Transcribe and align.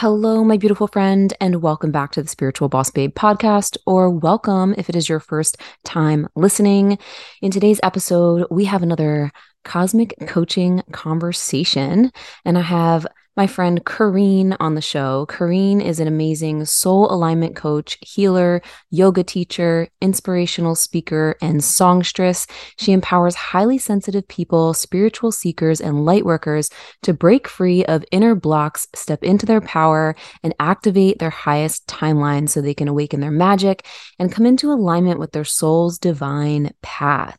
Hello, 0.00 0.42
my 0.42 0.56
beautiful 0.56 0.86
friend, 0.86 1.34
and 1.42 1.60
welcome 1.60 1.92
back 1.92 2.10
to 2.12 2.22
the 2.22 2.28
Spiritual 2.30 2.70
Boss 2.70 2.90
Babe 2.90 3.14
podcast, 3.14 3.76
or 3.84 4.08
welcome 4.08 4.74
if 4.78 4.88
it 4.88 4.96
is 4.96 5.10
your 5.10 5.20
first 5.20 5.58
time 5.84 6.26
listening. 6.34 6.96
In 7.42 7.50
today's 7.50 7.80
episode, 7.82 8.46
we 8.50 8.64
have 8.64 8.82
another 8.82 9.30
cosmic 9.62 10.14
coaching 10.26 10.82
conversation, 10.90 12.12
and 12.46 12.56
I 12.56 12.62
have 12.62 13.06
my 13.36 13.46
friend 13.46 13.84
Kareen 13.84 14.56
on 14.58 14.74
the 14.74 14.80
show. 14.80 15.26
Kareen 15.28 15.80
is 15.80 16.00
an 16.00 16.08
amazing 16.08 16.64
soul 16.64 17.10
alignment 17.12 17.54
coach, 17.54 17.96
healer, 18.00 18.60
yoga 18.90 19.22
teacher, 19.22 19.88
inspirational 20.00 20.74
speaker, 20.74 21.36
and 21.40 21.62
songstress. 21.62 22.46
She 22.78 22.92
empowers 22.92 23.34
highly 23.36 23.78
sensitive 23.78 24.26
people, 24.26 24.74
spiritual 24.74 25.32
seekers, 25.32 25.80
and 25.80 26.04
light 26.04 26.24
workers 26.24 26.70
to 27.02 27.14
break 27.14 27.46
free 27.46 27.84
of 27.84 28.04
inner 28.10 28.34
blocks, 28.34 28.88
step 28.94 29.22
into 29.22 29.46
their 29.46 29.60
power, 29.60 30.16
and 30.42 30.54
activate 30.58 31.18
their 31.18 31.30
highest 31.30 31.86
timeline 31.86 32.48
so 32.48 32.60
they 32.60 32.74
can 32.74 32.88
awaken 32.88 33.20
their 33.20 33.30
magic 33.30 33.86
and 34.18 34.32
come 34.32 34.44
into 34.44 34.72
alignment 34.72 35.20
with 35.20 35.32
their 35.32 35.44
soul's 35.44 35.98
divine 35.98 36.72
path. 36.82 37.38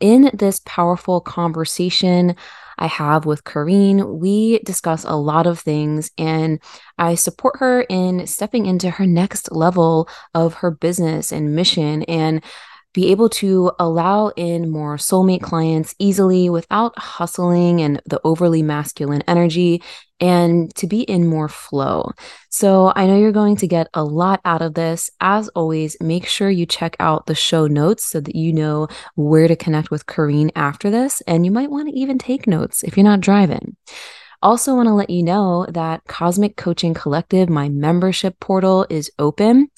In 0.00 0.30
this 0.34 0.60
powerful 0.64 1.20
conversation, 1.20 2.36
I 2.78 2.86
have 2.86 3.26
with 3.26 3.44
Kareen. 3.44 4.18
We 4.18 4.58
discuss 4.60 5.04
a 5.04 5.16
lot 5.16 5.46
of 5.46 5.58
things 5.58 6.10
and 6.18 6.60
I 6.98 7.14
support 7.14 7.56
her 7.58 7.82
in 7.82 8.26
stepping 8.26 8.66
into 8.66 8.90
her 8.90 9.06
next 9.06 9.52
level 9.52 10.08
of 10.34 10.54
her 10.54 10.70
business 10.70 11.32
and 11.32 11.54
mission 11.54 12.02
and 12.04 12.42
be 12.96 13.10
able 13.10 13.28
to 13.28 13.70
allow 13.78 14.28
in 14.36 14.70
more 14.70 14.96
soulmate 14.96 15.42
clients 15.42 15.94
easily 15.98 16.48
without 16.48 16.98
hustling 16.98 17.82
and 17.82 18.00
the 18.06 18.18
overly 18.24 18.62
masculine 18.62 19.22
energy 19.28 19.82
and 20.18 20.74
to 20.76 20.86
be 20.86 21.02
in 21.02 21.26
more 21.26 21.46
flow. 21.46 22.10
So 22.48 22.94
I 22.96 23.06
know 23.06 23.18
you're 23.18 23.32
going 23.32 23.56
to 23.56 23.66
get 23.66 23.88
a 23.92 24.02
lot 24.02 24.40
out 24.46 24.62
of 24.62 24.72
this. 24.72 25.10
As 25.20 25.48
always, 25.48 25.98
make 26.00 26.26
sure 26.26 26.48
you 26.48 26.64
check 26.64 26.96
out 26.98 27.26
the 27.26 27.34
show 27.34 27.66
notes 27.66 28.02
so 28.06 28.18
that 28.18 28.34
you 28.34 28.50
know 28.50 28.88
where 29.14 29.46
to 29.46 29.56
connect 29.56 29.90
with 29.90 30.06
Kareen 30.06 30.50
after 30.56 30.90
this. 30.90 31.20
And 31.26 31.44
you 31.44 31.50
might 31.50 31.70
want 31.70 31.90
to 31.90 31.94
even 31.94 32.16
take 32.16 32.46
notes 32.46 32.82
if 32.82 32.96
you're 32.96 33.04
not 33.04 33.20
driving. 33.20 33.76
Also, 34.40 34.74
want 34.74 34.86
to 34.86 34.94
let 34.94 35.10
you 35.10 35.22
know 35.22 35.66
that 35.68 36.04
Cosmic 36.08 36.56
Coaching 36.56 36.94
Collective, 36.94 37.50
my 37.50 37.68
membership 37.68 38.40
portal, 38.40 38.86
is 38.88 39.10
open. 39.18 39.68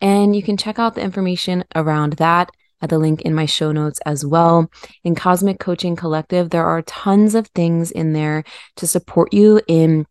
And 0.00 0.36
you 0.36 0.42
can 0.44 0.56
check 0.56 0.78
out 0.78 0.94
the 0.94 1.02
information 1.02 1.64
around 1.74 2.14
that 2.14 2.50
at 2.82 2.90
the 2.90 2.98
link 2.98 3.22
in 3.22 3.34
my 3.34 3.46
show 3.46 3.72
notes 3.72 4.00
as 4.06 4.24
well. 4.24 4.70
In 5.04 5.14
Cosmic 5.14 5.58
Coaching 5.58 5.96
Collective, 5.96 6.50
there 6.50 6.66
are 6.66 6.82
tons 6.82 7.34
of 7.34 7.46
things 7.48 7.90
in 7.90 8.12
there 8.12 8.44
to 8.76 8.86
support 8.86 9.32
you 9.32 9.60
in 9.66 10.06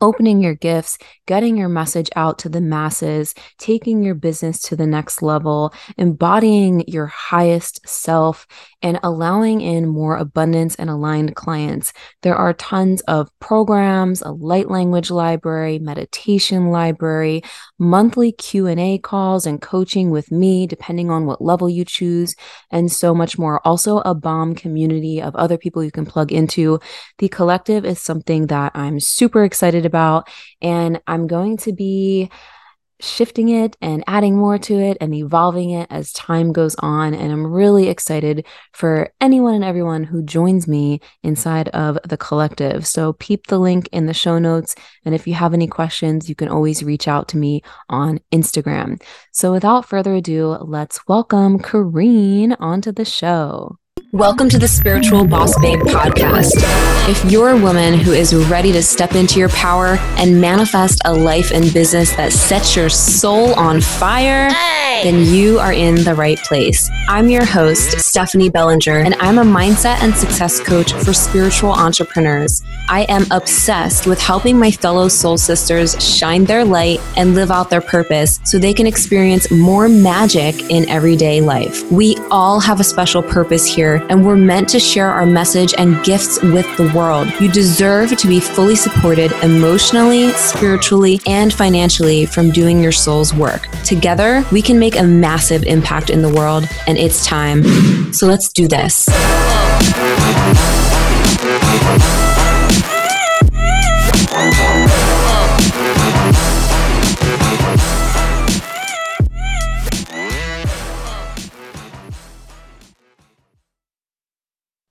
opening 0.00 0.40
your 0.40 0.54
gifts, 0.54 0.98
getting 1.26 1.56
your 1.56 1.68
message 1.68 2.08
out 2.14 2.38
to 2.38 2.48
the 2.48 2.60
masses, 2.60 3.34
taking 3.58 4.02
your 4.02 4.14
business 4.14 4.60
to 4.62 4.76
the 4.76 4.86
next 4.86 5.22
level, 5.22 5.72
embodying 5.96 6.84
your 6.86 7.06
highest 7.06 7.86
self, 7.86 8.46
and 8.80 9.00
allowing 9.02 9.60
in 9.60 9.88
more 9.88 10.16
abundance 10.16 10.76
and 10.76 10.88
aligned 10.88 11.34
clients. 11.34 11.92
There 12.22 12.36
are 12.36 12.52
tons 12.52 13.00
of 13.02 13.28
programs, 13.40 14.22
a 14.22 14.30
light 14.30 14.70
language 14.70 15.10
library, 15.10 15.80
meditation 15.80 16.70
library, 16.70 17.42
monthly 17.78 18.30
Q&A 18.30 18.98
calls 18.98 19.46
and 19.46 19.60
coaching 19.60 20.10
with 20.10 20.30
me 20.30 20.66
depending 20.66 21.10
on 21.10 21.26
what 21.26 21.42
level 21.42 21.68
you 21.68 21.84
choose, 21.84 22.36
and 22.70 22.90
so 22.90 23.14
much 23.14 23.36
more. 23.36 23.60
Also 23.66 23.98
a 23.98 24.14
bomb 24.14 24.54
community 24.54 25.20
of 25.20 25.34
other 25.34 25.58
people 25.58 25.82
you 25.82 25.90
can 25.90 26.06
plug 26.06 26.32
into. 26.32 26.78
The 27.18 27.28
collective 27.28 27.84
is 27.84 28.00
something 28.00 28.46
that 28.46 28.72
I'm 28.76 29.00
super 29.00 29.42
excited 29.42 29.86
about 29.88 30.28
and 30.62 31.00
I'm 31.08 31.26
going 31.26 31.56
to 31.58 31.72
be 31.72 32.30
shifting 33.00 33.48
it 33.48 33.76
and 33.80 34.02
adding 34.06 34.36
more 34.36 34.58
to 34.58 34.74
it 34.74 34.96
and 35.00 35.14
evolving 35.14 35.70
it 35.70 35.86
as 35.90 36.12
time 36.12 36.52
goes 36.52 36.74
on. 36.80 37.14
And 37.14 37.30
I'm 37.30 37.46
really 37.46 37.88
excited 37.88 38.46
for 38.72 39.12
anyone 39.20 39.54
and 39.54 39.64
everyone 39.64 40.04
who 40.04 40.22
joins 40.22 40.66
me 40.66 41.00
inside 41.22 41.68
of 41.68 41.98
the 42.04 42.16
collective. 42.16 42.86
So 42.86 43.12
peep 43.14 43.46
the 43.46 43.58
link 43.58 43.88
in 43.92 44.06
the 44.06 44.14
show 44.14 44.38
notes. 44.38 44.74
And 45.04 45.14
if 45.14 45.26
you 45.26 45.34
have 45.34 45.54
any 45.54 45.68
questions, 45.68 46.28
you 46.28 46.34
can 46.34 46.48
always 46.48 46.82
reach 46.82 47.06
out 47.06 47.28
to 47.28 47.36
me 47.36 47.62
on 47.88 48.18
Instagram. 48.32 49.00
So 49.32 49.52
without 49.52 49.86
further 49.86 50.14
ado, 50.14 50.56
let's 50.60 51.06
welcome 51.06 51.58
Kareen 51.58 52.56
onto 52.58 52.92
the 52.92 53.04
show. 53.04 53.78
Welcome 54.12 54.48
to 54.50 54.58
the 54.58 54.68
Spiritual 54.68 55.26
Boss 55.26 55.58
Babe 55.60 55.80
podcast. 55.80 56.52
If 57.08 57.30
you're 57.30 57.50
a 57.50 57.58
woman 57.58 57.94
who 57.94 58.12
is 58.12 58.34
ready 58.34 58.72
to 58.72 58.82
step 58.82 59.14
into 59.14 59.38
your 59.38 59.48
power 59.50 59.96
and 60.16 60.40
manifest 60.40 61.00
a 61.04 61.12
life 61.12 61.50
and 61.52 61.72
business 61.72 62.14
that 62.16 62.32
sets 62.32 62.76
your 62.76 62.88
soul 62.88 63.54
on 63.54 63.80
fire, 63.80 64.50
hey. 64.50 65.02
then 65.04 65.24
you 65.34 65.58
are 65.58 65.72
in 65.72 66.04
the 66.04 66.14
right 66.14 66.38
place. 66.38 66.90
I'm 67.08 67.28
your 67.28 67.44
host, 67.44 67.98
Stephanie 68.00 68.50
Bellinger, 68.50 68.98
and 68.98 69.14
I'm 69.16 69.38
a 69.38 69.42
mindset 69.42 70.02
and 70.02 70.14
success 70.14 70.60
coach 70.60 70.92
for 70.92 71.12
spiritual 71.12 71.70
entrepreneurs. 71.70 72.62
I 72.88 73.02
am 73.08 73.24
obsessed 73.30 74.06
with 74.06 74.20
helping 74.20 74.58
my 74.58 74.70
fellow 74.70 75.08
soul 75.08 75.38
sisters 75.38 75.96
shine 76.04 76.44
their 76.44 76.64
light 76.64 77.00
and 77.16 77.34
live 77.34 77.50
out 77.50 77.70
their 77.70 77.80
purpose 77.80 78.40
so 78.44 78.58
they 78.58 78.74
can 78.74 78.86
experience 78.86 79.50
more 79.50 79.88
magic 79.88 80.70
in 80.70 80.88
everyday 80.88 81.40
life. 81.40 81.90
We 81.90 82.16
all 82.30 82.60
have 82.60 82.80
a 82.80 82.84
special 82.84 83.22
purpose 83.22 83.66
here 83.66 83.87
and 83.96 84.24
we're 84.24 84.36
meant 84.36 84.68
to 84.70 84.78
share 84.78 85.10
our 85.10 85.26
message 85.26 85.74
and 85.76 86.02
gifts 86.04 86.40
with 86.42 86.66
the 86.76 86.92
world. 86.94 87.28
You 87.40 87.50
deserve 87.50 88.16
to 88.16 88.28
be 88.28 88.40
fully 88.40 88.76
supported 88.76 89.32
emotionally, 89.42 90.30
spiritually, 90.32 91.20
and 91.26 91.52
financially 91.52 92.26
from 92.26 92.50
doing 92.50 92.82
your 92.82 92.92
soul's 92.92 93.34
work. 93.34 93.66
Together, 93.84 94.44
we 94.52 94.62
can 94.62 94.78
make 94.78 94.96
a 94.96 95.02
massive 95.02 95.64
impact 95.64 96.10
in 96.10 96.22
the 96.22 96.32
world, 96.32 96.68
and 96.86 96.96
it's 96.96 97.26
time. 97.26 97.62
So 98.12 98.26
let's 98.26 98.48
do 98.48 98.68
this. 98.68 99.08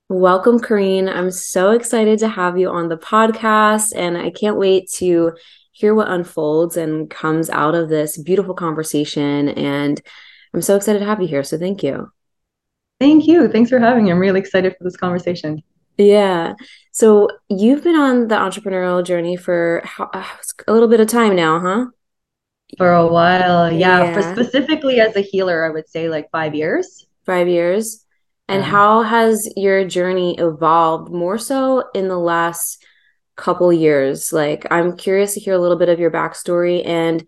Welcome, 0.09 0.59
Kareen. 0.61 1.13
I'm 1.13 1.31
so 1.31 1.71
excited 1.71 2.19
to 2.19 2.29
have 2.29 2.57
you 2.57 2.69
on 2.69 2.87
the 2.87 2.95
podcast, 2.95 3.91
and 3.93 4.17
I 4.17 4.29
can't 4.29 4.55
wait 4.55 4.89
to 4.91 5.33
hear 5.73 5.93
what 5.93 6.07
unfolds 6.07 6.77
and 6.77 7.09
comes 7.09 7.49
out 7.49 7.75
of 7.75 7.89
this 7.89 8.17
beautiful 8.17 8.53
conversation. 8.53 9.49
And 9.49 10.01
I'm 10.53 10.61
so 10.61 10.77
excited 10.77 10.99
to 10.99 11.05
have 11.05 11.21
you 11.21 11.27
here. 11.27 11.43
So, 11.43 11.57
thank 11.57 11.83
you. 11.83 12.09
Thank 13.01 13.27
you. 13.27 13.49
Thanks 13.49 13.69
for 13.69 13.79
having 13.79 14.05
me. 14.05 14.11
I'm 14.11 14.19
really 14.19 14.39
excited 14.39 14.73
for 14.77 14.85
this 14.85 14.95
conversation. 14.95 15.61
Yeah. 15.97 16.53
So, 16.91 17.27
you've 17.49 17.83
been 17.83 17.97
on 17.97 18.29
the 18.29 18.35
entrepreneurial 18.35 19.05
journey 19.05 19.35
for 19.35 19.83
uh, 19.99 20.23
a 20.69 20.71
little 20.71 20.87
bit 20.87 21.01
of 21.01 21.09
time 21.09 21.35
now, 21.35 21.59
huh? 21.59 21.85
For 22.77 22.93
a 22.93 23.05
while. 23.05 23.69
Yeah. 23.69 24.03
yeah. 24.03 24.13
For 24.13 24.21
specifically 24.21 25.01
as 25.01 25.17
a 25.17 25.21
healer, 25.21 25.65
I 25.65 25.69
would 25.69 25.89
say 25.89 26.07
like 26.07 26.31
five 26.31 26.55
years. 26.55 27.05
Five 27.25 27.49
years. 27.49 28.05
And 28.47 28.63
um, 28.63 28.69
how 28.69 29.01
has 29.03 29.49
your 29.55 29.85
journey 29.85 30.37
evolved 30.37 31.11
more 31.11 31.37
so 31.37 31.83
in 31.93 32.07
the 32.07 32.17
last 32.17 32.83
couple 33.35 33.71
years? 33.73 34.31
Like, 34.31 34.65
I'm 34.71 34.95
curious 34.95 35.33
to 35.33 35.39
hear 35.39 35.53
a 35.53 35.59
little 35.59 35.77
bit 35.77 35.89
of 35.89 35.99
your 35.99 36.11
backstory. 36.11 36.85
And 36.85 37.27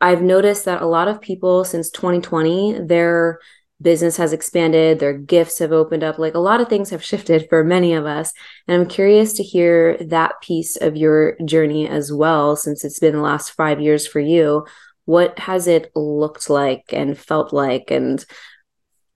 I've 0.00 0.22
noticed 0.22 0.64
that 0.64 0.82
a 0.82 0.86
lot 0.86 1.08
of 1.08 1.20
people 1.20 1.64
since 1.64 1.90
2020, 1.90 2.80
their 2.86 3.38
business 3.80 4.16
has 4.16 4.32
expanded, 4.32 4.98
their 4.98 5.16
gifts 5.16 5.58
have 5.58 5.72
opened 5.72 6.02
up. 6.02 6.18
Like, 6.18 6.34
a 6.34 6.40
lot 6.40 6.60
of 6.60 6.68
things 6.68 6.90
have 6.90 7.04
shifted 7.04 7.46
for 7.48 7.62
many 7.62 7.92
of 7.92 8.06
us. 8.06 8.32
And 8.66 8.80
I'm 8.80 8.88
curious 8.88 9.34
to 9.34 9.42
hear 9.42 9.96
that 9.98 10.40
piece 10.42 10.76
of 10.76 10.96
your 10.96 11.36
journey 11.44 11.88
as 11.88 12.12
well, 12.12 12.56
since 12.56 12.84
it's 12.84 12.98
been 12.98 13.14
the 13.14 13.20
last 13.20 13.50
five 13.50 13.80
years 13.80 14.06
for 14.06 14.20
you. 14.20 14.66
What 15.04 15.38
has 15.38 15.68
it 15.68 15.92
looked 15.94 16.50
like 16.50 16.86
and 16.92 17.16
felt 17.16 17.52
like? 17.52 17.92
And 17.92 18.24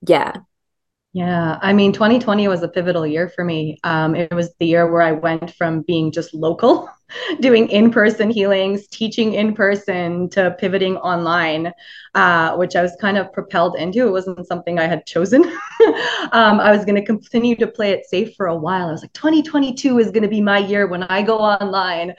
yeah, 0.06 0.36
yeah, 1.12 1.58
I 1.60 1.72
mean, 1.72 1.92
2020 1.92 2.46
was 2.46 2.62
a 2.62 2.68
pivotal 2.68 3.06
year 3.06 3.28
for 3.28 3.44
me. 3.44 3.78
Um, 3.82 4.14
it 4.14 4.32
was 4.32 4.54
the 4.60 4.66
year 4.66 4.90
where 4.90 5.02
I 5.02 5.12
went 5.12 5.52
from 5.54 5.82
being 5.82 6.12
just 6.12 6.34
local 6.34 6.88
doing 7.40 7.68
in-person 7.68 8.30
healings, 8.30 8.86
teaching 8.88 9.34
in 9.34 9.54
person 9.54 10.28
to 10.30 10.54
pivoting 10.58 10.96
online, 10.98 11.72
uh, 12.14 12.56
which 12.56 12.76
I 12.76 12.82
was 12.82 12.96
kind 13.00 13.16
of 13.16 13.32
propelled 13.32 13.76
into. 13.76 14.06
It 14.06 14.10
wasn't 14.10 14.46
something 14.46 14.78
I 14.78 14.86
had 14.86 15.06
chosen. 15.06 15.44
um, 16.32 16.60
I 16.60 16.70
was 16.70 16.84
going 16.84 16.96
to 16.96 17.04
continue 17.04 17.56
to 17.56 17.66
play 17.66 17.90
it 17.90 18.06
safe 18.06 18.34
for 18.36 18.46
a 18.46 18.56
while. 18.56 18.88
I 18.88 18.92
was 18.92 19.02
like, 19.02 19.12
2022 19.12 19.98
is 19.98 20.10
going 20.10 20.22
to 20.22 20.28
be 20.28 20.40
my 20.40 20.58
year 20.58 20.86
when 20.86 21.04
I 21.04 21.22
go 21.22 21.38
online. 21.38 22.14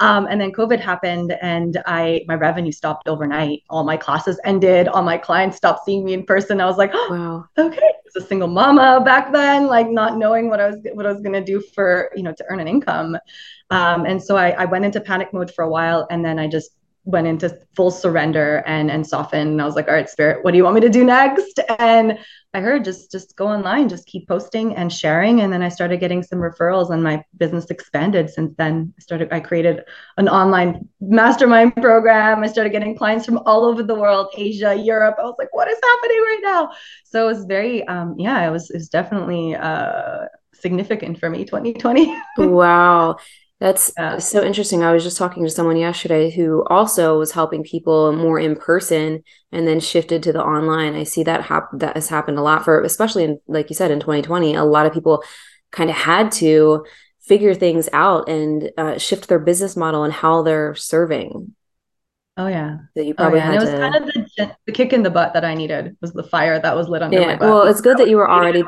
Um, 0.00 0.26
and 0.28 0.40
then 0.40 0.52
COVID 0.52 0.80
happened, 0.80 1.36
and 1.42 1.82
I 1.86 2.24
my 2.26 2.34
revenue 2.34 2.72
stopped 2.72 3.08
overnight. 3.08 3.62
All 3.70 3.84
my 3.84 3.96
classes 3.96 4.40
ended. 4.44 4.88
All 4.88 5.02
my 5.02 5.18
clients 5.18 5.56
stopped 5.56 5.84
seeing 5.84 6.04
me 6.04 6.14
in 6.14 6.24
person. 6.24 6.60
I 6.60 6.66
was 6.66 6.76
like, 6.76 6.90
oh, 6.94 7.08
wow, 7.56 7.66
okay. 7.66 7.78
I 7.78 7.92
was 8.04 8.24
a 8.24 8.26
single 8.26 8.48
mama 8.48 9.02
back 9.04 9.32
then, 9.32 9.66
like 9.66 9.88
not 9.88 10.16
knowing 10.16 10.48
what 10.48 10.60
I 10.60 10.68
was 10.68 10.78
what 10.92 11.06
I 11.06 11.12
was 11.12 11.20
going 11.20 11.32
to 11.34 11.44
do 11.44 11.60
for 11.60 12.10
you 12.16 12.22
know 12.22 12.32
to 12.32 12.44
earn 12.48 12.60
an 12.60 12.68
income. 12.68 13.16
Um, 13.70 14.04
and 14.04 14.22
so 14.22 14.36
I, 14.36 14.50
I 14.50 14.64
went 14.66 14.84
into 14.84 15.00
panic 15.00 15.32
mode 15.32 15.52
for 15.52 15.64
a 15.64 15.68
while 15.68 16.06
and 16.10 16.24
then 16.24 16.38
I 16.38 16.48
just 16.48 16.70
went 17.06 17.26
into 17.26 17.58
full 17.76 17.90
surrender 17.90 18.62
and 18.66 18.90
and 18.90 19.06
soften. 19.06 19.48
And 19.48 19.62
I 19.62 19.66
was 19.66 19.74
like, 19.74 19.88
all 19.88 19.94
right, 19.94 20.08
spirit, 20.08 20.42
what 20.42 20.52
do 20.52 20.56
you 20.56 20.64
want 20.64 20.74
me 20.74 20.80
to 20.82 20.88
do 20.88 21.04
next? 21.04 21.60
And 21.78 22.18
I 22.54 22.60
heard 22.60 22.84
just 22.84 23.10
just 23.10 23.36
go 23.36 23.48
online, 23.48 23.88
just 23.88 24.06
keep 24.06 24.26
posting 24.26 24.74
and 24.76 24.90
sharing. 24.92 25.40
And 25.40 25.52
then 25.52 25.62
I 25.62 25.68
started 25.68 26.00
getting 26.00 26.22
some 26.22 26.38
referrals 26.38 26.90
and 26.90 27.02
my 27.02 27.22
business 27.36 27.66
expanded 27.66 28.30
since 28.30 28.54
then. 28.56 28.94
I 28.96 29.00
started, 29.02 29.28
I 29.32 29.40
created 29.40 29.84
an 30.16 30.28
online 30.28 30.88
mastermind 31.00 31.76
program. 31.76 32.42
I 32.42 32.46
started 32.46 32.70
getting 32.70 32.96
clients 32.96 33.26
from 33.26 33.38
all 33.38 33.64
over 33.64 33.82
the 33.82 33.94
world, 33.94 34.28
Asia, 34.36 34.74
Europe. 34.74 35.16
I 35.18 35.24
was 35.24 35.36
like, 35.38 35.52
what 35.52 35.68
is 35.68 35.78
happening 35.82 36.18
right 36.18 36.40
now? 36.42 36.70
So 37.04 37.24
it 37.24 37.34
was 37.34 37.44
very 37.44 37.86
um 37.86 38.14
yeah, 38.18 38.46
it 38.46 38.50
was 38.50 38.70
it 38.70 38.76
was 38.76 38.88
definitely 38.88 39.56
uh 39.56 40.26
significant 40.54 41.18
for 41.18 41.28
me 41.28 41.44
2020. 41.44 42.16
wow. 42.38 43.16
That's 43.60 43.92
yeah. 43.96 44.18
so 44.18 44.44
interesting. 44.44 44.82
I 44.82 44.92
was 44.92 45.04
just 45.04 45.16
talking 45.16 45.44
to 45.44 45.50
someone 45.50 45.76
yesterday 45.76 46.30
who 46.30 46.64
also 46.66 47.18
was 47.18 47.32
helping 47.32 47.62
people 47.62 48.12
more 48.12 48.38
in 48.38 48.56
person 48.56 49.22
and 49.52 49.66
then 49.66 49.80
shifted 49.80 50.22
to 50.24 50.32
the 50.32 50.42
online. 50.42 50.94
I 50.94 51.04
see 51.04 51.22
that 51.22 51.42
hap- 51.42 51.70
that 51.78 51.94
has 51.94 52.08
happened 52.08 52.38
a 52.38 52.42
lot 52.42 52.64
for 52.64 52.82
especially 52.82 53.24
in 53.24 53.40
like 53.46 53.70
you 53.70 53.76
said 53.76 53.90
in 53.90 54.00
2020, 54.00 54.54
a 54.54 54.64
lot 54.64 54.86
of 54.86 54.92
people 54.92 55.22
kind 55.70 55.88
of 55.88 55.96
had 55.96 56.32
to 56.32 56.84
figure 57.20 57.54
things 57.54 57.88
out 57.92 58.28
and 58.28 58.70
uh, 58.76 58.98
shift 58.98 59.28
their 59.28 59.38
business 59.38 59.76
model 59.76 60.02
and 60.02 60.12
how 60.12 60.42
they're 60.42 60.74
serving. 60.74 61.54
Oh 62.36 62.48
yeah. 62.48 62.78
That 62.96 63.06
you 63.06 63.14
probably 63.14 63.40
oh, 63.40 63.44
yeah. 63.44 63.52
had 63.52 63.54
and 63.54 63.62
it 63.62 63.66
was 63.66 63.70
to... 63.70 63.78
kind 63.78 63.94
of 63.94 64.06
the, 64.06 64.56
the, 64.66 64.72
kick 64.72 64.92
in 64.92 65.04
the 65.04 65.10
butt 65.10 65.32
that 65.34 65.44
I 65.44 65.54
needed 65.54 65.96
was 66.00 66.12
the 66.12 66.24
fire 66.24 66.60
that 66.60 66.76
was 66.76 66.88
lit 66.88 67.02
under 67.02 67.20
yeah. 67.20 67.26
my 67.26 67.36
butt. 67.36 67.48
Well, 67.48 67.62
it's 67.62 67.80
good 67.80 67.98
that 67.98 68.08
you 68.08 68.16
were 68.16 68.28
already 68.28 68.64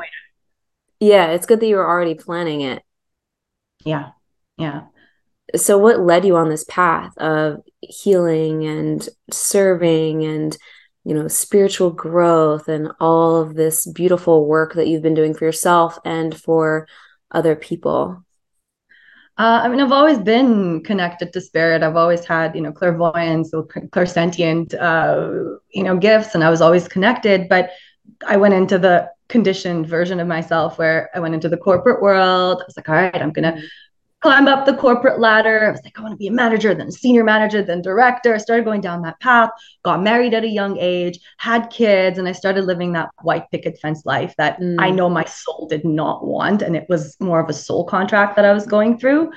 Yeah, 1.01 1.31
it's 1.31 1.45
good 1.45 1.59
that 1.59 1.67
you 1.67 1.75
were 1.75 1.87
already 1.87 2.15
planning 2.15 2.61
it. 2.61 2.81
Yeah 3.83 4.11
yeah 4.57 4.83
so 5.55 5.77
what 5.77 5.99
led 5.99 6.25
you 6.25 6.35
on 6.35 6.49
this 6.49 6.65
path 6.65 7.17
of 7.17 7.61
healing 7.79 8.65
and 8.65 9.07
serving 9.31 10.25
and 10.25 10.57
you 11.05 11.13
know 11.13 11.27
spiritual 11.27 11.89
growth 11.89 12.67
and 12.67 12.91
all 12.99 13.37
of 13.37 13.55
this 13.55 13.85
beautiful 13.85 14.45
work 14.45 14.73
that 14.73 14.87
you've 14.87 15.01
been 15.01 15.13
doing 15.13 15.33
for 15.33 15.45
yourself 15.45 15.97
and 16.03 16.39
for 16.39 16.87
other 17.31 17.55
people 17.55 18.23
uh, 19.39 19.61
I 19.63 19.67
mean, 19.67 19.79
I've 19.79 19.91
always 19.91 20.17
been 20.17 20.83
connected 20.83 21.31
to 21.31 21.41
spirit. 21.41 21.83
I've 21.83 21.95
always 21.95 22.25
had, 22.25 22.55
you 22.55 22.61
know, 22.61 22.71
clairvoyance 22.71 23.53
or 23.53 23.67
clairsentient, 23.67 24.73
uh, 24.73 25.59
you 25.69 25.83
know, 25.83 25.95
gifts, 25.95 26.33
and 26.33 26.43
I 26.43 26.49
was 26.49 26.59
always 26.59 26.87
connected. 26.87 27.47
But 27.47 27.69
I 28.25 28.37
went 28.37 28.55
into 28.55 28.79
the 28.79 29.11
conditioned 29.29 29.85
version 29.85 30.19
of 30.19 30.27
myself 30.27 30.79
where 30.79 31.11
I 31.13 31.19
went 31.19 31.35
into 31.35 31.49
the 31.49 31.57
corporate 31.57 32.01
world. 32.01 32.61
I 32.61 32.65
was 32.65 32.77
like, 32.77 32.89
all 32.89 32.95
right, 32.95 33.21
I'm 33.21 33.31
gonna 33.31 33.61
climb 34.21 34.47
up 34.47 34.65
the 34.65 34.73
corporate 34.73 35.19
ladder. 35.19 35.67
I 35.67 35.71
was 35.71 35.81
like, 35.83 35.97
I 35.97 36.01
want 36.01 36.13
to 36.13 36.17
be 36.17 36.27
a 36.27 36.31
manager, 36.31 36.73
then 36.73 36.87
a 36.87 36.91
senior 36.91 37.23
manager, 37.23 37.61
then 37.61 37.81
director. 37.81 38.33
I 38.33 38.39
started 38.39 38.65
going 38.65 38.81
down 38.81 39.03
that 39.03 39.19
path, 39.19 39.49
got 39.83 40.01
married 40.01 40.33
at 40.33 40.43
a 40.43 40.49
young 40.49 40.77
age, 40.79 41.19
had 41.37 41.69
kids, 41.69 42.17
and 42.17 42.27
I 42.27 42.31
started 42.31 42.65
living 42.65 42.93
that 42.93 43.09
white 43.21 43.49
picket 43.51 43.77
fence 43.79 44.05
life 44.05 44.33
that 44.37 44.59
mm. 44.59 44.75
I 44.79 44.89
know 44.89 45.09
my 45.09 45.25
soul 45.25 45.67
did 45.69 45.85
not 45.85 46.25
want. 46.25 46.63
And 46.63 46.75
it 46.75 46.87
was 46.89 47.15
more 47.19 47.39
of 47.39 47.49
a 47.49 47.53
soul 47.53 47.85
contract 47.85 48.35
that 48.37 48.45
I 48.45 48.53
was 48.53 48.65
going 48.65 48.97
through. 48.97 49.31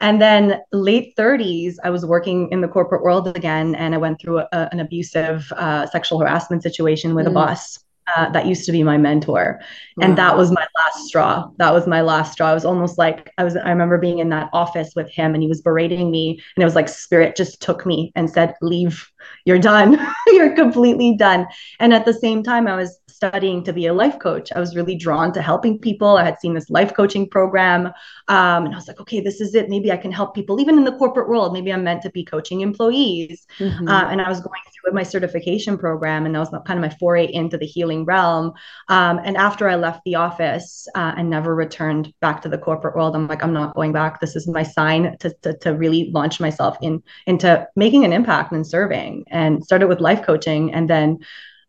And 0.00 0.20
then 0.20 0.60
late 0.72 1.14
30s, 1.16 1.76
I 1.84 1.90
was 1.90 2.04
working 2.04 2.48
in 2.50 2.60
the 2.60 2.68
corporate 2.68 3.02
world 3.02 3.28
again, 3.36 3.76
and 3.76 3.94
I 3.94 3.98
went 3.98 4.20
through 4.20 4.38
a, 4.38 4.48
an 4.52 4.80
abusive 4.80 5.52
uh, 5.56 5.86
sexual 5.86 6.18
harassment 6.18 6.64
situation 6.64 7.14
with 7.14 7.26
mm. 7.26 7.30
a 7.30 7.32
boss 7.32 7.78
uh, 8.14 8.30
that 8.30 8.46
used 8.46 8.64
to 8.66 8.72
be 8.72 8.82
my 8.82 8.96
mentor. 8.96 9.60
And 10.00 10.10
wow. 10.10 10.16
that 10.16 10.36
was 10.36 10.52
my 10.52 10.66
last 10.76 11.06
straw. 11.06 11.50
That 11.58 11.72
was 11.72 11.86
my 11.86 12.02
last 12.02 12.32
straw. 12.32 12.50
I 12.50 12.54
was 12.54 12.64
almost 12.64 12.98
like 12.98 13.32
i 13.38 13.44
was 13.44 13.56
i 13.56 13.68
remember 13.68 13.98
being 13.98 14.18
in 14.18 14.28
that 14.30 14.50
office 14.52 14.92
with 14.94 15.10
him 15.10 15.34
and 15.34 15.42
he 15.42 15.48
was 15.48 15.62
berating 15.62 16.10
me. 16.10 16.40
And 16.54 16.62
it 16.62 16.64
was 16.64 16.74
like 16.74 16.88
spirit 16.88 17.36
just 17.36 17.60
took 17.60 17.86
me 17.86 18.12
and 18.14 18.30
said 18.30 18.54
leave. 18.60 19.10
You're 19.44 19.58
done. 19.58 19.98
You're 20.28 20.54
completely 20.54 21.16
done. 21.16 21.46
And 21.80 21.92
at 21.92 22.04
the 22.04 22.14
same 22.14 22.42
time 22.42 22.68
i 22.68 22.76
was 22.76 22.98
studying 23.16 23.64
to 23.64 23.72
be 23.72 23.86
a 23.86 23.94
life 23.94 24.18
coach. 24.18 24.52
I 24.54 24.60
was 24.60 24.76
really 24.76 24.94
drawn 24.94 25.32
to 25.32 25.42
helping 25.42 25.78
people. 25.78 26.16
I 26.16 26.24
had 26.24 26.38
seen 26.38 26.54
this 26.54 26.70
life 26.70 26.92
coaching 26.94 27.28
program. 27.28 27.86
Um, 28.28 28.66
and 28.66 28.74
I 28.74 28.76
was 28.76 28.88
like, 28.88 29.00
okay, 29.00 29.20
this 29.20 29.40
is 29.40 29.54
it. 29.54 29.68
Maybe 29.68 29.90
I 29.90 29.96
can 29.96 30.12
help 30.12 30.34
people, 30.34 30.60
even 30.60 30.76
in 30.76 30.84
the 30.84 30.96
corporate 30.96 31.28
world. 31.28 31.52
Maybe 31.52 31.72
I'm 31.72 31.82
meant 31.82 32.02
to 32.02 32.10
be 32.10 32.24
coaching 32.24 32.60
employees. 32.60 33.46
Mm-hmm. 33.58 33.88
Uh, 33.88 34.04
and 34.10 34.20
I 34.20 34.28
was 34.28 34.40
going 34.40 34.60
through 34.66 34.88
with 34.88 34.94
my 34.94 35.02
certification 35.02 35.78
program, 35.78 36.26
and 36.26 36.34
that 36.34 36.38
was 36.38 36.50
kind 36.66 36.78
of 36.78 36.82
my 36.82 36.94
foray 37.00 37.26
into 37.32 37.56
the 37.56 37.66
healing 37.66 38.04
realm. 38.04 38.52
Um, 38.88 39.20
and 39.24 39.36
after 39.36 39.68
I 39.68 39.76
left 39.76 40.02
the 40.04 40.16
office 40.16 40.86
uh, 40.94 41.14
and 41.16 41.30
never 41.30 41.54
returned 41.54 42.12
back 42.20 42.42
to 42.42 42.48
the 42.48 42.58
corporate 42.58 42.94
world, 42.94 43.16
I'm 43.16 43.26
like, 43.26 43.42
I'm 43.42 43.52
not 43.52 43.74
going 43.74 43.92
back. 43.92 44.20
This 44.20 44.36
is 44.36 44.46
my 44.46 44.62
sign 44.62 45.16
to, 45.20 45.34
to, 45.42 45.56
to 45.58 45.70
really 45.74 46.10
launch 46.12 46.38
myself 46.40 46.76
in 46.82 47.02
into 47.26 47.66
making 47.76 48.04
an 48.04 48.12
impact 48.12 48.52
and 48.52 48.66
serving. 48.66 49.24
And 49.30 49.64
started 49.64 49.88
with 49.88 50.00
life 50.00 50.22
coaching, 50.22 50.74
and 50.74 50.88
then 50.90 51.18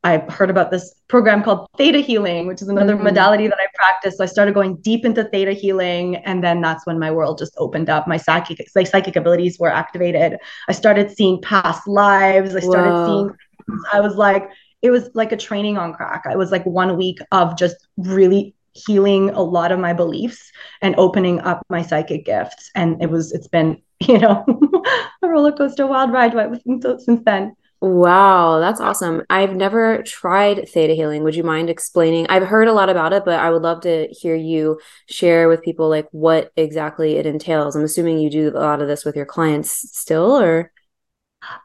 I 0.08 0.20
heard 0.32 0.50
about 0.50 0.72
this 0.72 0.96
program 1.10 1.44
called 1.44 1.68
theta 1.78 2.00
healing, 2.00 2.48
which 2.48 2.62
is 2.62 2.70
another 2.70 2.96
mm-hmm. 2.96 3.04
modality 3.04 3.48
that 3.48 3.58
I 3.60 3.68
practice. 3.76 4.18
So 4.18 4.24
I 4.24 4.28
started 4.28 4.54
going 4.54 4.78
deep 4.78 5.04
into 5.04 5.26
theta 5.26 5.52
healing, 5.52 6.16
and 6.18 6.42
then 6.42 6.62
that's 6.62 6.86
when 6.86 6.98
my 6.98 7.12
world 7.12 7.38
just 7.38 7.54
opened 7.58 7.90
up. 7.90 8.08
My 8.08 8.16
psychic, 8.16 8.66
like 8.74 8.88
psychic 8.88 9.18
abilities 9.18 9.60
were 9.60 9.70
activated. 9.70 10.38
I 10.70 10.72
started 10.72 11.12
seeing 11.12 11.42
past 11.42 11.86
lives. 11.90 12.56
I 12.56 12.62
started 12.62 12.92
Whoa. 12.92 13.06
seeing. 13.06 13.78
I 13.92 14.00
was 14.00 14.16
like, 14.16 14.50
it 14.82 14.92
was 14.92 15.10
like 15.14 15.34
a 15.34 15.38
training 15.38 15.78
on 15.78 15.94
crack. 15.94 16.24
I 16.26 16.38
was 16.38 16.52
like 16.52 16.66
one 16.66 16.96
week 16.98 17.20
of 17.34 17.58
just 17.58 17.76
really 17.98 18.56
healing 18.72 19.32
a 19.32 19.42
lot 19.42 19.74
of 19.74 19.80
my 19.80 19.92
beliefs 19.92 20.52
and 20.82 20.96
opening 20.98 21.42
up 21.42 21.66
my 21.70 21.82
psychic 21.82 22.24
gifts. 22.26 22.72
And 22.76 23.02
it 23.02 23.10
was, 23.10 23.34
it's 23.34 23.50
been, 23.50 23.82
you 24.00 24.20
know, 24.20 24.46
a 25.22 25.28
roller 25.28 25.52
coaster 25.52 25.86
wild 25.86 26.14
ride 26.14 26.34
since 26.64 27.22
then. 27.26 27.56
Wow, 27.80 28.60
that's 28.60 28.82
awesome. 28.82 29.24
I've 29.30 29.56
never 29.56 30.02
tried 30.02 30.68
theta 30.68 30.94
healing. 30.94 31.24
Would 31.24 31.36
you 31.36 31.44
mind 31.44 31.70
explaining? 31.70 32.26
I've 32.28 32.48
heard 32.48 32.68
a 32.68 32.74
lot 32.74 32.90
about 32.90 33.14
it, 33.14 33.24
but 33.24 33.40
I 33.40 33.52
would 33.52 33.62
love 33.62 33.82
to 33.82 34.08
hear 34.08 34.36
you 34.36 34.80
share 35.08 35.48
with 35.48 35.62
people 35.62 35.88
like 35.88 36.08
what 36.12 36.52
exactly 36.56 37.18
it 37.18 37.28
entails. 37.28 37.76
I'm 37.76 37.84
assuming 37.84 38.18
you 38.18 38.32
do 38.32 38.50
a 38.50 38.60
lot 38.60 38.82
of 38.82 38.88
this 38.88 39.06
with 39.06 39.16
your 39.16 39.28
clients 39.28 39.70
still 39.96 40.38
or 40.38 40.72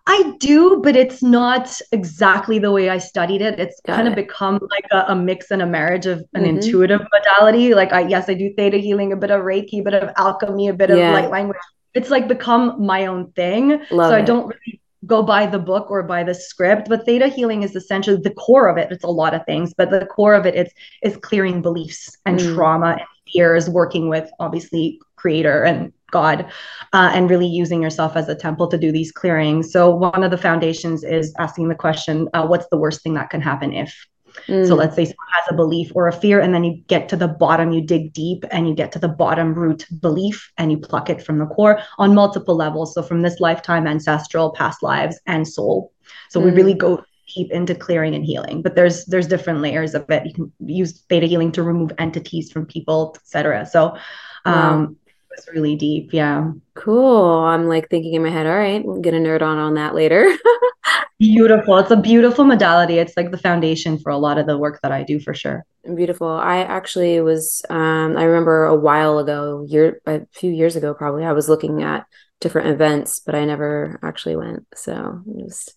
I 0.07 0.35
do, 0.39 0.81
but 0.83 0.97
it's 0.97 1.23
not 1.23 1.81
exactly 1.93 2.59
the 2.59 2.71
way 2.71 2.91
I 2.91 2.99
studied 2.99 3.41
it. 3.41 3.59
It's 3.59 3.81
Got 3.87 3.97
kind 3.97 4.07
it. 4.07 4.11
of 4.11 4.17
become 4.17 4.61
like 4.71 4.85
a, 4.93 5.13
a, 5.13 5.17
mix 5.17 5.51
and 5.51 5.63
a 5.63 5.67
marriage 5.67 6.05
of 6.05 6.19
an 6.35 6.45
mm-hmm. 6.45 6.57
intuitive 6.57 7.01
modality. 7.11 7.75
Like 7.75 7.93
I 7.93 8.01
yes, 8.01 8.29
I 8.29 8.35
do 8.35 8.53
theta 8.55 8.77
healing, 8.77 9.13
a 9.13 9.17
bit 9.17 9.31
of 9.31 9.41
Reiki, 9.41 9.81
a 9.81 9.83
bit 9.83 9.95
of 9.95 10.11
alchemy, 10.17 10.69
a 10.69 10.75
bit 10.75 10.91
yeah. 10.91 11.09
of 11.09 11.15
light 11.15 11.31
language. 11.31 11.59
It's 11.95 12.11
like 12.11 12.29
become 12.29 12.85
my 12.85 13.07
own 13.07 13.33
thing. 13.33 13.83
Love 13.91 14.11
so 14.11 14.17
it. 14.17 14.19
I 14.19 14.23
don't 14.23 14.47
really 14.47 14.82
go 15.07 15.23
by 15.23 15.47
the 15.47 15.59
book 15.59 15.91
or 15.91 16.03
by 16.03 16.23
the 16.23 16.35
script 16.35 16.89
but 16.89 17.05
theta 17.05 17.29
healing 17.29 17.63
is 17.63 17.75
essentially 17.75 18.17
the 18.17 18.35
core 18.35 18.69
of 18.69 18.77
it 18.77 18.91
it's 18.91 19.05
a 19.05 19.09
lot 19.09 19.35
of 19.35 19.45
things 19.47 19.75
but 19.75 19.91
the 19.91 20.07
core 20.07 20.35
of 20.35 20.47
it 20.47 20.55
is 20.55 20.73
is 21.03 21.17
clearing 21.19 21.61
beliefs 21.61 22.17
and 22.27 22.39
mm. 22.39 22.55
trauma 22.55 22.93
and 22.93 23.07
fears 23.33 23.69
working 23.69 24.09
with 24.09 24.31
obviously 24.41 25.01
creator 25.17 25.63
and 25.63 25.93
god 26.11 26.45
uh, 26.93 27.11
and 27.15 27.31
really 27.31 27.47
using 27.47 27.83
yourself 27.83 28.17
as 28.17 28.29
a 28.29 28.35
temple 28.35 28.69
to 28.69 28.79
do 28.79 28.93
these 28.93 29.11
clearings 29.11 29.73
so 29.73 29.91
one 29.95 30.23
of 30.23 30.31
the 30.31 30.39
foundations 30.39 31.03
is 31.03 31.35
asking 31.39 31.69
the 31.69 31.75
question 31.75 32.29
uh, 32.35 32.47
what's 32.47 32.67
the 32.71 32.77
worst 32.77 33.03
thing 33.03 33.15
that 33.15 33.31
can 33.31 33.41
happen 33.41 33.73
if 33.73 34.07
Mm. 34.49 34.67
So 34.67 34.75
let's 34.75 34.97
say 34.97 35.05
someone 35.05 35.27
has 35.41 35.53
a 35.53 35.55
belief 35.55 35.93
or 35.95 36.09
a 36.09 36.13
fear, 36.13 36.41
and 36.41 36.55
then 36.55 36.65
you 36.65 36.83
get 36.87 37.09
to 37.11 37.17
the 37.17 37.29
bottom, 37.29 37.73
you 37.73 37.81
dig 37.81 38.13
deep 38.13 38.45
and 38.51 38.69
you 38.69 38.75
get 38.75 38.93
to 38.93 38.99
the 38.99 39.09
bottom 39.09 39.55
root 39.55 39.87
belief 40.01 40.53
and 40.59 40.71
you 40.71 40.79
pluck 40.79 41.11
it 41.11 41.23
from 41.23 41.39
the 41.39 41.47
core 41.47 41.81
on 41.99 42.15
multiple 42.15 42.57
levels. 42.57 42.95
So 42.95 43.03
from 43.03 43.23
this 43.23 43.41
lifetime, 43.41 43.87
ancestral, 43.87 44.53
past 44.53 44.83
lives, 44.83 45.21
and 45.27 45.47
soul. 45.47 45.93
So 46.31 46.41
mm. 46.41 46.45
we 46.45 46.51
really 46.51 46.75
mm. 46.75 46.79
go 46.79 47.05
deep 47.35 47.51
into 47.51 47.75
clearing 47.75 48.15
and 48.15 48.25
healing. 48.25 48.63
But 48.63 48.75
there's 48.75 49.05
there's 49.07 49.27
different 49.27 49.61
layers 49.61 49.95
of 49.95 50.09
it. 50.11 50.27
You 50.27 50.35
can 50.35 50.53
use 50.61 51.03
theta 51.09 51.27
healing 51.27 51.53
to 51.53 51.63
remove 51.63 51.93
entities 51.99 52.51
from 52.51 52.67
people, 52.67 53.17
etc. 53.17 53.67
So 53.67 53.97
um 54.45 54.81
wow. 54.81 54.95
it's 55.33 55.49
really 55.49 55.77
deep. 55.77 56.13
Yeah. 56.13 56.53
Cool. 56.75 57.39
I'm 57.45 57.69
like 57.69 57.89
thinking 57.89 58.15
in 58.15 58.23
my 58.23 58.31
head, 58.31 58.47
all 58.47 58.57
right, 58.57 58.83
I'm 58.83 59.03
gonna 59.03 59.19
nerd 59.19 59.43
on 59.43 59.59
on 59.59 59.75
that 59.75 59.95
later. 59.95 60.35
beautiful. 61.23 61.79
It's 61.79 61.91
a 61.91 61.97
beautiful 61.97 62.45
modality. 62.45 62.99
It's 62.99 63.17
like 63.17 63.31
the 63.31 63.39
foundation 63.39 63.99
for 63.99 64.11
a 64.11 64.19
lot 64.19 64.39
of 64.39 64.47
the 64.47 64.59
work 64.59 64.81
that 64.83 64.91
I 64.91 65.05
do 65.05 65.21
for 65.21 65.35
sure. 65.35 65.65
Beautiful. 65.95 66.29
I 66.29 66.59
actually 66.59 67.21
was 67.21 67.63
um 67.71 68.17
I 68.17 68.25
remember 68.25 68.65
a 68.65 68.75
while 68.75 69.19
ago, 69.19 69.65
year 69.69 70.01
a 70.07 70.23
few 70.33 70.51
years 70.51 70.77
ago 70.77 70.95
probably, 70.95 71.25
I 71.25 71.33
was 71.33 71.49
looking 71.49 71.83
at 71.83 72.07
different 72.41 72.69
events, 72.69 73.21
but 73.21 73.35
I 73.35 73.45
never 73.45 74.01
actually 74.03 74.37
went. 74.37 74.67
So 74.75 75.23
just 75.39 75.75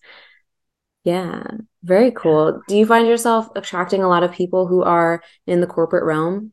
yeah, 1.04 1.44
very 1.84 2.10
cool. 2.10 2.60
Do 2.66 2.76
you 2.76 2.84
find 2.84 3.06
yourself 3.06 3.48
attracting 3.54 4.02
a 4.02 4.08
lot 4.08 4.24
of 4.24 4.32
people 4.32 4.66
who 4.66 4.82
are 4.82 5.22
in 5.46 5.60
the 5.60 5.68
corporate 5.68 6.02
realm? 6.02 6.52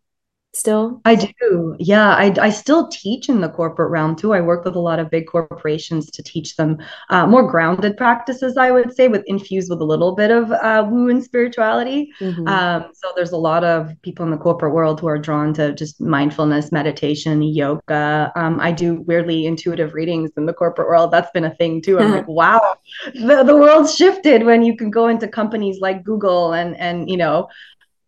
Still? 0.53 1.01
I 1.05 1.15
do. 1.15 1.75
Yeah, 1.79 2.09
I, 2.09 2.33
I 2.39 2.49
still 2.49 2.87
teach 2.87 3.27
in 3.27 3.41
the 3.41 3.49
corporate 3.49 3.91
realm 3.91 4.15
too. 4.15 4.33
I 4.33 4.41
work 4.41 4.65
with 4.65 4.75
a 4.75 4.79
lot 4.79 4.99
of 4.99 5.09
big 5.09 5.27
corporations 5.27 6.09
to 6.11 6.23
teach 6.23 6.55
them 6.55 6.77
uh, 7.09 7.25
more 7.25 7.49
grounded 7.49 7.97
practices, 7.97 8.55
I 8.55 8.71
would 8.71 8.95
say, 8.95 9.07
with 9.07 9.23
infused 9.25 9.69
with 9.69 9.81
a 9.81 9.85
little 9.85 10.15
bit 10.15 10.31
of 10.31 10.51
uh, 10.51 10.87
woo 10.89 11.09
and 11.09 11.23
spirituality. 11.23 12.11
Mm-hmm. 12.19 12.47
Um, 12.47 12.91
so 12.93 13.11
there's 13.15 13.31
a 13.31 13.37
lot 13.37 13.63
of 13.63 13.99
people 14.03 14.25
in 14.25 14.31
the 14.31 14.37
corporate 14.37 14.73
world 14.73 14.99
who 14.99 15.07
are 15.07 15.17
drawn 15.19 15.53
to 15.55 15.73
just 15.73 15.99
mindfulness, 15.99 16.71
meditation, 16.71 17.41
yoga. 17.41 18.31
Um, 18.35 18.59
I 18.59 18.71
do 18.71 19.01
weirdly 19.01 19.47
intuitive 19.47 19.93
readings 19.93 20.31
in 20.37 20.45
the 20.45 20.53
corporate 20.53 20.87
world. 20.87 21.11
That's 21.11 21.31
been 21.31 21.45
a 21.45 21.55
thing 21.55 21.81
too. 21.81 21.99
I'm 21.99 22.11
like, 22.11 22.27
wow, 22.33 22.75
the, 23.13 23.43
the 23.43 23.57
world's 23.57 23.95
shifted 23.95 24.43
when 24.43 24.63
you 24.63 24.77
can 24.77 24.91
go 24.91 25.07
into 25.07 25.27
companies 25.27 25.79
like 25.79 26.03
Google 26.03 26.53
and 26.53 26.77
and 26.77 27.09
you 27.09 27.17
know 27.17 27.47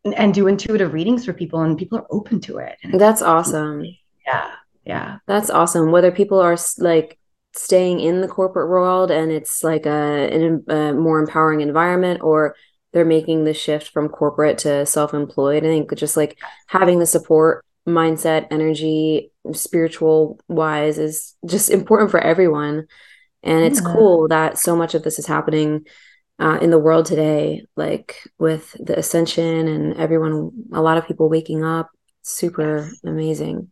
and 0.06 0.34
do 0.34 0.48
intuitive 0.48 0.94
readings 0.94 1.26
for 1.26 1.34
people 1.34 1.62
and 1.62 1.78
people 1.78 1.98
are 1.98 2.08
open 2.12 2.40
to 2.42 2.58
it. 2.58 2.78
That's 2.94 3.22
awesome. 3.22 3.86
Yeah 4.26 4.52
yeah. 4.86 5.18
That's 5.26 5.50
awesome. 5.50 5.92
Whether 5.92 6.12
people 6.12 6.40
are 6.40 6.58
like 6.78 7.18
staying 7.54 8.00
in 8.00 8.22
the 8.22 8.28
corporate 8.28 8.70
world 8.70 9.12
and 9.12 9.32
it's 9.32 9.64
like 9.64 9.86
a, 9.86 10.60
a 10.68 10.94
more 10.94 11.20
empowering 11.20 11.62
environment 11.62 12.22
or 12.22 12.56
they're 12.92 13.06
making 13.06 13.44
the 13.44 13.54
shift 13.54 13.90
from 13.90 14.10
corporate 14.10 14.58
to 14.58 14.86
self-employed 14.86 15.64
i 15.64 15.68
think 15.68 15.94
just 15.96 16.18
like 16.18 16.38
having 16.68 17.00
the 17.00 17.06
support 17.06 17.66
mindset 17.88 18.48
energy 18.52 19.32
spiritual 19.54 20.40
wise 20.48 20.98
is 20.98 21.36
just 21.46 21.70
important 21.70 22.12
for 22.12 22.20
everyone. 22.20 22.88
And 23.44 23.64
it's 23.64 23.80
yeah. 23.80 23.94
cool 23.94 24.28
that 24.30 24.58
so 24.58 24.76
much 24.76 24.96
of 24.96 25.04
this 25.04 25.20
is 25.20 25.28
happening 25.28 25.86
uh, 26.40 26.60
in 26.62 26.70
the 26.70 26.80
world 26.80 27.06
today, 27.06 27.66
like 27.76 28.30
with 28.38 28.76
the 28.80 28.98
ascension 28.98 29.68
and 29.68 29.94
everyone, 29.96 30.52
a 30.74 30.82
lot 30.82 30.98
of 30.98 31.08
people 31.08 31.30
waking 31.30 31.64
up. 31.64 31.90
Super 32.24 32.80
yes. 32.80 33.02
amazing. 33.04 33.72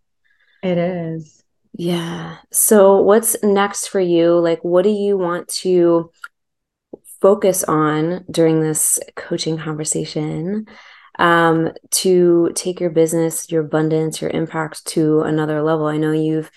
It 0.61 0.77
is. 0.77 1.43
Yeah. 1.73 2.37
So, 2.51 3.01
what's 3.01 3.35
next 3.43 3.87
for 3.87 3.99
you? 3.99 4.39
Like, 4.39 4.63
what 4.63 4.83
do 4.83 4.91
you 4.91 5.17
want 5.17 5.47
to 5.49 6.11
focus 7.19 7.63
on 7.63 8.25
during 8.29 8.61
this 8.61 8.99
coaching 9.15 9.57
conversation 9.57 10.67
um, 11.17 11.71
to 11.91 12.51
take 12.53 12.79
your 12.79 12.91
business, 12.91 13.49
your 13.51 13.63
abundance, 13.63 14.21
your 14.21 14.29
impact 14.29 14.85
to 14.87 15.21
another 15.21 15.63
level? 15.63 15.87
I 15.87 15.97
know 15.97 16.11
you've 16.11 16.51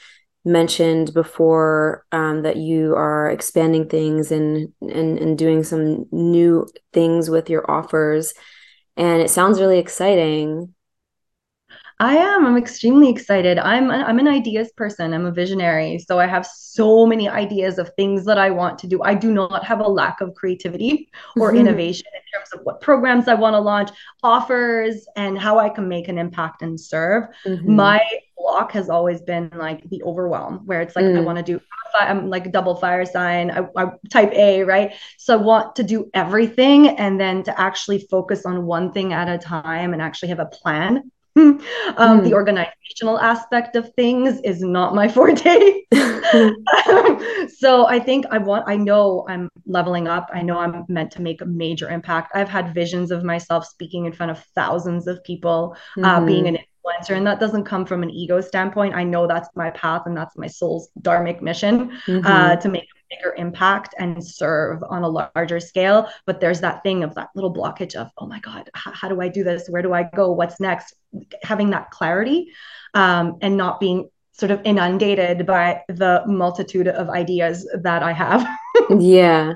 mentioned 0.46 1.12
before 1.12 2.06
um, 2.12 2.42
that 2.42 2.56
you 2.56 2.94
are 2.94 3.28
expanding 3.28 3.88
things 3.88 4.30
and, 4.30 4.72
and 4.80 5.18
and 5.18 5.36
doing 5.36 5.64
some 5.64 6.06
new 6.12 6.66
things 6.92 7.28
with 7.28 7.50
your 7.50 7.68
offers. 7.70 8.32
And 8.96 9.20
it 9.20 9.28
sounds 9.28 9.60
really 9.60 9.78
exciting 9.78 10.72
I 11.98 12.16
am. 12.16 12.44
I'm 12.44 12.58
extremely 12.58 13.08
excited. 13.08 13.58
I'm 13.58 13.90
I'm 13.90 14.18
an 14.18 14.28
ideas 14.28 14.70
person. 14.76 15.14
I'm 15.14 15.24
a 15.24 15.32
visionary. 15.32 15.98
So 15.98 16.18
I 16.18 16.26
have 16.26 16.46
so 16.46 17.06
many 17.06 17.26
ideas 17.26 17.78
of 17.78 17.90
things 17.96 18.26
that 18.26 18.36
I 18.36 18.50
want 18.50 18.78
to 18.80 18.86
do. 18.86 19.02
I 19.02 19.14
do 19.14 19.32
not 19.32 19.64
have 19.64 19.80
a 19.80 19.88
lack 19.88 20.20
of 20.20 20.34
creativity 20.34 21.08
or 21.36 21.50
mm-hmm. 21.50 21.60
innovation 21.60 22.06
in 22.14 22.38
terms 22.38 22.52
of 22.52 22.60
what 22.64 22.82
programs 22.82 23.28
I 23.28 23.34
want 23.34 23.54
to 23.54 23.60
launch, 23.60 23.90
offers, 24.22 25.06
and 25.16 25.38
how 25.38 25.58
I 25.58 25.70
can 25.70 25.88
make 25.88 26.08
an 26.08 26.18
impact 26.18 26.60
and 26.60 26.78
serve. 26.78 27.24
Mm-hmm. 27.46 27.76
My 27.76 28.02
block 28.36 28.72
has 28.72 28.90
always 28.90 29.22
been 29.22 29.50
like 29.56 29.88
the 29.88 30.02
overwhelm, 30.02 30.66
where 30.66 30.82
it's 30.82 30.96
like 30.96 31.06
mm. 31.06 31.16
I 31.16 31.20
want 31.20 31.38
to 31.38 31.44
do 31.44 31.60
I'm 31.98 32.28
like 32.28 32.44
a 32.44 32.50
double 32.50 32.74
fire 32.74 33.06
sign, 33.06 33.50
I, 33.50 33.66
I, 33.74 33.90
type 34.10 34.30
A, 34.32 34.64
right? 34.64 34.92
So 35.16 35.32
I 35.32 35.40
want 35.40 35.76
to 35.76 35.82
do 35.82 36.10
everything 36.12 36.88
and 36.88 37.18
then 37.18 37.42
to 37.44 37.58
actually 37.58 38.06
focus 38.10 38.44
on 38.44 38.66
one 38.66 38.92
thing 38.92 39.14
at 39.14 39.28
a 39.28 39.38
time 39.38 39.94
and 39.94 40.02
actually 40.02 40.28
have 40.28 40.38
a 40.38 40.46
plan 40.46 41.10
um, 41.96 42.20
mm. 42.20 42.24
The 42.24 42.32
organizational 42.32 43.18
aspect 43.20 43.76
of 43.76 43.92
things 43.94 44.40
is 44.40 44.62
not 44.62 44.94
my 44.94 45.06
forte. 45.16 45.82
so 47.58 47.86
I 47.86 48.00
think 48.02 48.24
I 48.30 48.38
want, 48.38 48.64
I 48.66 48.76
know 48.76 49.26
I'm 49.28 49.50
leveling 49.66 50.08
up. 50.08 50.30
I 50.32 50.42
know 50.42 50.58
I'm 50.58 50.84
meant 50.88 51.10
to 51.12 51.22
make 51.22 51.42
a 51.42 51.46
major 51.46 51.90
impact. 51.90 52.32
I've 52.34 52.48
had 52.48 52.72
visions 52.72 53.10
of 53.10 53.22
myself 53.22 53.66
speaking 53.66 54.06
in 54.06 54.12
front 54.12 54.32
of 54.32 54.42
thousands 54.54 55.06
of 55.06 55.22
people, 55.24 55.76
mm. 55.96 56.06
uh, 56.06 56.24
being 56.24 56.44
mm-hmm. 56.44 56.56
an 56.56 56.62
influencer. 56.62 57.16
And 57.16 57.26
that 57.26 57.38
doesn't 57.38 57.64
come 57.64 57.84
from 57.84 58.02
an 58.02 58.10
ego 58.10 58.40
standpoint. 58.40 58.94
I 58.94 59.04
know 59.04 59.26
that's 59.26 59.48
my 59.54 59.70
path 59.70 60.02
and 60.06 60.16
that's 60.16 60.38
my 60.38 60.46
soul's 60.46 60.88
dharmic 61.02 61.42
mission 61.42 61.90
mm-hmm. 62.06 62.26
uh, 62.26 62.56
to 62.56 62.68
make 62.70 62.88
bigger 63.10 63.34
impact 63.36 63.94
and 63.98 64.24
serve 64.24 64.82
on 64.88 65.02
a 65.02 65.08
larger 65.08 65.60
scale. 65.60 66.08
But 66.26 66.40
there's 66.40 66.60
that 66.60 66.82
thing 66.82 67.04
of 67.04 67.14
that 67.14 67.30
little 67.34 67.52
blockage 67.52 67.94
of, 67.94 68.10
oh 68.18 68.26
my 68.26 68.40
God, 68.40 68.70
how, 68.74 68.92
how 68.92 69.08
do 69.08 69.20
I 69.20 69.28
do 69.28 69.44
this? 69.44 69.68
Where 69.68 69.82
do 69.82 69.92
I 69.92 70.08
go? 70.14 70.32
What's 70.32 70.60
next? 70.60 70.94
Having 71.42 71.70
that 71.70 71.90
clarity 71.90 72.52
um, 72.94 73.38
and 73.40 73.56
not 73.56 73.80
being 73.80 74.08
sort 74.32 74.50
of 74.50 74.60
inundated 74.64 75.46
by 75.46 75.82
the 75.88 76.22
multitude 76.26 76.88
of 76.88 77.08
ideas 77.08 77.68
that 77.82 78.02
I 78.02 78.12
have. 78.12 78.46
yeah. 78.98 79.54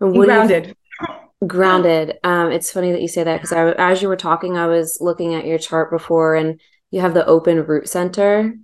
grounded. 0.00 0.76
grounded. 1.46 2.18
Um, 2.24 2.50
it's 2.50 2.72
funny 2.72 2.92
that 2.92 3.02
you 3.02 3.08
say 3.08 3.22
that 3.24 3.40
because 3.40 3.74
as 3.78 4.02
you 4.02 4.08
were 4.08 4.16
talking, 4.16 4.56
I 4.56 4.66
was 4.66 4.98
looking 5.00 5.34
at 5.34 5.46
your 5.46 5.58
chart 5.58 5.90
before, 5.90 6.34
and 6.34 6.60
you 6.90 7.00
have 7.00 7.14
the 7.14 7.26
open 7.26 7.64
root 7.64 7.88
center, 7.88 8.54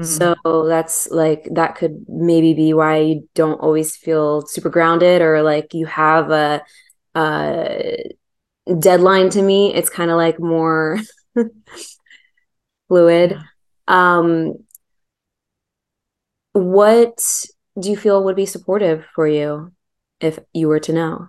Mm-hmm. 0.00 0.34
So 0.44 0.66
that's 0.66 1.10
like 1.10 1.46
that 1.52 1.74
could 1.74 2.06
maybe 2.08 2.54
be 2.54 2.72
why 2.72 2.98
you 2.98 3.28
don't 3.34 3.60
always 3.60 3.96
feel 3.96 4.46
super 4.46 4.70
grounded 4.70 5.20
or 5.20 5.42
like 5.42 5.74
you 5.74 5.84
have 5.86 6.30
a, 6.30 6.62
a 7.14 8.10
deadline 8.78 9.28
to 9.30 9.42
meet. 9.42 9.76
It's 9.76 9.90
kind 9.90 10.10
of 10.10 10.16
like 10.16 10.40
more 10.40 10.98
fluid. 12.88 13.32
Yeah. 13.32 13.42
Um, 13.88 14.64
what 16.52 17.22
do 17.78 17.90
you 17.90 17.96
feel 17.96 18.24
would 18.24 18.36
be 18.36 18.46
supportive 18.46 19.04
for 19.14 19.28
you 19.28 19.72
if 20.18 20.38
you 20.54 20.68
were 20.68 20.80
to 20.80 20.94
know? 20.94 21.28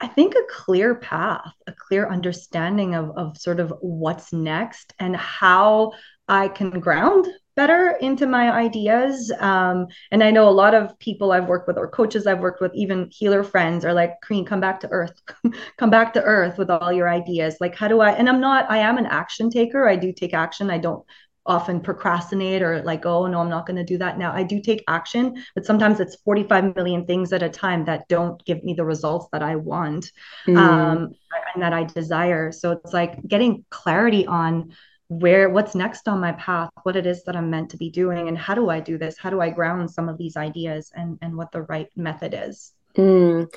I 0.00 0.08
think 0.08 0.34
a 0.34 0.50
clear 0.50 0.94
path, 0.94 1.52
a 1.66 1.72
clear 1.72 2.08
understanding 2.08 2.94
of, 2.94 3.10
of 3.18 3.36
sort 3.36 3.60
of 3.60 3.74
what's 3.80 4.32
next 4.32 4.94
and 4.98 5.14
how 5.14 5.92
I 6.30 6.48
can 6.48 6.70
ground 6.70 7.26
better 7.56 7.90
into 8.00 8.26
my 8.26 8.52
ideas. 8.52 9.32
Um, 9.40 9.88
and 10.12 10.22
I 10.22 10.30
know 10.30 10.48
a 10.48 10.50
lot 10.50 10.74
of 10.74 10.96
people 11.00 11.32
I've 11.32 11.48
worked 11.48 11.66
with, 11.66 11.76
or 11.76 11.88
coaches 11.88 12.26
I've 12.26 12.38
worked 12.38 12.60
with, 12.60 12.72
even 12.74 13.10
healer 13.10 13.42
friends, 13.42 13.84
are 13.84 13.92
like, 13.92 14.14
come 14.46 14.60
back 14.60 14.80
to 14.80 14.88
earth, 14.90 15.20
come 15.76 15.90
back 15.90 16.14
to 16.14 16.22
earth 16.22 16.56
with 16.56 16.70
all 16.70 16.92
your 16.92 17.10
ideas. 17.10 17.56
Like, 17.60 17.74
how 17.74 17.88
do 17.88 18.00
I? 18.00 18.12
And 18.12 18.28
I'm 18.28 18.40
not, 18.40 18.70
I 18.70 18.78
am 18.78 18.96
an 18.96 19.06
action 19.06 19.50
taker. 19.50 19.88
I 19.88 19.96
do 19.96 20.12
take 20.12 20.32
action. 20.32 20.70
I 20.70 20.78
don't 20.78 21.04
often 21.46 21.80
procrastinate 21.80 22.62
or 22.62 22.80
like, 22.82 23.04
oh, 23.04 23.26
no, 23.26 23.40
I'm 23.40 23.48
not 23.48 23.66
going 23.66 23.76
to 23.76 23.84
do 23.84 23.98
that 23.98 24.18
now. 24.18 24.32
I 24.32 24.44
do 24.44 24.60
take 24.60 24.84
action, 24.86 25.42
but 25.54 25.64
sometimes 25.64 25.98
it's 25.98 26.16
45 26.24 26.76
million 26.76 27.06
things 27.06 27.32
at 27.32 27.42
a 27.42 27.48
time 27.48 27.84
that 27.86 28.06
don't 28.08 28.42
give 28.44 28.62
me 28.62 28.74
the 28.74 28.84
results 28.84 29.26
that 29.32 29.42
I 29.42 29.56
want 29.56 30.12
mm. 30.46 30.56
um, 30.56 31.12
and 31.54 31.62
that 31.62 31.72
I 31.72 31.84
desire. 31.84 32.52
So 32.52 32.70
it's 32.72 32.92
like 32.92 33.26
getting 33.26 33.64
clarity 33.70 34.26
on 34.26 34.76
where 35.10 35.50
what's 35.50 35.74
next 35.74 36.06
on 36.06 36.20
my 36.20 36.30
path 36.32 36.70
what 36.84 36.94
it 36.94 37.04
is 37.04 37.24
that 37.24 37.34
i'm 37.34 37.50
meant 37.50 37.68
to 37.68 37.76
be 37.76 37.90
doing 37.90 38.28
and 38.28 38.38
how 38.38 38.54
do 38.54 38.70
i 38.70 38.78
do 38.78 38.96
this? 38.96 39.18
How 39.18 39.28
do 39.28 39.40
i 39.40 39.50
ground 39.50 39.90
some 39.90 40.08
of 40.08 40.16
these 40.16 40.36
ideas 40.36 40.92
and 40.94 41.18
and 41.20 41.36
what 41.36 41.50
the 41.50 41.62
right 41.62 41.88
method 41.96 42.32
is? 42.32 42.72
Mm 42.96 43.48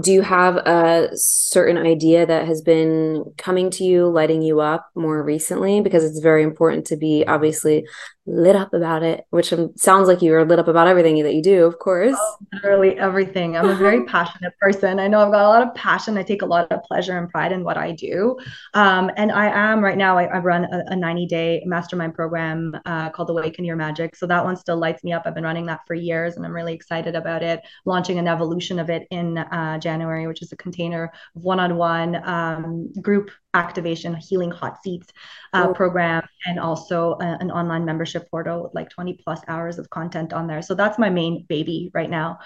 do 0.00 0.12
you 0.12 0.22
have 0.22 0.56
a 0.56 1.10
certain 1.14 1.76
idea 1.76 2.26
that 2.26 2.46
has 2.46 2.62
been 2.62 3.24
coming 3.36 3.70
to 3.70 3.84
you 3.84 4.08
lighting 4.08 4.42
you 4.42 4.60
up 4.60 4.88
more 4.94 5.22
recently? 5.22 5.80
Because 5.80 6.04
it's 6.04 6.20
very 6.20 6.42
important 6.42 6.86
to 6.86 6.96
be 6.96 7.24
obviously 7.26 7.86
lit 8.26 8.56
up 8.56 8.74
about 8.74 9.04
it 9.04 9.24
which 9.30 9.54
sounds 9.76 10.08
like 10.08 10.20
you 10.20 10.34
are 10.34 10.44
lit 10.44 10.58
up 10.58 10.66
about 10.66 10.88
everything 10.88 11.22
that 11.22 11.34
you 11.34 11.42
do 11.42 11.64
of 11.64 11.78
course. 11.78 12.16
Oh, 12.18 12.36
literally 12.52 12.98
everything. 12.98 13.56
I'm 13.56 13.68
a 13.68 13.74
very 13.74 14.04
passionate 14.06 14.52
person. 14.60 14.98
I 14.98 15.06
know 15.06 15.24
i've 15.24 15.30
got 15.30 15.44
a 15.44 15.48
lot 15.48 15.62
of 15.62 15.72
passion. 15.74 16.18
I 16.18 16.24
take 16.24 16.42
a 16.42 16.46
lot 16.46 16.70
of 16.72 16.82
pleasure 16.82 17.16
and 17.16 17.28
pride 17.28 17.52
in 17.52 17.62
what 17.62 17.76
i 17.76 17.92
do. 17.92 18.36
Um, 18.74 19.10
and 19.16 19.30
i 19.30 19.46
am 19.46 19.82
right 19.82 19.96
now 19.96 20.18
i, 20.18 20.24
I 20.24 20.38
run 20.38 20.64
a, 20.64 20.82
a, 20.88 20.96
90 20.96 21.26
day 21.26 21.62
mastermind 21.66 22.14
program 22.14 22.76
uh, 22.84 23.10
called 23.10 23.30
awaken 23.30 23.64
your 23.64 23.76
magic. 23.76 24.16
So 24.16 24.26
that 24.26 24.44
one 24.44 24.56
still 24.56 24.76
lights 24.76 25.04
me 25.04 25.12
up. 25.12 25.22
I've 25.24 25.34
been 25.34 25.44
running 25.44 25.66
that 25.66 25.80
for 25.86 25.94
years 25.94 26.36
and 26.36 26.44
i'm 26.44 26.52
really 26.52 26.74
excited 26.74 27.14
about 27.14 27.42
it 27.42 27.60
launching 27.84 28.18
an 28.18 28.26
evolution 28.26 28.78
of 28.80 28.90
it 28.90 29.06
in 29.10 29.38
uh, 29.38 29.65
uh, 29.66 29.78
January, 29.78 30.26
which 30.26 30.42
is 30.42 30.52
a 30.52 30.56
container 30.56 31.04
of 31.34 31.42
one-on-one 31.42 32.16
um, 32.24 32.92
group 33.00 33.30
activation, 33.54 34.14
healing 34.14 34.50
hot 34.50 34.82
seats 34.82 35.08
uh, 35.52 35.72
program, 35.72 36.22
and 36.46 36.58
also 36.60 37.16
a, 37.20 37.38
an 37.40 37.50
online 37.50 37.84
membership 37.84 38.30
portal 38.30 38.62
with 38.62 38.74
like 38.74 38.88
20 38.90 39.18
plus 39.24 39.40
hours 39.48 39.78
of 39.78 39.88
content 39.90 40.32
on 40.32 40.46
there. 40.46 40.62
So 40.62 40.74
that's 40.74 40.98
my 40.98 41.10
main 41.10 41.44
baby 41.48 41.90
right 41.94 42.10
now. 42.10 42.38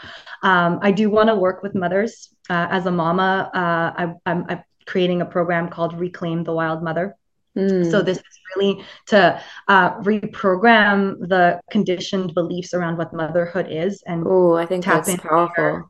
Um, 0.42 0.78
I 0.82 0.92
do 0.92 1.10
want 1.10 1.28
to 1.28 1.34
work 1.34 1.62
with 1.62 1.74
mothers. 1.74 2.28
Uh, 2.48 2.66
as 2.70 2.86
a 2.86 2.90
mama, 2.90 3.50
uh, 3.54 4.02
I, 4.02 4.14
I'm, 4.26 4.44
I'm 4.48 4.62
creating 4.86 5.20
a 5.20 5.26
program 5.26 5.68
called 5.68 5.98
Reclaim 5.98 6.44
the 6.44 6.52
Wild 6.52 6.82
Mother. 6.82 7.16
Mm. 7.56 7.90
So 7.90 8.00
this 8.00 8.18
is 8.18 8.24
really 8.56 8.84
to 9.08 9.40
uh, 9.68 9.98
reprogram 10.00 11.18
the 11.28 11.60
conditioned 11.70 12.34
beliefs 12.34 12.74
around 12.74 12.96
what 12.96 13.12
motherhood 13.12 13.66
is 13.68 14.02
and 14.06 14.24
oh, 14.26 14.54
I 14.54 14.66
think 14.66 14.84
that's 14.84 15.14
powerful 15.16 15.89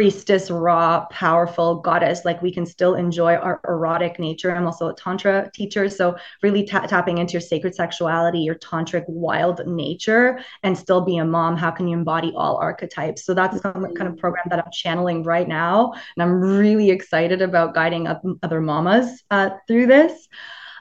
priestess, 0.00 0.50
raw, 0.50 1.04
powerful 1.10 1.74
goddess. 1.74 2.24
Like 2.24 2.40
we 2.40 2.50
can 2.50 2.64
still 2.64 2.94
enjoy 2.94 3.34
our 3.34 3.60
erotic 3.68 4.18
nature. 4.18 4.50
I'm 4.50 4.64
also 4.64 4.88
a 4.88 4.94
tantra 4.94 5.50
teacher, 5.52 5.90
so 5.90 6.16
really 6.42 6.64
ta- 6.64 6.86
tapping 6.86 7.18
into 7.18 7.34
your 7.34 7.42
sacred 7.42 7.74
sexuality, 7.74 8.38
your 8.38 8.54
tantric 8.54 9.04
wild 9.08 9.60
nature, 9.66 10.40
and 10.62 10.78
still 10.78 11.02
be 11.02 11.18
a 11.18 11.24
mom. 11.26 11.54
How 11.54 11.70
can 11.70 11.86
you 11.86 11.98
embody 11.98 12.32
all 12.34 12.56
archetypes? 12.56 13.26
So 13.26 13.34
that's 13.34 13.60
the 13.60 13.92
kind 13.94 14.08
of 14.08 14.16
program 14.16 14.46
that 14.48 14.64
I'm 14.64 14.72
channeling 14.72 15.22
right 15.22 15.46
now, 15.46 15.92
and 15.92 16.22
I'm 16.22 16.40
really 16.40 16.88
excited 16.90 17.42
about 17.42 17.74
guiding 17.74 18.08
other 18.42 18.62
mamas 18.62 19.22
uh, 19.30 19.50
through 19.68 19.84
this. 19.84 20.28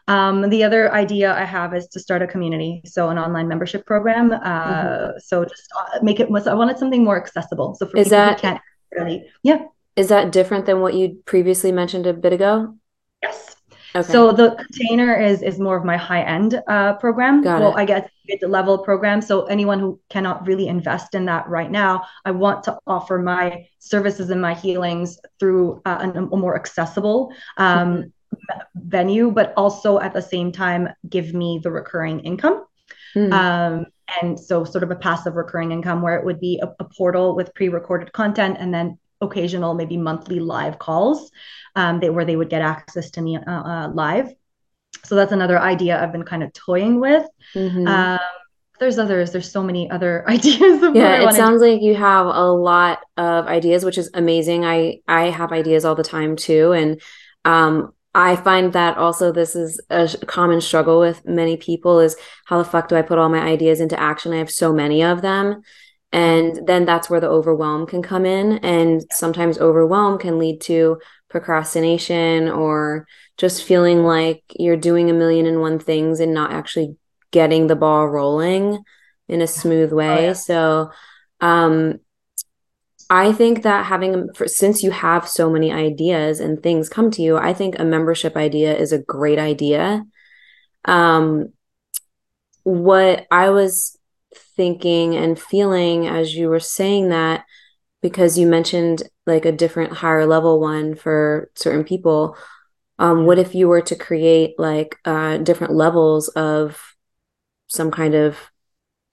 Um, 0.07 0.49
the 0.49 0.63
other 0.63 0.93
idea 0.93 1.35
I 1.35 1.43
have 1.43 1.75
is 1.75 1.87
to 1.89 1.99
start 1.99 2.21
a 2.21 2.27
community, 2.27 2.83
so 2.85 3.09
an 3.09 3.19
online 3.19 3.49
membership 3.49 3.85
program. 3.85 4.31
Uh, 4.31 4.37
mm-hmm. 4.37 5.17
So 5.19 5.43
just 5.43 5.67
uh, 5.77 5.99
make 6.01 6.21
it. 6.21 6.29
I 6.47 6.53
wanted 6.53 6.77
something 6.77 7.03
more 7.03 7.17
accessible. 7.17 7.75
So 7.75 7.85
for 7.85 7.97
is 7.97 8.05
people 8.05 8.17
that, 8.17 8.39
who 8.39 8.41
can't 8.41 8.61
really, 8.91 9.25
yeah. 9.43 9.65
Is 9.95 10.09
that 10.09 10.31
different 10.31 10.65
than 10.65 10.81
what 10.81 10.93
you 10.93 11.21
previously 11.25 11.71
mentioned 11.71 12.07
a 12.07 12.13
bit 12.13 12.33
ago? 12.33 12.75
Yes. 13.21 13.55
Okay. 13.95 14.11
So 14.11 14.31
the 14.31 14.55
container 14.55 15.19
is 15.19 15.41
is 15.41 15.59
more 15.59 15.75
of 15.75 15.83
my 15.83 15.97
high 15.97 16.21
end 16.21 16.61
uh, 16.67 16.93
program. 16.93 17.41
Got 17.41 17.61
well, 17.61 17.71
it. 17.71 17.81
I 17.81 17.85
guess 17.85 18.09
mid 18.27 18.41
level 18.43 18.77
program. 18.77 19.21
So 19.21 19.45
anyone 19.45 19.79
who 19.79 19.99
cannot 20.09 20.45
really 20.45 20.67
invest 20.67 21.15
in 21.15 21.25
that 21.25 21.47
right 21.49 21.71
now, 21.71 22.03
I 22.23 22.31
want 22.31 22.63
to 22.65 22.77
offer 22.85 23.17
my 23.17 23.65
services 23.79 24.29
and 24.29 24.41
my 24.41 24.53
healings 24.53 25.19
through 25.39 25.81
uh, 25.85 26.11
a, 26.13 26.19
a, 26.19 26.37
more 26.37 26.55
accessible 26.55 27.33
um, 27.57 27.89
mm-hmm 27.89 28.07
venue, 28.75 29.31
but 29.31 29.53
also 29.57 29.99
at 29.99 30.13
the 30.13 30.21
same 30.21 30.51
time 30.51 30.89
give 31.07 31.33
me 31.33 31.59
the 31.63 31.71
recurring 31.71 32.19
income. 32.21 32.65
Mm. 33.15 33.31
Um, 33.33 33.85
and 34.21 34.39
so, 34.39 34.63
sort 34.63 34.83
of 34.83 34.91
a 34.91 34.95
passive 34.95 35.35
recurring 35.35 35.71
income 35.71 36.01
where 36.01 36.17
it 36.17 36.25
would 36.25 36.39
be 36.39 36.59
a, 36.61 36.67
a 36.79 36.83
portal 36.83 37.35
with 37.35 37.53
pre 37.53 37.69
recorded 37.69 38.11
content 38.11 38.57
and 38.59 38.73
then 38.73 38.97
occasional, 39.21 39.73
maybe 39.73 39.97
monthly 39.97 40.39
live 40.39 40.79
calls 40.79 41.31
um, 41.75 41.99
they, 41.99 42.09
where 42.09 42.25
they 42.25 42.35
would 42.35 42.49
get 42.49 42.61
access 42.61 43.11
to 43.11 43.21
me 43.21 43.37
uh, 43.37 43.51
uh, 43.51 43.89
live. 43.89 44.33
So, 45.03 45.15
that's 45.15 45.31
another 45.31 45.59
idea 45.59 46.01
I've 46.01 46.11
been 46.11 46.23
kind 46.23 46.43
of 46.43 46.53
toying 46.53 46.99
with. 46.99 47.25
Mm-hmm. 47.55 47.87
Um, 47.87 48.19
there's 48.79 48.97
others 48.97 49.33
there's 49.33 49.51
so 49.51 49.61
many 49.61 49.91
other 49.91 50.23
ideas 50.29 50.81
yeah 50.95 51.27
it 51.27 51.35
sounds 51.35 51.61
like 51.61 51.81
you 51.81 51.95
have 51.95 52.25
a 52.25 52.51
lot 52.51 52.99
of 53.17 53.45
ideas 53.45 53.83
which 53.83 53.97
is 53.97 54.09
amazing 54.13 54.63
i 54.65 54.99
i 55.05 55.23
have 55.23 55.51
ideas 55.51 55.85
all 55.85 55.95
the 55.95 56.03
time 56.03 56.37
too 56.37 56.71
and 56.71 57.01
um 57.43 57.93
I 58.15 58.35
find 58.35 58.73
that 58.73 58.97
also 58.97 59.31
this 59.31 59.55
is 59.55 59.79
a 59.89 60.07
common 60.25 60.61
struggle 60.61 60.99
with 60.99 61.25
many 61.25 61.57
people 61.57 61.99
is 61.99 62.15
how 62.45 62.57
the 62.57 62.63
fuck 62.65 62.87
do 62.87 62.95
I 62.95 63.03
put 63.03 63.19
all 63.19 63.29
my 63.29 63.41
ideas 63.41 63.79
into 63.79 63.99
action? 63.99 64.33
I 64.33 64.37
have 64.37 64.49
so 64.51 64.73
many 64.73 65.03
of 65.03 65.21
them. 65.21 65.61
And 66.11 66.67
then 66.67 66.85
that's 66.85 67.07
where 67.07 67.19
the 67.19 67.29
overwhelm 67.29 67.85
can 67.85 68.01
come 68.01 68.25
in. 68.25 68.57
And 68.59 69.03
sometimes 69.11 69.59
overwhelm 69.59 70.17
can 70.17 70.39
lead 70.39 70.59
to 70.61 70.99
procrastination 71.29 72.49
or 72.49 73.05
just 73.37 73.63
feeling 73.63 74.03
like 74.03 74.43
you're 74.57 74.75
doing 74.75 75.11
a 75.11 75.13
million 75.13 75.45
and 75.45 75.61
one 75.61 75.77
things 75.77 76.19
and 76.19 76.33
not 76.33 76.51
actually 76.51 76.95
getting 77.31 77.67
the 77.67 77.75
ball 77.75 78.07
rolling 78.07 78.83
in 79.27 79.41
a 79.41 79.47
smooth 79.47 79.93
way. 79.93 80.07
Oh, 80.07 80.21
yeah. 80.21 80.33
So, 80.33 80.91
um, 81.41 81.99
I 83.09 83.33
think 83.33 83.63
that 83.63 83.85
having, 83.87 84.29
since 84.45 84.83
you 84.83 84.91
have 84.91 85.27
so 85.27 85.49
many 85.49 85.71
ideas 85.71 86.39
and 86.39 86.61
things 86.61 86.89
come 86.89 87.09
to 87.11 87.21
you, 87.23 87.37
I 87.37 87.53
think 87.53 87.79
a 87.79 87.83
membership 87.83 88.37
idea 88.37 88.77
is 88.77 88.91
a 88.91 88.99
great 89.01 89.39
idea. 89.39 90.05
Um, 90.85 91.53
what 92.63 93.25
I 93.31 93.49
was 93.49 93.97
thinking 94.55 95.15
and 95.15 95.39
feeling 95.39 96.07
as 96.07 96.35
you 96.35 96.49
were 96.49 96.59
saying 96.59 97.09
that, 97.09 97.45
because 98.01 98.37
you 98.37 98.45
mentioned 98.45 99.03
like 99.25 99.45
a 99.45 99.51
different 99.51 99.93
higher 99.93 100.25
level 100.25 100.59
one 100.59 100.93
for 100.95 101.49
certain 101.55 101.83
people, 101.83 102.37
um, 102.99 103.25
what 103.25 103.39
if 103.39 103.55
you 103.55 103.67
were 103.67 103.81
to 103.81 103.95
create 103.95 104.59
like 104.59 104.97
uh, 105.05 105.37
different 105.37 105.73
levels 105.73 106.27
of 106.29 106.95
some 107.67 107.89
kind 107.89 108.13
of 108.13 108.37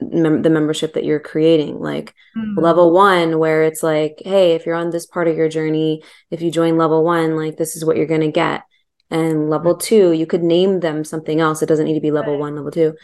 mem- 0.00 0.42
the 0.42 0.50
membership 0.50 0.94
that 0.94 1.04
you're 1.04 1.20
creating 1.20 1.78
like 1.80 2.14
mm-hmm. 2.36 2.58
level 2.58 2.92
1 2.92 3.38
where 3.38 3.64
it's 3.64 3.82
like 3.82 4.20
hey 4.24 4.54
if 4.54 4.66
you're 4.66 4.74
on 4.74 4.90
this 4.90 5.06
part 5.06 5.28
of 5.28 5.36
your 5.36 5.48
journey 5.48 6.02
if 6.30 6.42
you 6.42 6.50
join 6.50 6.76
level 6.76 7.02
1 7.02 7.36
like 7.36 7.56
this 7.56 7.76
is 7.76 7.84
what 7.84 7.96
you're 7.96 8.06
going 8.06 8.20
to 8.20 8.30
get. 8.30 8.62
And 9.08 9.48
level 9.48 9.76
2 9.76 10.12
you 10.12 10.26
could 10.26 10.42
name 10.42 10.80
them 10.80 11.04
something 11.04 11.40
else. 11.40 11.62
It 11.62 11.66
doesn't 11.66 11.84
need 11.84 11.94
to 11.94 12.00
be 12.00 12.10
level 12.10 12.34
right. 12.34 12.40
1 12.40 12.56
level 12.56 12.70
2 12.70 12.94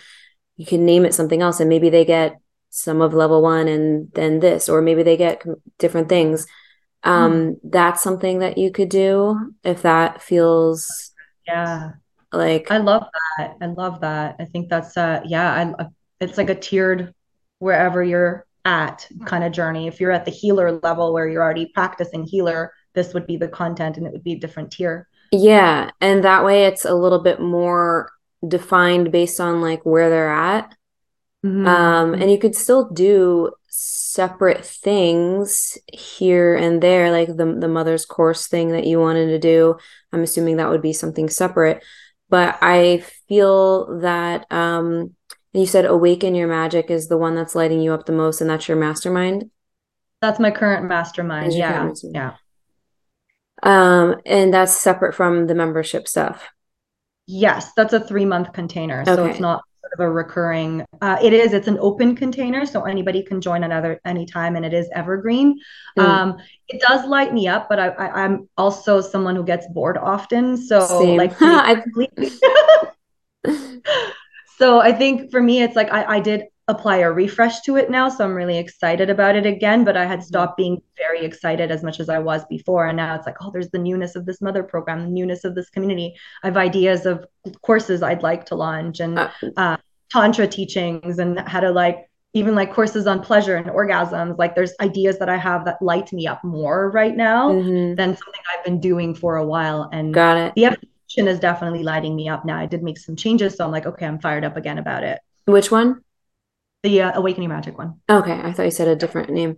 you 0.56 0.66
can 0.66 0.84
name 0.84 1.04
it 1.04 1.14
something 1.14 1.40
else 1.40 1.60
and 1.60 1.68
maybe 1.68 1.88
they 1.88 2.04
get 2.04 2.36
some 2.70 3.00
of 3.00 3.14
level 3.14 3.42
1 3.42 3.68
and 3.68 4.12
then 4.12 4.40
this 4.40 4.68
or 4.68 4.82
maybe 4.82 5.02
they 5.02 5.16
get 5.16 5.42
different 5.78 6.08
things. 6.08 6.46
Um 7.04 7.32
mm. 7.32 7.56
that's 7.64 8.02
something 8.02 8.40
that 8.40 8.58
you 8.58 8.70
could 8.70 8.88
do 8.88 9.54
if 9.64 9.82
that 9.82 10.22
feels 10.22 11.12
yeah. 11.46 11.92
like 12.32 12.70
i 12.70 12.76
love 12.76 13.06
that. 13.38 13.56
I 13.60 13.66
love 13.66 14.00
that. 14.02 14.36
I 14.38 14.44
think 14.44 14.68
that's 14.68 14.96
uh 14.96 15.20
yeah 15.24 15.74
i 15.80 15.86
it's 16.22 16.38
like 16.38 16.50
a 16.50 16.54
tiered 16.54 17.14
wherever 17.58 18.02
you're 18.02 18.46
at 18.64 19.08
kind 19.24 19.44
of 19.44 19.52
journey. 19.52 19.88
If 19.88 20.00
you're 20.00 20.12
at 20.12 20.24
the 20.24 20.30
healer 20.30 20.72
level 20.82 21.12
where 21.12 21.28
you're 21.28 21.42
already 21.42 21.66
practicing 21.66 22.24
healer, 22.24 22.72
this 22.94 23.12
would 23.12 23.26
be 23.26 23.36
the 23.36 23.48
content 23.48 23.96
and 23.96 24.06
it 24.06 24.12
would 24.12 24.24
be 24.24 24.34
a 24.34 24.38
different 24.38 24.70
tier. 24.70 25.08
Yeah. 25.32 25.90
And 26.00 26.24
that 26.24 26.44
way 26.44 26.66
it's 26.66 26.84
a 26.84 26.94
little 26.94 27.20
bit 27.20 27.40
more 27.40 28.10
defined 28.46 29.10
based 29.10 29.40
on 29.40 29.60
like 29.60 29.84
where 29.84 30.10
they're 30.10 30.32
at. 30.32 30.76
Mm-hmm. 31.44 31.66
Um, 31.66 32.14
and 32.14 32.30
you 32.30 32.38
could 32.38 32.54
still 32.54 32.88
do 32.90 33.50
separate 33.68 34.64
things 34.64 35.76
here 35.92 36.54
and 36.54 36.80
there, 36.80 37.10
like 37.10 37.28
the 37.28 37.56
the 37.58 37.68
mother's 37.68 38.06
course 38.06 38.46
thing 38.46 38.68
that 38.72 38.86
you 38.86 39.00
wanted 39.00 39.26
to 39.26 39.38
do. 39.40 39.76
I'm 40.12 40.22
assuming 40.22 40.58
that 40.58 40.70
would 40.70 40.82
be 40.82 40.92
something 40.92 41.28
separate. 41.28 41.82
But 42.28 42.58
I 42.62 43.02
feel 43.26 44.00
that 44.00 44.46
um 44.52 45.16
you 45.52 45.66
said 45.66 45.84
awaken 45.84 46.34
your 46.34 46.48
magic 46.48 46.90
is 46.90 47.08
the 47.08 47.18
one 47.18 47.34
that's 47.34 47.54
lighting 47.54 47.80
you 47.80 47.92
up 47.92 48.06
the 48.06 48.12
most, 48.12 48.40
and 48.40 48.48
that's 48.48 48.68
your 48.68 48.76
mastermind. 48.76 49.50
That's 50.20 50.40
my 50.40 50.50
current 50.50 50.88
mastermind. 50.88 51.52
Yeah, 51.52 51.72
current 51.72 51.88
mastermind. 51.88 52.14
yeah. 52.14 52.32
Um, 53.62 54.16
and 54.24 54.52
that's 54.52 54.72
separate 54.72 55.14
from 55.14 55.46
the 55.46 55.54
membership 55.54 56.08
stuff. 56.08 56.48
Yes, 57.26 57.72
that's 57.76 57.92
a 57.92 58.00
three 58.00 58.24
month 58.24 58.52
container, 58.52 59.02
okay. 59.02 59.14
so 59.14 59.26
it's 59.26 59.40
not 59.40 59.62
sort 59.82 59.92
of 59.92 60.00
a 60.00 60.10
recurring. 60.10 60.84
Uh, 61.00 61.18
it 61.22 61.32
is. 61.32 61.52
It's 61.52 61.68
an 61.68 61.78
open 61.80 62.16
container, 62.16 62.64
so 62.64 62.82
anybody 62.84 63.22
can 63.22 63.40
join 63.40 63.62
another 63.62 64.00
anytime, 64.04 64.56
and 64.56 64.64
it 64.64 64.72
is 64.72 64.88
evergreen. 64.94 65.60
Mm. 65.98 66.02
Um, 66.02 66.38
it 66.68 66.80
does 66.80 67.06
light 67.06 67.34
me 67.34 67.46
up, 67.46 67.68
but 67.68 67.78
I, 67.78 67.88
I, 67.88 68.24
am 68.24 68.48
also 68.56 69.00
someone 69.00 69.36
who 69.36 69.44
gets 69.44 69.66
bored 69.68 69.98
often. 69.98 70.56
So 70.56 70.80
Same. 70.80 71.18
like. 71.18 71.36
so 74.62 74.78
I 74.78 74.92
think 74.92 75.32
for 75.32 75.42
me, 75.42 75.60
it's 75.60 75.74
like 75.74 75.92
I, 75.92 76.04
I 76.04 76.20
did 76.20 76.44
apply 76.68 76.98
a 76.98 77.10
refresh 77.10 77.60
to 77.62 77.76
it 77.76 77.90
now. 77.90 78.08
So 78.08 78.24
I'm 78.24 78.32
really 78.32 78.58
excited 78.58 79.10
about 79.10 79.34
it 79.34 79.44
again. 79.44 79.82
But 79.82 79.96
I 79.96 80.04
had 80.04 80.20
mm-hmm. 80.20 80.26
stopped 80.26 80.56
being 80.56 80.80
very 80.96 81.24
excited 81.24 81.72
as 81.72 81.82
much 81.82 81.98
as 81.98 82.08
I 82.08 82.20
was 82.20 82.44
before. 82.44 82.86
And 82.86 82.96
now 82.96 83.16
it's 83.16 83.26
like, 83.26 83.34
oh, 83.40 83.50
there's 83.50 83.70
the 83.70 83.78
newness 83.78 84.14
of 84.14 84.24
this 84.24 84.40
mother 84.40 84.62
program, 84.62 85.02
the 85.02 85.10
newness 85.10 85.42
of 85.42 85.56
this 85.56 85.68
community. 85.68 86.14
I 86.44 86.46
have 86.46 86.56
ideas 86.56 87.06
of 87.06 87.26
courses 87.62 88.04
I'd 88.04 88.22
like 88.22 88.46
to 88.46 88.54
launch 88.54 89.00
and 89.00 89.18
uh, 89.18 89.30
uh, 89.56 89.78
Tantra 90.12 90.46
teachings 90.46 91.18
and 91.18 91.40
how 91.40 91.58
to 91.58 91.72
like 91.72 92.08
even 92.32 92.54
like 92.54 92.72
courses 92.72 93.08
on 93.08 93.20
pleasure 93.20 93.56
and 93.56 93.66
orgasms. 93.66 94.38
Like 94.38 94.54
there's 94.54 94.74
ideas 94.80 95.18
that 95.18 95.28
I 95.28 95.38
have 95.38 95.64
that 95.64 95.82
light 95.82 96.12
me 96.12 96.28
up 96.28 96.44
more 96.44 96.88
right 96.92 97.16
now 97.16 97.50
mm-hmm. 97.50 97.96
than 97.96 98.16
something 98.16 98.40
I've 98.56 98.64
been 98.64 98.78
doing 98.78 99.12
for 99.16 99.36
a 99.36 99.44
while. 99.44 99.90
And 99.92 100.14
got 100.14 100.36
it. 100.36 100.54
The 100.54 100.66
is 101.18 101.40
definitely 101.40 101.82
lighting 101.82 102.16
me 102.16 102.28
up 102.28 102.44
now. 102.44 102.58
I 102.58 102.66
did 102.66 102.82
make 102.82 102.98
some 102.98 103.16
changes, 103.16 103.54
so 103.54 103.64
I'm 103.64 103.70
like, 103.70 103.86
okay, 103.86 104.06
I'm 104.06 104.18
fired 104.18 104.44
up 104.44 104.56
again 104.56 104.78
about 104.78 105.04
it. 105.04 105.20
Which 105.44 105.70
one? 105.70 106.02
The 106.82 107.02
uh, 107.02 107.18
Awakening 107.18 107.48
Magic 107.48 107.78
one. 107.78 108.00
Okay, 108.10 108.32
I 108.32 108.52
thought 108.52 108.64
you 108.64 108.70
said 108.70 108.88
a 108.88 108.96
different 108.96 109.30
name. 109.30 109.56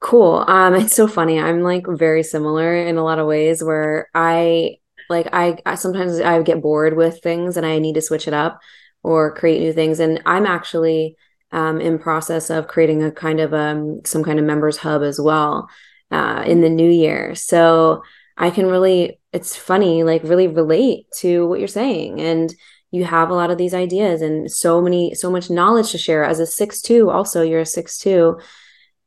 Cool. 0.00 0.44
Um, 0.46 0.74
it's 0.74 0.94
so 0.94 1.06
funny. 1.06 1.40
I'm 1.40 1.62
like 1.62 1.86
very 1.88 2.22
similar 2.22 2.74
in 2.74 2.96
a 2.96 3.04
lot 3.04 3.18
of 3.18 3.26
ways 3.26 3.62
where 3.62 4.08
I 4.14 4.78
like 5.08 5.28
I, 5.32 5.58
I 5.66 5.74
sometimes 5.74 6.20
I 6.20 6.42
get 6.42 6.62
bored 6.62 6.96
with 6.96 7.22
things 7.22 7.56
and 7.56 7.66
I 7.66 7.78
need 7.78 7.94
to 7.94 8.02
switch 8.02 8.26
it 8.26 8.34
up 8.34 8.60
or 9.02 9.34
create 9.34 9.60
new 9.60 9.72
things. 9.72 10.00
And 10.00 10.22
I'm 10.26 10.46
actually 10.46 11.16
um, 11.52 11.80
in 11.80 11.98
process 11.98 12.50
of 12.50 12.68
creating 12.68 13.02
a 13.02 13.12
kind 13.12 13.40
of 13.40 13.54
um 13.54 14.00
some 14.04 14.24
kind 14.24 14.38
of 14.38 14.44
members 14.44 14.78
hub 14.78 15.02
as 15.02 15.20
well 15.20 15.68
uh, 16.10 16.42
in 16.46 16.60
the 16.60 16.70
new 16.70 16.90
year. 16.90 17.34
So 17.34 18.02
I 18.36 18.50
can 18.50 18.66
really, 18.66 19.20
it's 19.32 19.56
funny, 19.56 20.02
like 20.02 20.22
really 20.24 20.48
relate 20.48 21.06
to 21.18 21.46
what 21.46 21.58
you're 21.58 21.68
saying. 21.68 22.20
And 22.20 22.52
you 22.90 23.04
have 23.04 23.30
a 23.30 23.34
lot 23.34 23.50
of 23.50 23.58
these 23.58 23.74
ideas 23.74 24.22
and 24.22 24.50
so 24.50 24.80
many, 24.80 25.14
so 25.14 25.30
much 25.30 25.50
knowledge 25.50 25.90
to 25.90 25.98
share. 25.98 26.24
As 26.24 26.38
a 26.38 26.46
six 26.46 26.80
two, 26.80 27.10
also 27.10 27.42
you're 27.42 27.60
a 27.60 27.66
six 27.66 27.98
two, 27.98 28.38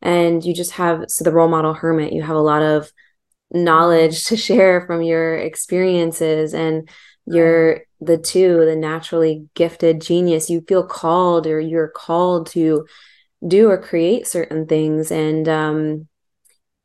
and 0.02 0.44
you 0.44 0.54
just 0.54 0.72
have 0.72 1.06
so 1.08 1.24
the 1.24 1.32
role 1.32 1.48
model 1.48 1.74
hermit. 1.74 2.12
You 2.13 2.22
have 2.22 2.36
a 2.36 2.42
lot 2.42 2.62
of 2.62 2.92
knowledge 3.52 4.26
to 4.26 4.38
share 4.48 4.86
from 4.86 5.02
your 5.02 5.38
experiences, 5.38 6.54
and 6.54 6.90
you're 7.26 7.82
the 8.02 8.18
two, 8.18 8.66
the 8.66 8.76
naturally 8.76 9.48
gifted 9.56 10.02
genius. 10.02 10.50
You 10.50 10.66
feel 10.68 10.86
called, 10.86 11.48
or 11.48 11.60
you're 11.60 11.88
called 11.90 12.48
to 12.48 12.86
do 13.48 13.70
or 13.70 13.78
create 13.78 14.28
certain 14.28 14.68
things, 14.68 15.12
and 15.12 15.48
um, 15.48 16.08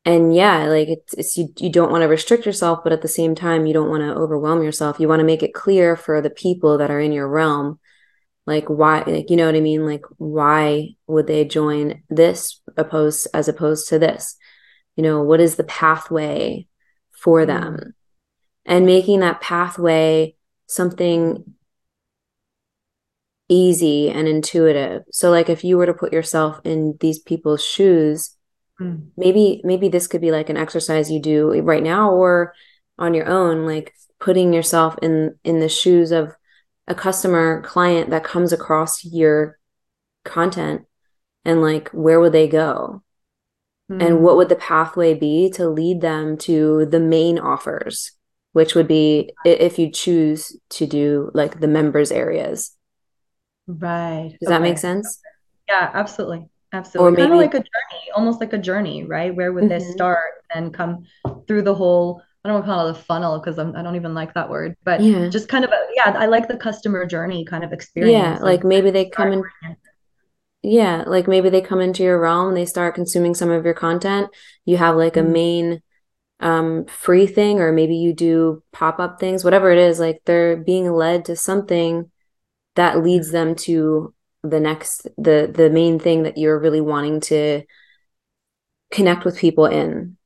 and 0.05 0.35
yeah 0.35 0.65
like 0.65 0.89
it's, 0.89 1.13
it's 1.13 1.37
you, 1.37 1.53
you 1.59 1.69
don't 1.69 1.91
want 1.91 2.01
to 2.01 2.07
restrict 2.07 2.45
yourself 2.45 2.79
but 2.83 2.91
at 2.91 3.01
the 3.01 3.07
same 3.07 3.35
time 3.35 3.65
you 3.65 3.73
don't 3.73 3.89
want 3.89 4.01
to 4.01 4.13
overwhelm 4.13 4.63
yourself. 4.63 4.99
You 4.99 5.07
want 5.07 5.19
to 5.19 5.25
make 5.25 5.43
it 5.43 5.53
clear 5.53 5.95
for 5.95 6.21
the 6.21 6.29
people 6.29 6.77
that 6.77 6.91
are 6.91 6.99
in 6.99 7.11
your 7.11 7.27
realm 7.27 7.79
like 8.45 8.67
why 8.67 9.03
like 9.07 9.29
you 9.29 9.37
know 9.37 9.45
what 9.45 9.55
i 9.55 9.61
mean? 9.61 9.85
Like 9.85 10.05
why 10.17 10.89
would 11.07 11.27
they 11.27 11.45
join 11.45 12.03
this 12.09 12.61
opposed 12.75 13.27
as 13.33 13.47
opposed 13.47 13.87
to 13.89 13.99
this? 13.99 14.35
You 14.95 15.03
know 15.03 15.23
what 15.23 15.39
is 15.39 15.55
the 15.55 15.63
pathway 15.63 16.67
for 17.11 17.41
mm. 17.41 17.47
them? 17.47 17.93
And 18.65 18.85
making 18.85 19.21
that 19.21 19.41
pathway 19.41 20.35
something 20.67 21.55
easy 23.49 24.09
and 24.09 24.27
intuitive. 24.27 25.03
So 25.11 25.29
like 25.29 25.49
if 25.49 25.63
you 25.63 25.77
were 25.77 25.85
to 25.85 25.93
put 25.93 26.13
yourself 26.13 26.59
in 26.63 26.97
these 26.99 27.19
people's 27.19 27.63
shoes 27.63 28.35
mm. 28.83 29.07
maybe 29.17 29.61
maybe 29.63 29.89
this 29.89 30.07
could 30.07 30.21
be 30.21 30.31
like 30.31 30.49
an 30.49 30.57
exercise 30.57 31.09
you 31.09 31.19
do 31.19 31.61
right 31.61 31.83
now 31.83 32.11
or 32.11 32.53
on 32.97 33.13
your 33.13 33.27
own 33.27 33.65
like 33.65 33.93
putting 34.19 34.53
yourself 34.53 34.95
in 35.01 35.35
in 35.43 35.59
the 35.59 35.69
shoes 35.69 36.11
of 36.11 36.33
a 36.87 36.95
customer 36.95 37.61
client 37.61 38.09
that 38.09 38.23
comes 38.23 38.51
across 38.51 39.03
your 39.03 39.57
content 40.23 40.83
and 41.45 41.61
like 41.61 41.89
where 41.89 42.19
would 42.19 42.33
they 42.33 42.47
go 42.47 43.03
mm. 43.91 44.05
and 44.05 44.21
what 44.21 44.37
would 44.37 44.49
the 44.49 44.55
pathway 44.55 45.13
be 45.13 45.49
to 45.49 45.67
lead 45.69 46.01
them 46.01 46.37
to 46.37 46.85
the 46.85 46.99
main 46.99 47.39
offers 47.39 48.11
which 48.51 48.75
would 48.75 48.87
be 48.87 49.31
if 49.45 49.79
you 49.79 49.91
choose 49.91 50.55
to 50.69 50.85
do 50.85 51.31
like 51.33 51.59
the 51.59 51.67
members 51.67 52.11
areas 52.11 52.75
right 53.67 54.35
does 54.39 54.47
okay. 54.47 54.55
that 54.55 54.61
make 54.61 54.77
sense 54.77 55.19
yeah 55.67 55.89
absolutely 55.93 56.47
absolutely 56.73 57.11
maybe, 57.11 57.21
kind 57.21 57.33
of 57.33 57.37
like 57.39 57.53
a 57.53 57.57
journey 57.57 58.11
almost 58.15 58.39
like 58.39 58.53
a 58.53 58.57
journey 58.57 59.03
right 59.03 59.35
where 59.35 59.53
would 59.53 59.65
mm-hmm. 59.65 59.79
they 59.79 59.91
start 59.91 60.43
and 60.53 60.73
come 60.73 61.05
through 61.47 61.61
the 61.61 61.73
whole 61.73 62.21
I 62.43 62.49
don't 62.49 62.55
want 62.55 62.65
to 62.65 62.71
call 62.71 62.87
it 62.87 62.91
a 62.91 63.01
funnel 63.01 63.39
because 63.39 63.57
I 63.57 63.81
don't 63.81 63.95
even 63.95 64.13
like 64.13 64.33
that 64.33 64.49
word, 64.49 64.75
but 64.83 64.99
yeah. 64.99 65.29
just 65.29 65.47
kind 65.47 65.63
of 65.63 65.71
a, 65.71 65.79
yeah, 65.95 66.13
I 66.17 66.25
like 66.25 66.49
the 66.49 66.57
customer 66.57 67.05
journey 67.05 67.45
kind 67.45 67.63
of 67.63 67.71
experience. 67.71 68.11
Yeah, 68.11 68.37
like 68.43 68.65
maybe 68.65 68.91
they 68.91 69.07
come 69.07 69.31
in. 69.31 69.43
Yeah, 70.61 71.05
like 71.07 71.25
maybe 71.25 71.49
they 71.49 71.61
come 71.61 71.79
into 71.79 72.03
your 72.03 72.19
realm, 72.19 72.53
they 72.53 72.65
start 72.65 72.95
consuming 72.95 73.33
some 73.33 73.49
of 73.49 73.63
your 73.63 73.73
content. 73.73 74.29
You 74.65 74.75
have 74.75 74.97
like 74.97 75.13
mm-hmm. 75.13 75.27
a 75.27 75.31
main 75.31 75.81
um 76.41 76.85
free 76.87 77.27
thing 77.27 77.61
or 77.61 77.71
maybe 77.71 77.95
you 77.95 78.11
do 78.11 78.61
pop-up 78.73 79.21
things, 79.21 79.45
whatever 79.45 79.71
it 79.71 79.77
is, 79.77 80.01
like 80.01 80.21
they're 80.25 80.57
being 80.57 80.91
led 80.91 81.23
to 81.25 81.37
something 81.37 82.11
that 82.75 83.01
leads 83.01 83.31
them 83.31 83.55
to 83.55 84.13
the 84.43 84.59
next 84.59 85.07
the 85.17 85.51
the 85.53 85.69
main 85.69 85.99
thing 85.99 86.23
that 86.23 86.37
you're 86.37 86.59
really 86.59 86.81
wanting 86.81 87.21
to 87.21 87.63
connect 88.91 89.25
with 89.25 89.37
people 89.37 89.65
in. 89.65 90.17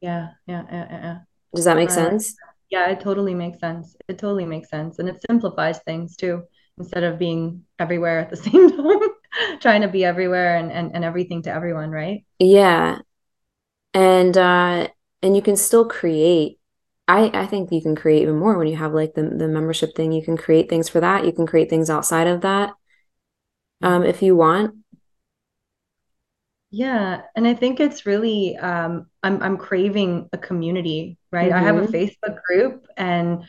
Yeah, 0.00 0.30
yeah, 0.46 0.64
yeah, 0.70 0.86
yeah. 0.90 1.18
Does 1.54 1.64
that 1.66 1.76
make 1.76 1.90
uh, 1.90 1.94
sense? 1.94 2.34
Yeah, 2.70 2.90
it 2.90 3.00
totally 3.00 3.34
makes 3.34 3.60
sense. 3.60 3.96
It 4.08 4.18
totally 4.18 4.46
makes 4.46 4.70
sense. 4.70 4.98
And 4.98 5.08
it 5.08 5.22
simplifies 5.28 5.80
things 5.80 6.16
too, 6.16 6.42
instead 6.78 7.04
of 7.04 7.18
being 7.18 7.64
everywhere 7.78 8.18
at 8.18 8.30
the 8.30 8.36
same 8.36 8.70
time, 8.70 9.58
trying 9.60 9.82
to 9.82 9.88
be 9.88 10.04
everywhere 10.04 10.56
and, 10.56 10.72
and, 10.72 10.94
and 10.94 11.04
everything 11.04 11.42
to 11.42 11.52
everyone, 11.52 11.90
right? 11.90 12.24
Yeah. 12.38 13.00
And 13.94 14.36
uh 14.36 14.88
and 15.22 15.36
you 15.36 15.42
can 15.42 15.56
still 15.56 15.86
create. 15.86 16.58
I, 17.10 17.30
I 17.32 17.46
think 17.46 17.72
you 17.72 17.80
can 17.80 17.96
create 17.96 18.20
even 18.20 18.36
more 18.36 18.58
when 18.58 18.68
you 18.68 18.76
have 18.76 18.92
like 18.92 19.14
the, 19.14 19.22
the 19.22 19.48
membership 19.48 19.94
thing. 19.96 20.12
You 20.12 20.22
can 20.22 20.36
create 20.36 20.68
things 20.68 20.90
for 20.90 21.00
that. 21.00 21.24
You 21.24 21.32
can 21.32 21.46
create 21.46 21.70
things 21.70 21.88
outside 21.88 22.26
of 22.26 22.42
that 22.42 22.74
um, 23.82 24.04
if 24.04 24.22
you 24.22 24.36
want. 24.36 24.74
Yeah, 26.70 27.22
and 27.34 27.46
I 27.46 27.54
think 27.54 27.80
it's 27.80 28.04
really 28.04 28.56
um 28.58 29.06
I'm 29.22 29.42
I'm 29.42 29.56
craving 29.56 30.28
a 30.32 30.38
community, 30.38 31.18
right? 31.32 31.50
I 31.50 31.60
have 31.60 31.76
a 31.76 31.80
mm-hmm. 31.80 31.94
Facebook 31.94 32.42
group 32.46 32.86
and 32.96 33.44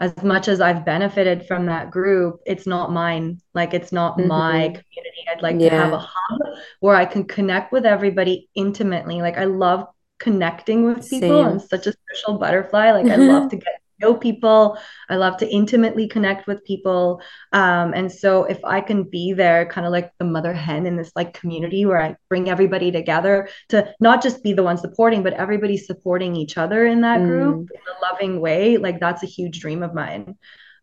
as 0.00 0.16
much 0.22 0.48
as 0.48 0.62
I've 0.62 0.84
benefited 0.84 1.46
from 1.46 1.66
that 1.66 1.90
group, 1.90 2.40
it's 2.46 2.66
not 2.66 2.90
mine. 2.90 3.38
Like 3.54 3.74
it's 3.74 3.92
not 3.92 4.18
my 4.18 4.24
mm-hmm. 4.24 4.66
community. 4.66 5.24
I'd 5.30 5.42
like 5.42 5.58
to 5.58 5.68
have 5.68 5.92
a 5.92 5.98
hub 5.98 6.40
where 6.80 6.96
I 6.96 7.04
can 7.04 7.24
connect 7.24 7.70
with 7.70 7.84
everybody 7.84 8.48
intimately. 8.54 9.20
Like 9.20 9.36
I 9.36 9.44
love 9.44 9.86
connecting 10.18 10.84
with 10.84 11.08
people. 11.08 11.44
I'm 11.44 11.60
such 11.60 11.86
a 11.86 11.94
social 12.14 12.38
butterfly. 12.38 12.92
Like 12.92 13.06
I 13.12 13.16
love 13.16 13.50
to 13.50 13.56
get 13.56 13.79
know 14.00 14.14
people. 14.14 14.78
I 15.08 15.16
love 15.16 15.36
to 15.38 15.48
intimately 15.48 16.08
connect 16.08 16.46
with 16.46 16.64
people. 16.64 17.22
Um, 17.52 17.92
and 17.94 18.10
so 18.10 18.44
if 18.44 18.64
I 18.64 18.80
can 18.80 19.04
be 19.04 19.32
there, 19.32 19.66
kind 19.66 19.86
of 19.86 19.92
like 19.92 20.12
the 20.18 20.24
mother 20.24 20.52
hen 20.52 20.86
in 20.86 20.96
this 20.96 21.12
like 21.14 21.34
community 21.34 21.86
where 21.86 22.02
I 22.02 22.16
bring 22.28 22.48
everybody 22.48 22.90
together 22.90 23.48
to 23.70 23.92
not 24.00 24.22
just 24.22 24.42
be 24.42 24.52
the 24.52 24.62
one 24.62 24.78
supporting, 24.78 25.22
but 25.22 25.34
everybody 25.34 25.76
supporting 25.76 26.36
each 26.36 26.58
other 26.58 26.86
in 26.86 27.00
that 27.02 27.20
group 27.20 27.56
mm. 27.56 27.60
in 27.60 27.80
a 27.96 28.12
loving 28.12 28.40
way, 28.40 28.76
like 28.76 29.00
that's 29.00 29.22
a 29.22 29.26
huge 29.26 29.60
dream 29.60 29.82
of 29.82 29.94
mine. 29.94 30.36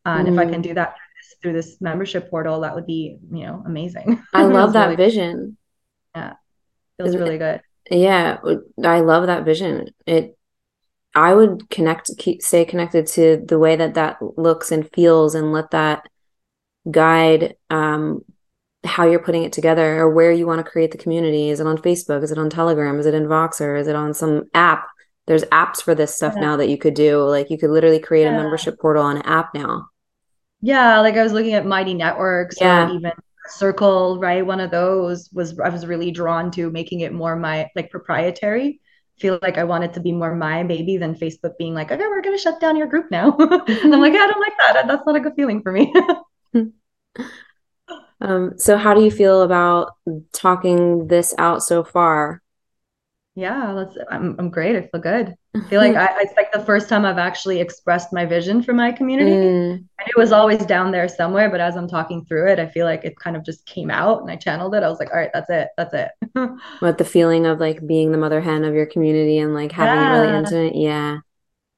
Uh, 0.06 0.18
and 0.20 0.28
mm. 0.28 0.34
if 0.34 0.40
I 0.40 0.46
can 0.46 0.62
mm. 0.62 0.64
do 0.64 0.74
that 0.76 0.96
through 1.42 1.54
this 1.54 1.80
membership 1.82 2.30
portal, 2.30 2.62
that 2.62 2.76
would 2.76 2.88
be, 2.88 3.18
you 3.32 3.46
know, 3.46 3.64
amazing. 3.66 4.24
I 4.34 4.44
love 4.44 4.74
that 4.74 4.86
really 4.86 4.96
vision. 4.96 5.58
Yeah. 6.16 6.34
Feels 6.98 7.16
really 7.16 7.38
good. 7.38 7.62
Yeah, 7.90 8.40
I 8.84 9.00
love 9.00 9.28
that 9.28 9.46
vision. 9.46 9.90
It 10.06 10.37
I 11.16 11.34
would 11.34 11.70
connect, 11.70 12.12
keep, 12.18 12.42
stay 12.42 12.66
connected 12.66 13.08
to 13.08 13.44
the 13.48 13.58
way 13.58 13.76
that 13.76 13.96
that 13.96 14.18
looks 14.38 14.72
and 14.72 14.90
feels, 14.94 15.36
and 15.36 15.52
let 15.52 15.72
that 15.72 16.08
guide 16.90 17.56
um, 17.70 18.24
how 18.84 19.08
you're 19.08 19.20
putting 19.20 19.44
it 19.44 19.54
together 19.54 20.00
or 20.00 20.10
where 20.10 20.32
you 20.32 20.48
want 20.48 20.64
to 20.64 20.70
create 20.70 20.92
the 20.92 20.98
community. 20.98 21.50
Is 21.50 21.60
it 21.60 21.68
on 21.68 21.78
Facebook? 21.78 22.24
Is 22.24 22.32
it 22.32 22.38
on 22.38 22.50
Telegram? 22.50 23.00
Is 23.00 23.06
it 23.06 23.14
in 23.14 23.26
Voxer? 23.26 23.80
Is 23.80 23.88
it 23.88 23.96
on 23.96 24.14
some 24.14 24.46
app? 24.54 24.88
There's 25.26 25.44
apps 25.46 25.82
for 25.82 25.94
this 25.94 26.16
stuff 26.16 26.34
yeah. 26.36 26.42
now 26.42 26.58
that 26.58 26.70
you 26.70 26.78
could 26.78 26.94
do. 26.94 27.24
Like 27.24 27.50
you 27.50 27.58
could 27.58 27.70
literally 27.70 28.00
create 28.00 28.24
yeah. 28.24 28.38
a 28.38 28.42
membership 28.42 28.80
portal 28.80 29.04
on 29.04 29.18
an 29.18 29.24
app 29.24 29.54
now. 29.54 29.88
Yeah, 30.62 31.02
like 31.02 31.16
I 31.16 31.24
was 31.24 31.34
looking 31.34 31.54
at 31.54 31.66
Mighty 31.66 31.94
Networks 31.94 32.60
yeah. 32.60 32.88
or 32.90 32.96
even 32.96 33.12
Circle, 33.50 34.20
right? 34.20 34.46
One 34.46 34.60
of 34.60 34.72
those 34.72 35.30
was 35.32 35.58
I 35.60 35.70
was 35.70 35.86
really 35.86 36.12
drawn 36.12 36.52
to 36.52 36.70
making 36.70 37.02
it 37.02 37.14
more 37.14 37.36
my 37.36 37.70
like 37.76 37.90
proprietary 37.90 38.82
feel 39.20 39.40
like 39.42 39.58
I 39.58 39.64
wanted 39.64 39.94
to 39.94 40.00
be 40.00 40.12
more 40.12 40.36
my 40.36 40.64
baby 40.64 40.98
than 40.98 41.16
Facebook 41.16 41.58
being 41.58 41.74
like, 41.74 41.92
okay, 41.92 42.04
we're 42.04 42.22
going 42.22 42.36
to 42.36 42.42
shut 42.42 42.60
down 42.60 42.76
your 42.78 42.88
group 42.88 43.10
now. 43.12 43.36
and 43.38 43.52
I'm 43.94 44.02
like, 44.02 44.14
I 44.14 44.28
don't 44.28 44.40
like 44.40 44.58
that. 44.60 44.88
That's 44.88 45.06
not 45.06 45.16
a 45.16 45.20
good 45.20 45.36
feeling 45.36 45.62
for 45.62 45.72
me. 45.72 45.94
um, 48.22 48.54
so 48.58 48.78
how 48.78 48.94
do 48.94 49.04
you 49.04 49.12
feel 49.12 49.42
about 49.42 49.94
talking 50.34 51.08
this 51.08 51.34
out 51.38 51.64
so 51.64 51.84
far? 51.84 52.42
Yeah, 53.36 53.72
let's. 53.72 53.96
I'm 54.10 54.36
I'm 54.40 54.50
great. 54.50 54.76
I 54.76 54.88
feel 54.88 55.00
good. 55.00 55.36
I 55.66 55.70
feel 55.70 55.82
like 55.82 55.96
I, 55.96 56.10
it's 56.22 56.34
like 56.36 56.52
the 56.52 56.64
first 56.64 56.90
time 56.90 57.06
I've 57.06 57.18
actually 57.18 57.60
expressed 57.60 58.14
my 58.14 58.26
vision 58.26 58.62
for 58.62 58.74
my 58.74 58.92
community. 58.92 59.32
Mm. 59.32 59.72
And 59.74 60.08
it 60.08 60.18
was 60.18 60.32
always 60.32 60.66
down 60.66 60.92
there 60.92 61.08
somewhere, 61.08 61.50
but 61.50 61.60
as 61.60 61.76
I'm 61.76 61.88
talking 61.88 62.26
through 62.26 62.52
it, 62.52 62.60
I 62.60 62.68
feel 62.68 62.86
like 62.86 63.04
it 63.04 63.18
kind 63.20 63.36
of 63.36 63.44
just 63.44 63.66
came 63.66 63.90
out 63.90 64.22
and 64.22 64.30
I 64.30 64.36
channeled 64.36 64.76
it. 64.76 64.84
I 64.84 64.90
was 64.90 65.00
like, 65.00 65.12
all 65.12 65.18
right, 65.18 65.32
that's 65.34 65.50
it. 65.50 65.70
That's 65.78 65.94
it. 65.94 66.10
what 66.80 66.98
the 66.98 67.06
feeling 67.06 67.46
of 67.46 67.60
like 67.60 67.86
being 67.86 68.12
the 68.12 68.18
mother 68.18 68.42
hen 68.42 68.64
of 68.64 68.74
your 68.74 68.86
community 68.86 69.40
and 69.40 69.54
like 69.54 69.72
having 69.72 70.02
yeah. 70.02 70.16
it 70.16 70.20
really 70.20 70.38
intimate. 70.38 70.76
Yeah. 70.76 71.18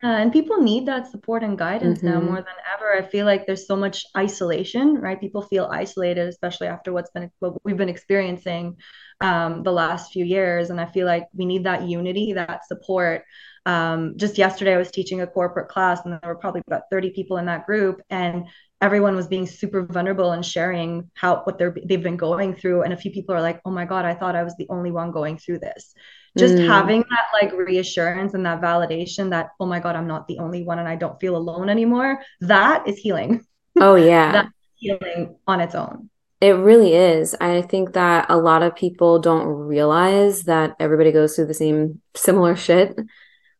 Uh, 0.01 0.07
and 0.07 0.31
people 0.31 0.61
need 0.61 0.85
that 0.85 1.11
support 1.11 1.43
and 1.43 1.57
guidance 1.57 1.99
mm-hmm. 1.99 2.07
now 2.07 2.21
more 2.21 2.37
than 2.37 2.45
ever. 2.73 2.95
I 2.95 3.01
feel 3.01 3.25
like 3.25 3.45
there's 3.45 3.67
so 3.67 3.75
much 3.75 4.05
isolation, 4.15 4.95
right? 4.95 5.19
People 5.19 5.41
feel 5.41 5.69
isolated, 5.71 6.29
especially 6.29 6.67
after 6.67 6.93
what's 6.93 7.11
been 7.11 7.29
what 7.39 7.57
we've 7.65 7.75
been 7.75 7.89
experiencing 7.89 8.77
um, 9.19 9.61
the 9.63 9.73
last 9.73 10.13
few 10.13 10.23
years. 10.23 10.69
And 10.69 10.79
I 10.79 10.85
feel 10.85 11.05
like 11.05 11.27
we 11.33 11.45
need 11.45 11.65
that 11.65 11.83
unity, 11.83 12.31
that 12.33 12.65
support. 12.65 13.23
Um, 13.65 14.13
just 14.17 14.37
yesterday, 14.37 14.73
I 14.73 14.77
was 14.77 14.91
teaching 14.91 15.21
a 15.21 15.27
corporate 15.27 15.69
class, 15.69 16.01
and 16.03 16.13
there 16.13 16.19
were 16.23 16.35
probably 16.35 16.61
about 16.67 16.83
30 16.91 17.11
people 17.11 17.37
in 17.37 17.45
that 17.45 17.65
group, 17.65 18.01
and 18.09 18.45
everyone 18.81 19.15
was 19.15 19.27
being 19.27 19.45
super 19.45 19.83
vulnerable 19.83 20.31
and 20.31 20.45
sharing 20.45 21.09
how 21.13 21.41
what 21.43 21.57
they're 21.57 21.75
they've 21.85 22.03
been 22.03 22.17
going 22.17 22.55
through. 22.55 22.83
And 22.83 22.93
a 22.93 22.97
few 22.97 23.11
people 23.11 23.35
are 23.35 23.41
like, 23.41 23.61
"Oh 23.65 23.71
my 23.71 23.85
god, 23.85 24.05
I 24.05 24.13
thought 24.13 24.35
I 24.35 24.43
was 24.43 24.55
the 24.57 24.67
only 24.69 24.91
one 24.91 25.11
going 25.11 25.37
through 25.37 25.59
this." 25.59 25.93
Just 26.37 26.55
mm. 26.55 26.67
having 26.67 27.03
that 27.09 27.25
like 27.33 27.51
reassurance 27.53 28.33
and 28.33 28.45
that 28.45 28.61
validation 28.61 29.31
that, 29.31 29.49
"Oh 29.59 29.65
my 29.65 29.79
god, 29.79 29.95
I'm 29.95 30.07
not 30.07 30.27
the 30.27 30.39
only 30.39 30.63
one, 30.63 30.79
and 30.79 30.87
I 30.87 30.95
don't 30.95 31.19
feel 31.19 31.35
alone 31.35 31.69
anymore." 31.69 32.21
That 32.41 32.87
is 32.87 32.97
healing. 32.97 33.45
Oh 33.79 33.95
yeah, 34.11 34.31
that's 34.31 34.49
healing 34.75 35.35
on 35.47 35.61
its 35.61 35.75
own. 35.75 36.09
It 36.41 36.51
really 36.51 36.93
is. 36.93 37.35
I 37.41 37.61
think 37.61 37.93
that 37.93 38.27
a 38.29 38.37
lot 38.37 38.63
of 38.63 38.75
people 38.75 39.19
don't 39.19 39.45
realize 39.45 40.43
that 40.43 40.75
everybody 40.79 41.11
goes 41.11 41.35
through 41.35 41.47
the 41.47 41.53
same 41.53 42.01
similar 42.15 42.55
shit. 42.55 42.97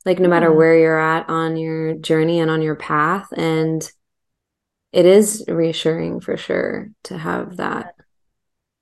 Like 0.06 0.20
no 0.20 0.30
matter 0.30 0.48
mm-hmm. 0.48 0.58
where 0.58 0.78
you're 0.78 1.00
at 1.00 1.30
on 1.30 1.58
your 1.58 1.96
journey 1.96 2.40
and 2.40 2.50
on 2.50 2.62
your 2.62 2.76
path 2.76 3.32
and 3.36 3.90
it 4.92 5.06
is 5.06 5.46
reassuring 5.48 6.20
for 6.20 6.38
sure 6.38 6.90
to 7.04 7.18
have 7.18 7.58
that. 7.58 7.96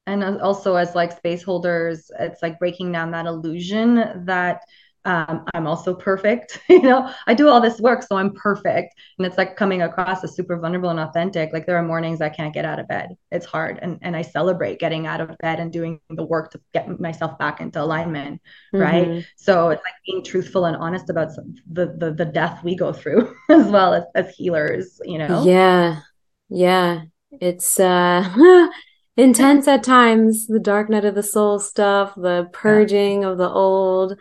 And 0.05 0.23
uh, 0.23 0.37
also 0.41 0.75
as 0.75 0.95
like 0.95 1.11
space 1.11 1.43
holders, 1.43 2.09
it's 2.17 2.41
like 2.41 2.59
breaking 2.59 2.91
down 2.91 3.11
that 3.11 3.25
illusion 3.25 4.25
that 4.25 4.61
um, 5.07 5.45
I'm 5.53 5.65
also 5.67 5.95
perfect. 5.95 6.59
you 6.69 6.81
know, 6.81 7.11
I 7.27 7.33
do 7.33 7.47
all 7.47 7.61
this 7.61 7.79
work, 7.79 8.03
so 8.03 8.17
I'm 8.17 8.33
perfect. 8.33 8.93
And 9.17 9.25
it's 9.25 9.37
like 9.37 9.55
coming 9.55 9.81
across 9.81 10.21
as 10.23 10.35
super 10.35 10.57
vulnerable 10.59 10.89
and 10.89 10.99
authentic. 10.99 11.53
Like 11.53 11.65
there 11.65 11.77
are 11.77 11.83
mornings 11.83 12.19
I 12.19 12.27
can't 12.27 12.53
get 12.53 12.65
out 12.65 12.77
of 12.77 12.89
bed. 12.89 13.15
It's 13.31 13.45
hard. 13.45 13.79
And 13.81 13.99
and 14.01 14.17
I 14.17 14.21
celebrate 14.21 14.79
getting 14.79 15.07
out 15.07 15.21
of 15.21 15.37
bed 15.37 15.61
and 15.61 15.71
doing 15.71 16.01
the 16.09 16.25
work 16.25 16.51
to 16.51 16.61
get 16.73 16.99
myself 16.99 17.39
back 17.39 17.61
into 17.61 17.81
alignment. 17.81 18.41
Mm-hmm. 18.75 18.83
Right. 18.83 19.25
So 19.37 19.69
it's 19.69 19.81
like 19.81 19.93
being 20.05 20.23
truthful 20.25 20.65
and 20.65 20.75
honest 20.75 21.09
about 21.09 21.29
the 21.71 21.95
the, 21.97 22.13
the 22.13 22.25
death 22.25 22.61
we 22.65 22.75
go 22.75 22.91
through 22.91 23.33
as 23.49 23.67
well 23.67 23.93
as, 23.93 24.03
as 24.13 24.35
healers, 24.35 24.99
you 25.05 25.19
know? 25.19 25.45
Yeah. 25.45 26.01
Yeah. 26.49 27.03
It's 27.31 27.79
uh 27.79 28.67
intense 29.15 29.69
at 29.69 29.83
times, 29.83 30.47
the 30.47 30.59
dark 30.59 30.89
night 30.89 31.05
of 31.05 31.15
the 31.15 31.23
soul 31.23 31.59
stuff, 31.59 32.13
the 32.15 32.49
purging 32.51 33.21
yeah. 33.21 33.29
of 33.29 33.37
the 33.37 33.49
old 33.49 34.19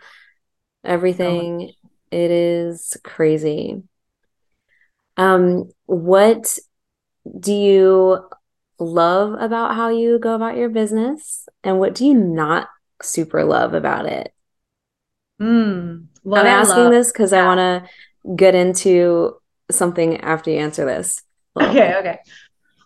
everything. 0.87 1.71
It 2.09 2.31
is 2.31 2.97
crazy. 3.03 3.83
Um, 5.17 5.69
what 5.85 6.57
do 7.39 7.53
you 7.53 8.19
love 8.79 9.33
about 9.41 9.75
how 9.75 9.89
you 9.89 10.19
go 10.19 10.35
about 10.35 10.57
your 10.57 10.69
business, 10.69 11.47
and 11.63 11.79
what 11.79 11.95
do 11.95 12.05
you 12.05 12.13
not 12.13 12.69
super 13.01 13.43
love 13.43 13.73
about 13.73 14.05
it? 14.05 14.33
Mm, 15.41 16.05
I'm 16.25 16.47
asking 16.47 16.83
love, 16.85 16.91
this 16.91 17.11
because 17.11 17.31
yeah. 17.31 17.43
I 17.43 17.45
want 17.45 17.59
to 17.59 18.35
get 18.35 18.55
into 18.55 19.35
something 19.69 20.21
after 20.21 20.51
you 20.51 20.57
answer 20.57 20.85
this. 20.85 21.21
Okay, 21.59 21.95
okay. 21.95 22.19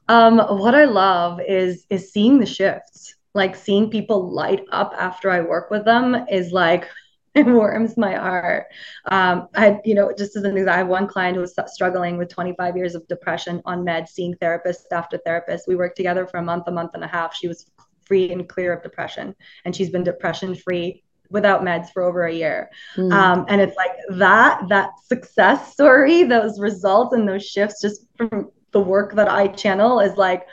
Um, 0.07 0.37
what 0.37 0.75
I 0.75 0.85
love 0.85 1.41
is 1.45 1.85
is 1.89 2.11
seeing 2.11 2.39
the 2.39 2.45
shifts. 2.45 3.15
Like 3.33 3.55
seeing 3.55 3.89
people 3.89 4.31
light 4.31 4.63
up 4.71 4.93
after 4.97 5.29
I 5.29 5.41
work 5.41 5.69
with 5.69 5.83
them 5.83 6.25
is 6.29 6.53
like 6.53 6.87
it 7.35 7.45
warms 7.45 7.95
my 7.95 8.13
heart. 8.13 8.65
Um, 9.09 9.47
I, 9.55 9.79
you 9.85 9.95
know, 9.95 10.13
just 10.17 10.35
as 10.35 10.43
an 10.43 10.57
example, 10.57 10.73
I 10.73 10.77
have 10.77 10.87
one 10.87 11.07
client 11.07 11.35
who 11.35 11.41
was 11.41 11.55
struggling 11.67 12.17
with 12.17 12.29
25 12.29 12.75
years 12.75 12.93
of 12.93 13.07
depression 13.07 13.61
on 13.63 13.85
meds, 13.85 14.09
seeing 14.09 14.35
therapist 14.35 14.87
after 14.91 15.17
therapist. 15.25 15.67
We 15.67 15.75
worked 15.75 15.95
together 15.95 16.27
for 16.27 16.37
a 16.37 16.43
month, 16.43 16.65
a 16.67 16.71
month 16.71 16.91
and 16.93 17.03
a 17.03 17.07
half. 17.07 17.33
She 17.33 17.47
was 17.47 17.71
free 18.03 18.31
and 18.31 18.49
clear 18.49 18.73
of 18.73 18.83
depression, 18.83 19.33
and 19.63 19.73
she's 19.73 19.89
been 19.89 20.03
depression 20.03 20.55
free 20.55 21.03
without 21.29 21.61
meds 21.61 21.89
for 21.93 22.03
over 22.03 22.25
a 22.25 22.33
year. 22.33 22.69
Mm. 22.97 23.13
Um, 23.13 23.45
and 23.47 23.61
it's 23.61 23.77
like 23.77 23.91
that, 24.09 24.67
that 24.67 24.89
success 25.05 25.71
story, 25.71 26.23
those 26.23 26.59
results 26.59 27.13
and 27.13 27.27
those 27.27 27.45
shifts 27.45 27.81
just 27.81 28.05
from 28.17 28.51
the 28.71 28.81
work 28.81 29.15
that 29.15 29.29
I 29.29 29.47
channel 29.47 30.01
is 30.01 30.17
like, 30.17 30.45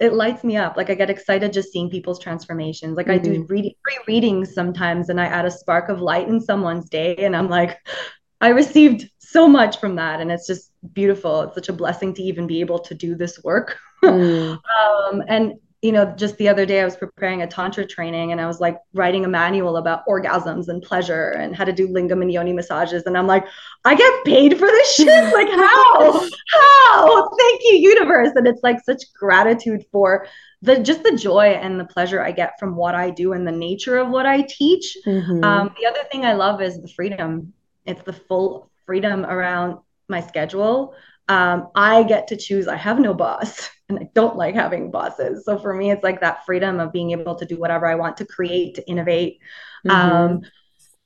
it 0.00 0.12
lights 0.12 0.44
me 0.44 0.56
up. 0.56 0.76
Like 0.76 0.90
I 0.90 0.94
get 0.94 1.10
excited 1.10 1.52
just 1.52 1.72
seeing 1.72 1.90
people's 1.90 2.20
transformations. 2.20 2.96
Like 2.96 3.06
mm-hmm. 3.06 3.14
I 3.14 3.18
do 3.18 3.32
mm-hmm. 3.34 3.52
reading 3.52 3.74
free 3.84 3.98
readings 4.06 4.54
sometimes 4.54 5.08
and 5.08 5.20
I 5.20 5.26
add 5.26 5.44
a 5.44 5.50
spark 5.50 5.88
of 5.88 6.00
light 6.00 6.28
in 6.28 6.40
someone's 6.40 6.88
day 6.88 7.16
and 7.16 7.36
I'm 7.36 7.48
like, 7.48 7.78
I 8.40 8.48
received 8.48 9.10
so 9.18 9.48
much 9.48 9.80
from 9.80 9.96
that. 9.96 10.20
And 10.20 10.30
it's 10.30 10.46
just 10.46 10.70
beautiful. 10.92 11.42
It's 11.42 11.54
such 11.54 11.68
a 11.68 11.72
blessing 11.72 12.14
to 12.14 12.22
even 12.22 12.46
be 12.46 12.60
able 12.60 12.78
to 12.78 12.94
do 12.94 13.14
this 13.14 13.42
work. 13.42 13.76
Mm. 14.04 14.60
um, 14.80 15.24
and 15.26 15.54
you 15.80 15.92
know, 15.92 16.12
just 16.16 16.36
the 16.38 16.48
other 16.48 16.66
day 16.66 16.80
I 16.80 16.84
was 16.84 16.96
preparing 16.96 17.42
a 17.42 17.46
tantra 17.46 17.86
training 17.86 18.32
and 18.32 18.40
I 18.40 18.46
was 18.46 18.58
like 18.58 18.78
writing 18.94 19.24
a 19.24 19.28
manual 19.28 19.76
about 19.76 20.04
orgasms 20.06 20.66
and 20.66 20.82
pleasure 20.82 21.30
and 21.30 21.54
how 21.54 21.64
to 21.64 21.72
do 21.72 21.86
lingam 21.86 22.20
and 22.20 22.32
yoni 22.32 22.52
massages. 22.52 23.04
And 23.06 23.16
I'm 23.16 23.28
like, 23.28 23.46
I 23.84 23.94
get 23.94 24.24
paid 24.24 24.58
for 24.58 24.66
this 24.66 24.94
shit? 24.94 25.08
Like 25.38 25.48
how? 25.48 26.20
how? 26.20 27.28
Thank 27.38 27.60
you, 27.64 27.76
universe. 27.76 28.30
And 28.34 28.46
it's 28.48 28.62
like 28.64 28.80
such 28.84 29.02
gratitude 29.12 29.84
for 29.92 30.26
the 30.62 30.80
just 30.80 31.04
the 31.04 31.16
joy 31.16 31.58
and 31.62 31.78
the 31.78 31.84
pleasure 31.84 32.20
I 32.20 32.32
get 32.32 32.58
from 32.58 32.74
what 32.74 32.96
I 32.96 33.10
do 33.10 33.32
and 33.32 33.46
the 33.46 33.52
nature 33.52 33.98
of 33.98 34.08
what 34.08 34.26
I 34.26 34.42
teach. 34.42 34.96
Mm-hmm. 35.06 35.44
Um, 35.44 35.74
the 35.80 35.86
other 35.86 36.02
thing 36.10 36.24
I 36.24 36.32
love 36.32 36.60
is 36.60 36.80
the 36.80 36.88
freedom. 36.88 37.52
It's 37.86 38.02
the 38.02 38.12
full 38.12 38.70
freedom 38.84 39.24
around 39.24 39.78
my 40.08 40.20
schedule. 40.20 40.94
Um, 41.28 41.68
I 41.74 42.04
get 42.04 42.28
to 42.28 42.36
choose. 42.36 42.68
I 42.68 42.76
have 42.76 42.98
no 42.98 43.14
boss 43.14 43.68
and 43.88 43.98
I 43.98 44.08
don't 44.14 44.36
like 44.36 44.54
having 44.54 44.90
bosses. 44.90 45.44
So 45.44 45.58
for 45.58 45.74
me, 45.74 45.90
it's 45.90 46.02
like 46.02 46.20
that 46.20 46.44
freedom 46.44 46.80
of 46.80 46.92
being 46.92 47.10
able 47.12 47.34
to 47.36 47.44
do 47.44 47.58
whatever 47.58 47.86
I 47.86 47.94
want 47.94 48.16
to 48.18 48.26
create, 48.26 48.74
to 48.76 48.88
innovate. 48.88 49.38
Mm-hmm. 49.86 49.90
Um, 49.90 50.42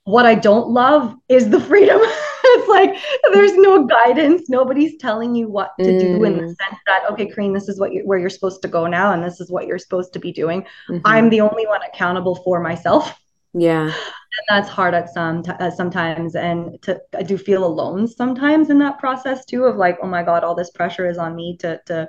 what 0.04 0.26
I 0.26 0.34
don't 0.34 0.68
love 0.68 1.14
is 1.28 1.48
the 1.48 1.60
freedom. 1.70 2.00
it's 2.02 2.68
like 2.68 2.96
there's 3.32 3.56
no 3.56 3.86
guidance. 3.86 4.48
Nobody's 4.48 4.98
telling 4.98 5.34
you 5.34 5.48
what 5.48 5.72
to 5.78 5.86
mm. 5.86 6.00
do 6.00 6.24
in 6.24 6.36
the 6.36 6.42
mm. 6.42 6.56
sense 6.56 6.80
that, 6.86 7.04
okay, 7.10 7.30
Kareen, 7.30 7.54
this 7.54 7.68
is 7.68 7.78
what 7.78 7.92
you, 7.92 8.02
where 8.04 8.18
you're 8.18 8.30
supposed 8.30 8.62
to 8.62 8.68
go 8.68 8.86
now, 8.86 9.12
and 9.12 9.22
this 9.22 9.40
is 9.40 9.50
what 9.50 9.66
you're 9.66 9.78
supposed 9.78 10.12
to 10.14 10.18
be 10.18 10.32
doing. 10.32 10.62
Mm-hmm. 10.88 10.98
I'm 11.04 11.30
the 11.30 11.40
only 11.40 11.66
one 11.66 11.82
accountable 11.82 12.36
for 12.36 12.60
myself. 12.60 13.16
Yeah. 13.54 13.84
And 13.84 14.44
that's 14.48 14.68
hard 14.68 14.94
at 14.94 15.12
some 15.12 15.42
t- 15.42 15.52
sometimes, 15.76 16.34
and 16.34 16.80
to 16.82 17.00
I 17.14 17.22
do 17.22 17.36
feel 17.36 17.64
alone 17.64 18.08
sometimes 18.08 18.70
in 18.70 18.78
that 18.78 18.98
process 18.98 19.44
too. 19.44 19.64
Of 19.64 19.76
like, 19.76 19.98
oh 20.02 20.06
my 20.06 20.22
god, 20.22 20.42
all 20.42 20.54
this 20.54 20.70
pressure 20.70 21.08
is 21.08 21.18
on 21.18 21.36
me 21.36 21.56
to 21.58 21.80
to 21.86 22.08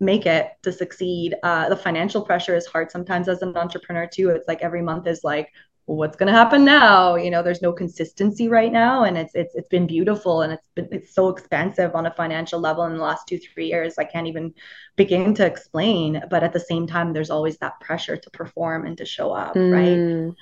make 0.00 0.26
it 0.26 0.50
to 0.62 0.72
succeed. 0.72 1.34
Uh, 1.42 1.68
the 1.68 1.76
financial 1.76 2.22
pressure 2.22 2.54
is 2.54 2.66
hard 2.66 2.90
sometimes 2.90 3.28
as 3.28 3.42
an 3.42 3.56
entrepreneur 3.56 4.06
too. 4.06 4.30
It's 4.30 4.46
like 4.48 4.62
every 4.62 4.82
month 4.82 5.06
is 5.06 5.24
like, 5.24 5.48
well, 5.86 5.98
what's 5.98 6.16
going 6.16 6.32
to 6.32 6.38
happen 6.38 6.64
now? 6.64 7.14
You 7.14 7.30
know, 7.30 7.42
there's 7.42 7.60
no 7.60 7.72
consistency 7.72 8.48
right 8.48 8.72
now, 8.72 9.04
and 9.04 9.18
it's 9.18 9.34
it's 9.34 9.54
it's 9.54 9.68
been 9.68 9.86
beautiful, 9.86 10.40
and 10.40 10.52
it's 10.52 10.68
been 10.74 10.88
it's 10.90 11.14
so 11.14 11.28
expensive 11.28 11.94
on 11.94 12.06
a 12.06 12.14
financial 12.14 12.58
level 12.58 12.84
in 12.84 12.96
the 12.96 13.02
last 13.02 13.26
two 13.28 13.38
three 13.38 13.66
years. 13.66 13.98
I 13.98 14.04
can't 14.04 14.26
even 14.26 14.54
begin 14.96 15.34
to 15.34 15.46
explain. 15.46 16.22
But 16.30 16.42
at 16.42 16.54
the 16.54 16.60
same 16.60 16.86
time, 16.86 17.12
there's 17.12 17.30
always 17.30 17.58
that 17.58 17.80
pressure 17.80 18.16
to 18.16 18.30
perform 18.30 18.86
and 18.86 18.96
to 18.96 19.04
show 19.04 19.32
up, 19.32 19.54
mm. 19.54 19.72
right? 19.72 20.34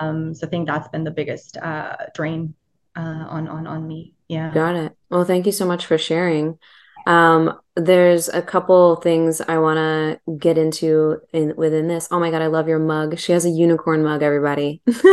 Um, 0.00 0.34
so 0.34 0.46
I 0.46 0.50
think 0.50 0.66
that's 0.66 0.88
been 0.88 1.04
the 1.04 1.10
biggest 1.10 1.58
uh, 1.58 1.96
drain 2.14 2.54
uh, 2.96 3.26
on 3.28 3.48
on 3.48 3.66
on 3.66 3.86
me. 3.86 4.14
Yeah. 4.28 4.50
Got 4.52 4.76
it. 4.76 4.96
Well, 5.10 5.24
thank 5.24 5.44
you 5.44 5.52
so 5.52 5.66
much 5.66 5.84
for 5.84 5.98
sharing. 5.98 6.58
Um, 7.06 7.58
there's 7.76 8.28
a 8.28 8.42
couple 8.42 8.96
things 8.96 9.40
I 9.40 9.58
want 9.58 9.76
to 9.78 10.20
get 10.38 10.58
into 10.58 11.20
in 11.32 11.54
within 11.56 11.88
this. 11.88 12.08
Oh 12.10 12.18
my 12.18 12.30
god, 12.30 12.42
I 12.42 12.46
love 12.46 12.68
your 12.68 12.78
mug. 12.78 13.18
She 13.18 13.32
has 13.32 13.44
a 13.44 13.50
unicorn 13.50 14.02
mug. 14.02 14.22
Everybody. 14.22 14.82
this 14.86 15.04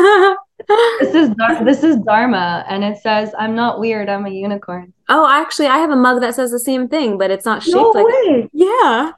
is 1.14 1.30
this 1.64 1.84
is 1.84 1.98
Dharma, 1.98 2.66
and 2.68 2.84
it 2.84 2.98
says, 3.00 3.34
"I'm 3.38 3.56
not 3.56 3.80
weird. 3.80 4.10
I'm 4.10 4.26
a 4.26 4.30
unicorn." 4.30 4.94
Oh, 5.10 5.30
actually, 5.30 5.68
I 5.68 5.78
have 5.78 5.92
a 5.92 5.96
mug 5.96 6.22
that 6.22 6.36
says 6.36 6.52
the 6.52 6.60
same 6.60 6.88
thing, 6.88 7.18
but 7.18 7.32
it's 7.32 7.46
not 7.46 7.64
shaped 7.64 7.76
no 7.76 7.90
like. 7.90 8.06
Way. 8.06 8.50
Yeah, 8.54 9.12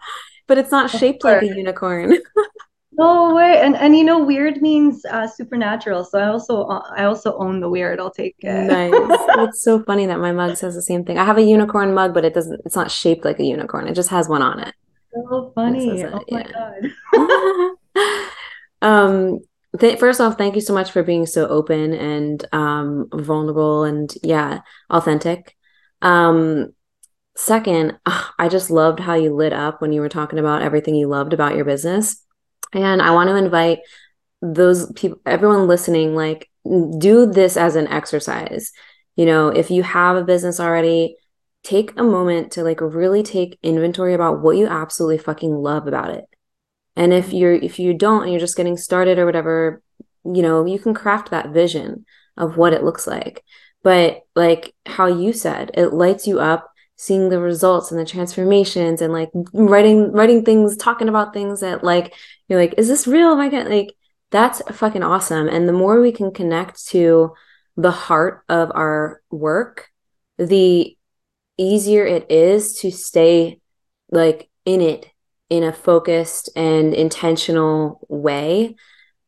but 0.47 0.57
it's 0.57 0.71
not 0.71 0.89
shaped 0.89 1.23
like 1.23 1.43
a 1.43 1.47
unicorn. 1.47 2.17
No 2.97 3.34
way. 3.34 3.60
And 3.62 3.75
and 3.75 3.95
you 3.95 4.03
know, 4.03 4.23
weird 4.23 4.62
means 4.62 5.03
uh, 5.05 5.27
supernatural. 5.27 6.03
So 6.05 6.19
I 6.19 6.27
also 6.27 6.63
uh, 6.63 6.84
I 6.95 7.03
also 7.03 7.38
own 7.38 7.60
the 7.60 7.69
weird. 7.69 7.99
I'll 7.99 8.12
take 8.12 8.36
it. 8.39 8.51
Nice. 8.51 8.91
it's 9.49 9.63
so 9.63 9.84
funny 9.84 10.05
that 10.05 10.19
my 10.19 10.31
mug 10.31 10.55
says 10.58 10.75
the 10.75 10.81
same 10.81 11.03
thing. 11.03 11.17
I 11.17 11.25
have 11.25 11.38
a 11.38 11.41
unicorn 11.41 11.93
mug, 11.93 12.13
but 12.13 12.25
it 12.25 12.34
doesn't. 12.34 12.62
It's 12.65 12.75
not 12.75 12.91
shaped 12.91 13.25
like 13.25 13.39
a 13.39 13.43
unicorn. 13.43 13.88
It 13.88 13.95
just 13.95 14.10
has 14.10 14.29
one 14.29 14.41
on 14.41 14.60
it. 14.60 14.73
So 15.13 15.51
funny. 15.55 16.01
It, 16.01 16.13
oh 16.13 16.23
my 16.29 16.45
yeah. 16.45 17.69
god. 17.93 18.27
um. 18.81 19.39
Th- 19.79 19.99
first 19.99 20.21
off, 20.21 20.38
thank 20.38 20.55
you 20.55 20.62
so 20.62 20.73
much 20.73 20.91
for 20.91 21.03
being 21.03 21.25
so 21.25 21.47
open 21.47 21.93
and 21.93 22.45
um 22.53 23.10
vulnerable 23.13 23.84
and 23.84 24.13
yeah, 24.23 24.60
authentic. 24.89 25.55
Um. 26.01 26.73
Second, 27.36 27.99
I 28.39 28.47
just 28.47 28.69
loved 28.69 29.01
how 29.01 29.15
you 29.15 29.36
lit 29.36 29.51
up 29.51 29.81
when 29.81 29.91
you 29.91 29.99
were 29.99 30.08
talking 30.08 30.39
about 30.39 30.62
everything 30.62 30.95
you 30.95 31.08
loved 31.08 31.34
about 31.34 31.55
your 31.55 31.65
business 31.65 32.24
and 32.73 33.01
I 33.01 33.12
want 33.12 33.30
to 33.30 33.36
invite 33.36 33.80
those 34.41 34.91
people, 34.93 35.19
everyone 35.25 35.67
listening, 35.67 36.15
like, 36.15 36.49
do 36.97 37.25
this 37.25 37.58
as 37.58 37.75
an 37.75 37.88
exercise. 37.88 38.71
You 39.15 39.25
know, 39.25 39.49
if 39.49 39.71
you 39.71 39.84
have 39.84 40.17
a 40.17 40.23
business 40.23 40.60
already, 40.60 41.15
take 41.63 41.97
a 41.97 42.04
moment 42.04 42.51
to 42.51 42.63
like 42.63 42.80
really 42.80 43.23
take 43.23 43.58
inventory 43.63 44.13
about 44.13 44.41
what 44.41 44.56
you 44.56 44.67
absolutely 44.67 45.17
fucking 45.17 45.51
love 45.51 45.88
about 45.88 46.12
it. 46.12 46.25
And 46.95 47.12
if 47.12 47.34
you're 47.34 47.54
if 47.54 47.80
you 47.80 47.93
don't 47.93 48.23
and 48.23 48.32
you're 48.32 48.39
just 48.39 48.58
getting 48.58 48.78
started 48.78 49.19
or 49.19 49.25
whatever, 49.25 49.82
you 50.23 50.41
know, 50.41 50.65
you 50.65 50.80
can 50.80 50.93
craft 50.93 51.32
that 51.32 51.49
vision 51.49 52.06
of 52.38 52.58
what 52.58 52.73
it 52.73 52.84
looks 52.84 53.08
like. 53.08 53.43
But 53.84 54.21
like 54.36 54.73
how 54.86 55.08
you 55.08 55.34
said, 55.34 55.71
it 55.73 55.93
lights 55.93 56.28
you 56.28 56.39
up 56.39 56.71
seeing 56.97 57.30
the 57.30 57.39
results 57.39 57.91
and 57.91 57.99
the 57.99 58.06
transformations 58.06 59.01
and 59.01 59.12
like 59.12 59.30
writing 59.54 60.12
writing 60.12 60.45
things 60.45 60.78
talking 60.78 61.10
about 61.10 61.34
things 61.34 61.60
that 61.60 61.84
like 61.84 62.13
you're 62.47 62.60
like 62.60 62.75
is 62.77 62.88
this 62.88 63.08
real? 63.08 63.29
Am 63.31 63.39
i 63.39 63.49
gonna 63.49 63.69
like 63.69 63.95
that's 64.31 64.62
fucking 64.77 65.03
awesome. 65.03 65.47
And 65.47 65.67
the 65.67 65.73
more 65.73 66.01
we 66.01 66.12
can 66.12 66.31
connect 66.31 66.88
to 66.88 67.34
the 67.77 67.91
heart 67.91 68.43
of 68.49 68.71
our 68.73 69.21
work 69.29 69.89
the 70.38 70.97
easier 71.58 72.05
it 72.05 72.29
is 72.29 72.79
to 72.79 72.91
stay 72.91 73.60
like 74.12 74.49
in 74.65 74.81
it 74.81 75.10
in 75.49 75.63
a 75.63 75.71
focused 75.71 76.49
and 76.55 76.93
intentional 76.93 78.05
way. 78.10 78.75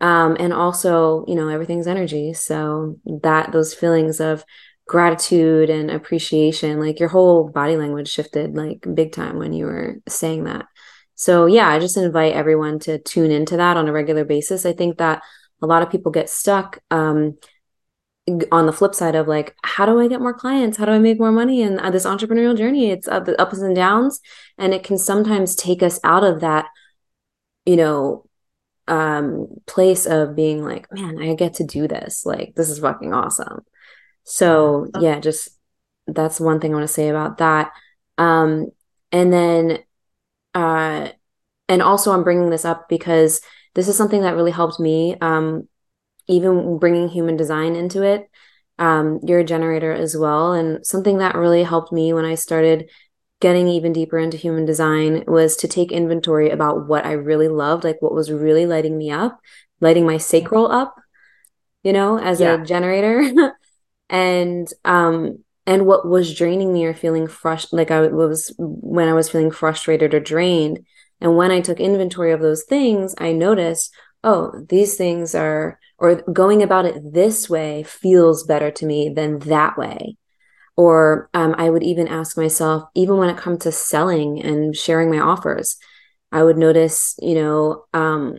Um 0.01 0.35
and 0.39 0.53
also 0.53 1.25
you 1.27 1.35
know 1.35 1.47
everything's 1.47 1.87
energy. 1.87 2.33
So 2.33 2.99
that 3.21 3.51
those 3.51 3.73
feelings 3.73 4.19
of 4.19 4.43
gratitude 4.87 5.69
and 5.69 5.91
appreciation 5.91 6.79
like 6.79 6.99
your 6.99 7.09
whole 7.09 7.49
body 7.49 7.75
language 7.75 8.07
shifted 8.07 8.55
like 8.55 8.87
big 8.93 9.11
time 9.11 9.37
when 9.37 9.51
you 9.51 9.65
were 9.65 9.97
saying 10.07 10.45
that 10.45 10.65
so 11.17 11.47
yeah 11.47 11.67
i 11.67 11.79
just 11.79 11.97
invite 11.97 12.33
everyone 12.33 12.79
to 12.79 12.97
tune 12.99 13.31
into 13.31 13.57
that 13.57 13.75
on 13.75 13.89
a 13.89 13.91
regular 13.91 14.23
basis. 14.23 14.65
I 14.65 14.71
think 14.71 14.99
that 14.99 15.21
a 15.61 15.65
lot 15.65 15.81
of 15.81 15.89
people 15.89 16.11
get 16.11 16.29
stuck 16.29 16.79
um, 16.91 17.37
on 18.51 18.65
the 18.65 18.73
flip 18.73 18.93
side 18.93 19.15
of 19.15 19.27
like 19.27 19.55
how 19.63 19.85
do 19.85 19.99
i 19.99 20.07
get 20.07 20.21
more 20.21 20.33
clients? 20.33 20.77
How 20.77 20.85
do 20.85 20.91
i 20.91 20.99
make 20.99 21.19
more 21.19 21.31
money? 21.31 21.61
In 21.61 21.79
uh, 21.79 21.89
this 21.89 22.05
entrepreneurial 22.05 22.57
journey 22.57 22.91
it's 22.91 23.07
uh, 23.07 23.21
the 23.21 23.39
ups 23.41 23.59
and 23.59 23.75
downs 23.75 24.19
and 24.57 24.73
it 24.73 24.83
can 24.83 24.97
sometimes 24.97 25.55
take 25.55 25.81
us 25.81 25.99
out 26.03 26.23
of 26.23 26.41
that 26.41 26.65
you 27.65 27.77
know 27.77 28.25
um 28.89 29.47
place 29.65 30.05
of 30.05 30.35
being 30.35 30.63
like 30.63 30.91
man 30.93 31.21
i 31.21 31.33
get 31.35 31.55
to 31.55 31.63
do 31.63 31.87
this. 31.87 32.25
Like 32.25 32.53
this 32.55 32.69
is 32.69 32.79
fucking 32.79 33.13
awesome. 33.13 33.61
So 34.23 34.87
yeah. 34.99 35.19
just 35.19 35.49
that's 36.05 36.39
one 36.39 36.59
thing 36.59 36.71
i 36.71 36.75
want 36.75 36.87
to 36.87 36.93
say 36.93 37.09
about 37.09 37.37
that. 37.37 37.71
Um 38.17 38.67
and 39.11 39.31
then 39.31 39.79
uh 40.57 41.11
and 41.69 41.81
also 41.81 42.11
i'm 42.11 42.23
bringing 42.23 42.49
this 42.49 42.65
up 42.65 42.89
because 42.89 43.41
this 43.75 43.87
is 43.87 43.95
something 43.95 44.21
that 44.21 44.35
really 44.35 44.51
helped 44.51 44.79
me 44.79 45.15
um 45.21 45.67
even 46.27 46.77
bringing 46.77 47.07
human 47.07 47.37
design 47.37 47.75
into 47.75 48.03
it. 48.03 48.29
Um, 48.79 49.19
you're 49.23 49.39
a 49.39 49.45
generator 49.45 49.91
as 49.91 50.15
well. 50.15 50.53
And 50.53 50.85
something 50.85 51.17
that 51.17 51.35
really 51.35 51.63
helped 51.63 51.91
me 51.91 52.13
when 52.13 52.25
I 52.25 52.35
started 52.35 52.89
getting 53.39 53.67
even 53.67 53.93
deeper 53.93 54.17
into 54.17 54.37
human 54.37 54.65
design 54.65 55.23
was 55.27 55.55
to 55.57 55.67
take 55.67 55.91
inventory 55.91 56.49
about 56.49 56.87
what 56.87 57.05
I 57.05 57.13
really 57.13 57.47
loved, 57.47 57.83
like 57.83 58.01
what 58.01 58.13
was 58.13 58.31
really 58.31 58.65
lighting 58.65 58.97
me 58.97 59.11
up, 59.11 59.39
lighting 59.79 60.05
my 60.05 60.17
sacral 60.17 60.71
up, 60.71 60.95
you 61.83 61.93
know, 61.93 62.19
as 62.19 62.39
yeah. 62.39 62.61
a 62.61 62.65
generator. 62.65 63.53
and 64.09 64.67
um 64.85 65.43
and 65.67 65.85
what 65.85 66.07
was 66.07 66.33
draining 66.33 66.73
me 66.73 66.85
or 66.85 66.95
feeling 66.95 67.27
frustrated 67.27 67.77
like 67.77 67.91
I 67.91 68.07
was 68.07 68.55
when 68.57 69.07
I 69.07 69.13
was 69.13 69.29
feeling 69.29 69.51
frustrated 69.51 70.13
or 70.13 70.19
drained. 70.19 70.79
And 71.19 71.35
when 71.35 71.51
I 71.51 71.61
took 71.61 71.79
inventory 71.79 72.31
of 72.31 72.41
those 72.41 72.63
things, 72.63 73.13
I 73.17 73.33
noticed, 73.33 73.93
oh, 74.23 74.53
these 74.69 74.95
things 74.95 75.35
are 75.35 75.77
or 75.99 76.21
going 76.31 76.63
about 76.63 76.85
it 76.85 77.13
this 77.13 77.49
way 77.49 77.83
feels 77.83 78.43
better 78.43 78.71
to 78.71 78.85
me 78.85 79.09
than 79.09 79.39
that 79.39 79.77
way 79.77 80.15
or 80.75 81.29
um, 81.33 81.55
i 81.57 81.69
would 81.69 81.83
even 81.83 82.07
ask 82.07 82.37
myself 82.37 82.83
even 82.95 83.17
when 83.17 83.29
it 83.29 83.37
comes 83.37 83.59
to 83.59 83.71
selling 83.71 84.41
and 84.41 84.75
sharing 84.75 85.09
my 85.09 85.19
offers 85.19 85.77
i 86.31 86.43
would 86.43 86.57
notice 86.57 87.15
you 87.19 87.35
know 87.35 87.85
um, 87.93 88.37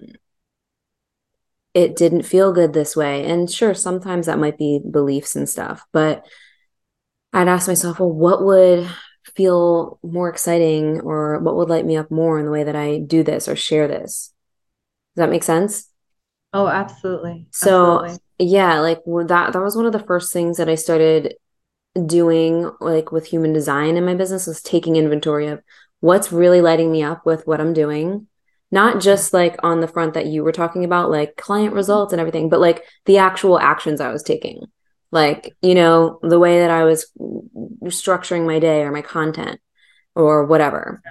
it 1.75 1.97
didn't 1.97 2.23
feel 2.23 2.53
good 2.53 2.73
this 2.73 2.97
way 2.97 3.25
and 3.25 3.51
sure 3.51 3.75
sometimes 3.75 4.27
that 4.27 4.39
might 4.39 4.59
be 4.59 4.81
beliefs 4.91 5.35
and 5.37 5.49
stuff 5.49 5.85
but 5.93 6.25
i'd 7.33 7.49
ask 7.49 7.69
myself 7.69 8.01
well 8.01 8.11
what 8.11 8.45
would 8.45 8.89
feel 9.37 9.99
more 10.03 10.29
exciting 10.29 11.01
or 11.01 11.39
what 11.41 11.57
would 11.57 11.69
light 11.69 11.87
me 11.87 11.97
up 11.97 12.11
more 12.11 12.39
in 12.39 12.45
the 12.45 12.51
way 12.51 12.65
that 12.65 12.77
i 12.77 12.99
do 12.99 13.23
this 13.23 13.47
or 13.49 13.55
share 13.55 13.87
this 13.87 14.33
does 15.15 15.23
that 15.23 15.31
make 15.31 15.43
sense 15.43 15.89
Oh, 16.53 16.67
absolutely. 16.67 17.47
So 17.51 18.05
absolutely. 18.05 18.19
yeah, 18.39 18.81
like 18.81 19.03
that 19.05 19.53
that 19.53 19.63
was 19.63 19.77
one 19.77 19.87
of 19.87 19.93
the 19.93 19.99
first 19.99 20.33
things 20.33 20.57
that 20.57 20.69
I 20.69 20.77
started 20.77 21.35
doing 22.07 22.71
like 22.81 23.13
with 23.13 23.27
human 23.27 23.53
design 23.53 23.97
in 23.97 24.05
my 24.05 24.15
business 24.15 24.47
was 24.47 24.63
taking 24.63 24.97
inventory 24.97 25.49
of 25.49 25.63
what's 26.01 26.33
really 26.33 26.61
lighting 26.61 26.93
me 26.93 27.03
up 27.03 27.27
with 27.27 27.47
what 27.47 27.61
I'm 27.61 27.75
doing. 27.75 28.29
Not 28.71 28.93
mm-hmm. 28.93 29.01
just 29.01 29.33
like 29.35 29.57
on 29.63 29.81
the 29.81 29.89
front 29.89 30.15
that 30.15 30.27
you 30.27 30.43
were 30.43 30.53
talking 30.53 30.85
about, 30.85 31.11
like 31.11 31.37
client 31.37 31.75
results 31.75 32.13
and 32.13 32.21
everything, 32.21 32.49
but 32.49 32.61
like 32.61 32.85
the 33.05 33.19
actual 33.19 33.59
actions 33.59 34.01
I 34.01 34.13
was 34.13 34.23
taking. 34.23 34.63
Like, 35.11 35.57
you 35.63 35.75
know, 35.75 36.19
the 36.23 36.39
way 36.39 36.61
that 36.61 36.71
I 36.71 36.85
was 36.85 37.11
structuring 37.85 38.47
my 38.47 38.59
day 38.59 38.83
or 38.83 38.93
my 38.93 39.03
content 39.03 39.61
or 40.15 40.45
whatever. 40.45 41.03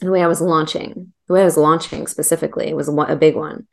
The 0.00 0.10
way 0.10 0.22
I 0.22 0.26
was 0.26 0.40
launching, 0.40 1.12
the 1.28 1.34
way 1.34 1.42
I 1.42 1.44
was 1.44 1.56
launching 1.56 2.06
specifically 2.06 2.74
was 2.74 2.88
a 2.88 3.16
big 3.16 3.36
one. 3.36 3.66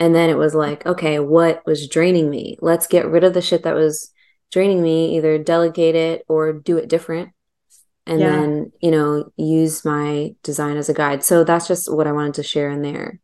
And 0.00 0.14
then 0.14 0.28
it 0.28 0.36
was 0.36 0.54
like, 0.54 0.84
okay, 0.86 1.18
what 1.18 1.64
was 1.66 1.88
draining 1.88 2.28
me? 2.28 2.58
Let's 2.60 2.86
get 2.86 3.06
rid 3.06 3.24
of 3.24 3.32
the 3.34 3.42
shit 3.42 3.62
that 3.62 3.74
was 3.74 4.12
draining 4.50 4.82
me, 4.82 5.16
either 5.16 5.38
delegate 5.38 5.94
it 5.94 6.24
or 6.28 6.52
do 6.52 6.76
it 6.76 6.88
different. 6.88 7.30
And 8.06 8.20
yeah. 8.20 8.30
then, 8.30 8.72
you 8.80 8.90
know, 8.90 9.32
use 9.36 9.84
my 9.84 10.34
design 10.42 10.76
as 10.76 10.88
a 10.88 10.94
guide. 10.94 11.24
So 11.24 11.42
that's 11.44 11.66
just 11.66 11.92
what 11.92 12.06
I 12.06 12.12
wanted 12.12 12.34
to 12.34 12.42
share 12.42 12.70
in 12.70 12.82
there. 12.82 13.20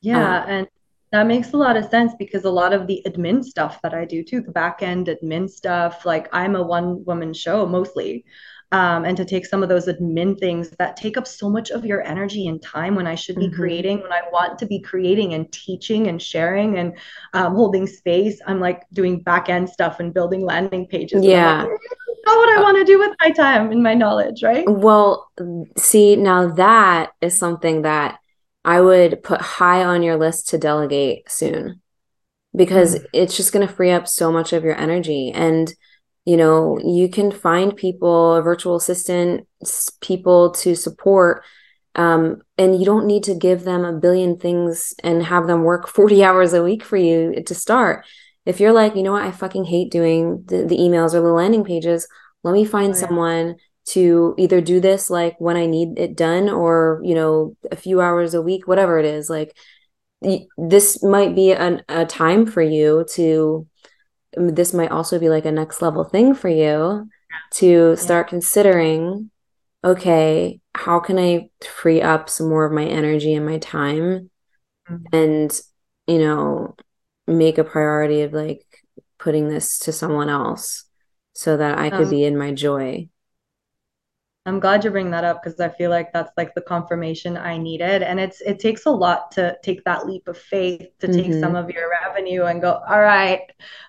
Yeah. 0.00 0.42
Um, 0.42 0.50
and 0.50 0.66
that 1.14 1.26
makes 1.26 1.52
a 1.52 1.56
lot 1.56 1.76
of 1.76 1.84
sense 1.90 2.12
because 2.18 2.44
a 2.44 2.50
lot 2.50 2.72
of 2.72 2.88
the 2.88 3.00
admin 3.06 3.44
stuff 3.44 3.80
that 3.82 3.94
I 3.94 4.04
do 4.04 4.24
too, 4.24 4.40
the 4.40 4.50
back 4.50 4.82
end 4.82 5.06
admin 5.06 5.48
stuff, 5.48 6.04
like 6.04 6.28
I'm 6.32 6.56
a 6.56 6.62
one 6.62 7.04
woman 7.04 7.32
show 7.32 7.64
mostly 7.66 8.24
um, 8.72 9.04
and 9.04 9.16
to 9.16 9.24
take 9.24 9.46
some 9.46 9.62
of 9.62 9.68
those 9.68 9.86
admin 9.86 10.36
things 10.40 10.70
that 10.70 10.96
take 10.96 11.16
up 11.16 11.28
so 11.28 11.48
much 11.48 11.70
of 11.70 11.84
your 11.84 12.02
energy 12.02 12.48
and 12.48 12.60
time 12.60 12.96
when 12.96 13.06
I 13.06 13.14
should 13.14 13.36
be 13.36 13.46
mm-hmm. 13.46 13.54
creating, 13.54 14.00
when 14.00 14.12
I 14.12 14.22
want 14.32 14.58
to 14.58 14.66
be 14.66 14.80
creating 14.80 15.34
and 15.34 15.50
teaching 15.52 16.08
and 16.08 16.20
sharing 16.20 16.78
and 16.78 16.96
um, 17.34 17.54
holding 17.54 17.86
space. 17.86 18.40
I'm 18.48 18.58
like 18.58 18.82
doing 18.92 19.20
back 19.20 19.48
end 19.48 19.68
stuff 19.68 20.00
and 20.00 20.12
building 20.12 20.44
landing 20.44 20.88
pages. 20.88 21.24
Yeah. 21.24 21.64
Not 22.26 22.36
what 22.36 22.58
I 22.58 22.60
want 22.60 22.78
to 22.78 22.84
do 22.84 22.98
with 22.98 23.14
my 23.20 23.30
time 23.30 23.70
and 23.70 23.80
my 23.80 23.94
knowledge, 23.94 24.42
right? 24.42 24.64
Well, 24.68 25.30
see, 25.76 26.16
now 26.16 26.48
that 26.54 27.12
is 27.20 27.38
something 27.38 27.82
that 27.82 28.18
I 28.64 28.80
would 28.80 29.22
put 29.22 29.40
high 29.40 29.84
on 29.84 30.02
your 30.02 30.16
list 30.16 30.48
to 30.50 30.58
delegate 30.58 31.30
soon 31.30 31.80
because 32.56 32.94
mm-hmm. 32.94 33.06
it's 33.12 33.36
just 33.36 33.52
going 33.52 33.66
to 33.66 33.72
free 33.72 33.90
up 33.90 34.08
so 34.08 34.32
much 34.32 34.52
of 34.52 34.64
your 34.64 34.78
energy. 34.78 35.30
And 35.32 35.72
you 36.24 36.36
know 36.36 36.78
you 36.78 37.08
can 37.08 37.30
find 37.30 37.76
people 37.76 38.34
a 38.34 38.42
virtual 38.42 38.76
assistant 38.76 39.46
people 40.00 40.50
to 40.52 40.74
support 40.74 41.44
um, 41.96 42.42
and 42.58 42.78
you 42.78 42.84
don't 42.84 43.06
need 43.06 43.22
to 43.24 43.36
give 43.36 43.62
them 43.62 43.84
a 43.84 43.92
billion 43.92 44.36
things 44.36 44.94
and 45.04 45.22
have 45.22 45.46
them 45.46 45.62
work 45.62 45.88
40 45.94 46.24
hours 46.24 46.52
a 46.52 46.62
week 46.62 46.82
for 46.82 46.96
you 46.96 47.42
to 47.46 47.54
start 47.54 48.04
if 48.46 48.60
you're 48.60 48.72
like 48.72 48.96
you 48.96 49.02
know 49.02 49.12
what 49.12 49.24
i 49.24 49.30
fucking 49.30 49.64
hate 49.64 49.90
doing 49.90 50.44
the, 50.46 50.64
the 50.64 50.78
emails 50.78 51.14
or 51.14 51.20
the 51.20 51.32
landing 51.32 51.64
pages 51.64 52.08
let 52.42 52.52
me 52.52 52.64
find 52.64 52.94
oh, 52.94 52.96
yeah. 52.96 53.06
someone 53.06 53.56
to 53.86 54.34
either 54.38 54.60
do 54.60 54.80
this 54.80 55.10
like 55.10 55.36
when 55.38 55.56
i 55.56 55.66
need 55.66 55.98
it 55.98 56.16
done 56.16 56.48
or 56.48 57.00
you 57.04 57.14
know 57.14 57.56
a 57.70 57.76
few 57.76 58.00
hours 58.00 58.34
a 58.34 58.42
week 58.42 58.66
whatever 58.66 58.98
it 58.98 59.04
is 59.04 59.28
like 59.28 59.56
this 60.56 61.02
might 61.02 61.34
be 61.34 61.52
an, 61.52 61.82
a 61.88 62.06
time 62.06 62.46
for 62.46 62.62
you 62.62 63.04
to 63.10 63.66
this 64.36 64.72
might 64.72 64.90
also 64.90 65.18
be 65.18 65.28
like 65.28 65.44
a 65.44 65.52
next 65.52 65.82
level 65.82 66.02
thing 66.02 66.34
for 66.34 66.48
you 66.48 67.08
to 67.52 67.94
start 67.96 68.26
yeah. 68.26 68.30
considering 68.30 69.30
okay 69.84 70.60
how 70.74 70.98
can 70.98 71.18
i 71.18 71.48
free 71.62 72.00
up 72.00 72.28
some 72.28 72.48
more 72.48 72.64
of 72.64 72.72
my 72.72 72.84
energy 72.84 73.34
and 73.34 73.46
my 73.46 73.58
time 73.58 74.30
mm-hmm. 74.88 74.96
and 75.12 75.60
you 76.06 76.18
know 76.18 76.74
make 77.26 77.58
a 77.58 77.64
priority 77.64 78.22
of 78.22 78.32
like 78.32 78.64
putting 79.18 79.48
this 79.48 79.78
to 79.78 79.92
someone 79.92 80.28
else 80.28 80.84
so 81.34 81.56
that 81.56 81.78
i 81.78 81.90
could 81.90 82.04
um, 82.04 82.10
be 82.10 82.24
in 82.24 82.36
my 82.36 82.52
joy 82.52 83.08
I'm 84.46 84.60
glad 84.60 84.84
you 84.84 84.90
bring 84.90 85.10
that 85.10 85.24
up 85.24 85.42
because 85.42 85.58
I 85.58 85.70
feel 85.70 85.88
like 85.88 86.12
that's 86.12 86.32
like 86.36 86.54
the 86.54 86.60
confirmation 86.60 87.36
I 87.36 87.56
needed. 87.56 88.02
And 88.02 88.20
it's 88.20 88.42
it 88.42 88.58
takes 88.58 88.84
a 88.84 88.90
lot 88.90 89.30
to 89.32 89.56
take 89.62 89.82
that 89.84 90.06
leap 90.06 90.28
of 90.28 90.36
faith 90.36 90.86
to 91.00 91.06
take 91.06 91.26
mm-hmm. 91.26 91.40
some 91.40 91.56
of 91.56 91.70
your 91.70 91.90
revenue 91.90 92.44
and 92.44 92.60
go, 92.60 92.82
all 92.86 93.00
right, 93.00 93.40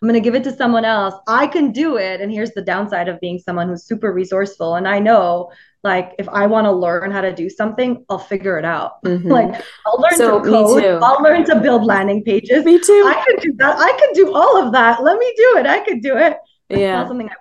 I'm 0.02 0.08
gonna 0.08 0.22
give 0.22 0.36
it 0.36 0.46
to 0.46 0.56
someone 0.56 0.86
else. 0.86 1.16
I 1.28 1.48
can 1.48 1.74
do 1.74 1.98
it. 1.98 2.22
And 2.22 2.32
here's 2.32 2.52
the 2.52 2.62
downside 2.62 3.10
of 3.10 3.20
being 3.20 3.38
someone 3.38 3.68
who's 3.68 3.84
super 3.84 4.14
resourceful. 4.14 4.76
And 4.76 4.88
I 4.88 5.00
know 5.00 5.52
like 5.84 6.16
if 6.18 6.28
I 6.30 6.48
want 6.48 6.66
to 6.66 6.72
learn 6.72 7.12
how 7.12 7.22
to 7.22 7.34
do 7.34 7.50
something, 7.50 8.06
I'll 8.10 8.18
figure 8.18 8.58
it 8.58 8.66
out. 8.66 8.94
Mm-hmm. 9.06 9.30
like 9.30 9.62
I'll 9.86 10.02
learn 10.02 10.18
so, 10.18 10.44
to 10.44 10.50
code. 10.50 10.84
I'll 11.04 11.22
learn 11.22 11.46
to 11.46 11.60
build 11.60 11.86
landing 11.86 12.24
pages. 12.24 12.66
Me 12.66 12.80
too. 12.80 13.04
I 13.06 13.24
could 13.26 13.42
do 13.42 13.54
that. 13.58 13.78
I 13.78 13.92
could 14.00 14.16
do 14.16 14.34
all 14.34 14.58
of 14.58 14.74
that. 14.74 15.04
Let 15.04 15.20
me 15.20 15.32
do 15.38 15.58
it. 15.58 15.68
I 15.68 15.80
could 15.82 16.02
do 16.02 16.18
it. 16.18 16.38
yeah. 16.70 16.96
not 16.96 17.08
something 17.08 17.30
I 17.30 17.36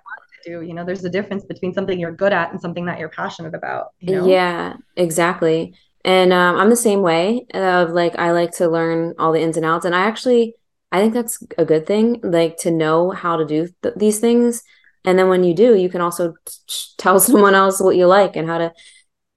do 0.45 0.61
you 0.61 0.73
know 0.73 0.85
there's 0.85 1.03
a 1.03 1.09
difference 1.09 1.43
between 1.45 1.73
something 1.73 1.99
you're 1.99 2.11
good 2.11 2.31
at 2.31 2.51
and 2.51 2.61
something 2.61 2.85
that 2.85 2.99
you're 2.99 3.09
passionate 3.09 3.55
about 3.55 3.87
you 3.99 4.13
know? 4.13 4.27
yeah 4.27 4.73
exactly. 4.95 5.73
And 6.03 6.31
um, 6.31 6.57
i'm 6.57 6.69
the 6.69 6.75
same 6.75 7.01
way 7.01 7.47
of 7.53 7.89
like 7.89 8.15
i 8.17 8.31
like 8.31 8.51
to 8.57 8.69
learn 8.69 9.15
all 9.17 9.31
the 9.31 9.41
ins 9.41 9.57
and 9.57 9.65
outs 9.65 9.85
and 9.85 9.95
i 9.95 10.01
actually 10.01 10.55
i 10.91 11.01
think 11.01 11.13
that's 11.13 11.43
a 11.57 11.65
good 11.65 11.87
thing 11.87 12.19
like 12.23 12.57
to 12.57 12.71
know 12.71 13.09
how 13.09 13.37
to 13.37 13.45
do 13.45 13.67
th- 13.81 13.95
these 13.97 14.19
things. 14.19 14.63
And 15.03 15.19
then 15.19 15.29
when 15.29 15.43
you 15.43 15.53
do 15.53 15.75
you 15.75 15.89
can 15.89 16.01
also 16.01 16.33
t- 16.45 16.53
tell 16.97 17.19
someone 17.29 17.55
else 17.55 17.81
what 17.81 17.97
you 17.97 18.05
like 18.07 18.35
and 18.35 18.47
how 18.47 18.59
to 18.59 18.71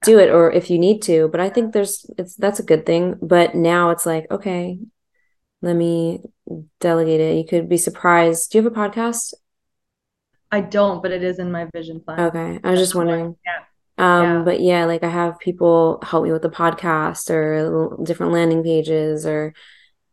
do 0.03 0.19
it 0.19 0.29
or 0.29 0.51
if 0.51 0.69
you 0.69 0.79
need 0.79 1.01
to 1.01 1.27
but 1.27 1.41
i 1.41 1.49
think 1.49 1.73
there's 1.73 2.05
it's 2.17 2.35
that's 2.35 2.59
a 2.59 2.69
good 2.71 2.85
thing. 2.85 3.15
But 3.21 3.55
now 3.55 3.89
it's 3.89 4.05
like 4.05 4.29
okay 4.31 4.79
let 5.61 5.75
me 5.75 6.21
delegate 6.79 7.19
it. 7.19 7.37
You 7.37 7.45
could 7.45 7.67
be 7.67 7.77
surprised. 7.77 8.51
Do 8.51 8.57
you 8.57 8.63
have 8.63 8.71
a 8.71 8.75
podcast 8.75 9.33
I 10.51 10.61
don't, 10.61 11.01
but 11.01 11.11
it 11.11 11.23
is 11.23 11.39
in 11.39 11.51
my 11.51 11.65
vision 11.73 11.99
plan. 11.99 12.19
Okay. 12.19 12.59
I 12.63 12.71
was 12.71 12.79
just 12.79 12.95
wondering. 12.95 13.35
Yeah. 13.45 13.59
Um, 13.97 14.23
yeah. 14.23 14.41
but 14.43 14.61
yeah, 14.61 14.85
like 14.85 15.03
I 15.03 15.09
have 15.09 15.39
people 15.39 15.99
help 16.03 16.23
me 16.23 16.31
with 16.31 16.41
the 16.41 16.49
podcast 16.49 17.29
or 17.29 18.01
different 18.03 18.31
landing 18.31 18.63
pages 18.63 19.25
or 19.25 19.53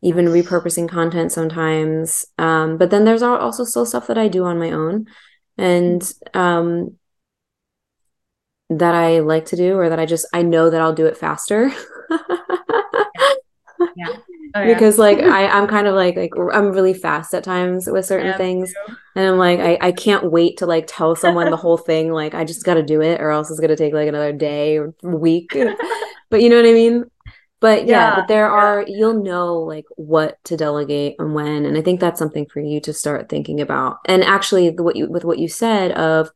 even 0.03 0.27
repurposing 0.27 0.89
content 0.89 1.33
sometimes. 1.33 2.27
Um, 2.39 2.79
but 2.79 2.91
then 2.91 3.05
there's 3.05 3.23
also 3.23 3.65
still 3.65 3.87
stuff 3.87 4.09
that 4.09 4.19
I 4.19 4.29
do 4.29 4.45
on 4.45 4.59
my 4.59 4.73
own 4.73 5.07
and 5.59 6.13
um 6.35 6.97
that 8.69 8.95
I 8.95 9.21
like 9.21 9.47
to 9.47 9.57
do 9.57 9.77
or 9.79 9.89
that 9.89 9.99
I 9.99 10.07
just 10.07 10.27
I 10.33 10.43
know 10.43 10.71
that 10.71 10.81
I'll 10.81 10.93
do 10.93 11.07
it 11.07 11.17
faster. 11.17 11.71
yeah. 13.97 14.17
Oh, 14.57 14.63
yeah. 14.63 14.75
because 14.75 14.99
like 14.99 15.19
I, 15.21 15.47
I'm 15.49 15.67
kind 15.67 15.87
of 15.87 15.95
like 15.95 16.17
like 16.17 16.33
I'm 16.53 16.73
really 16.73 16.95
fast 16.95 17.35
at 17.35 17.45
times 17.45 17.87
with 17.87 18.07
certain 18.07 18.29
yeah, 18.29 18.37
things. 18.37 18.73
And 19.15 19.27
I'm 19.27 19.39
like, 19.39 19.61
I, 19.61 19.79
I 19.81 19.93
can't 19.93 20.31
wait 20.31 20.59
to 20.59 20.67
like 20.67 20.87
tell 20.87 21.17
someone 21.17 21.51
the 21.51 21.57
whole 21.65 21.79
thing. 21.79 22.13
Like 22.13 22.35
I 22.35 22.45
just 22.45 22.65
gotta 22.65 22.83
do 22.83 23.01
it 23.01 23.21
or 23.21 23.31
else 23.31 23.51
it's 23.51 23.61
gonna 23.61 23.77
take 23.77 23.95
like 23.95 24.09
another 24.09 24.33
day 24.33 24.79
or 24.79 24.95
week. 25.03 25.57
but 26.31 26.43
you 26.43 26.49
know 26.49 26.57
what 26.57 26.69
I 26.69 26.73
mean? 26.73 27.05
But 27.61 27.87
yeah, 27.87 28.09
yeah 28.11 28.15
but 28.17 28.29
there 28.29 28.51
are 28.51 28.85
you'll 28.87 29.23
know 29.23 29.59
like 29.61 29.87
what 29.97 30.43
to 30.45 30.57
delegate 30.57 31.17
and 31.19 31.35
when. 31.35 31.65
And 31.65 31.77
I 31.77 31.83
think 31.83 32.01
that's 32.01 32.19
something 32.19 32.47
for 32.47 32.61
you 32.61 32.81
to 32.83 32.93
start 32.93 33.29
thinking 33.29 33.61
about. 33.61 33.99
And 34.07 34.23
actually 34.23 34.71
what 34.71 34.97
you 34.97 35.09
with 35.09 35.25
what 35.25 35.39
you 35.39 35.49
said 35.49 35.93
of 35.93 36.31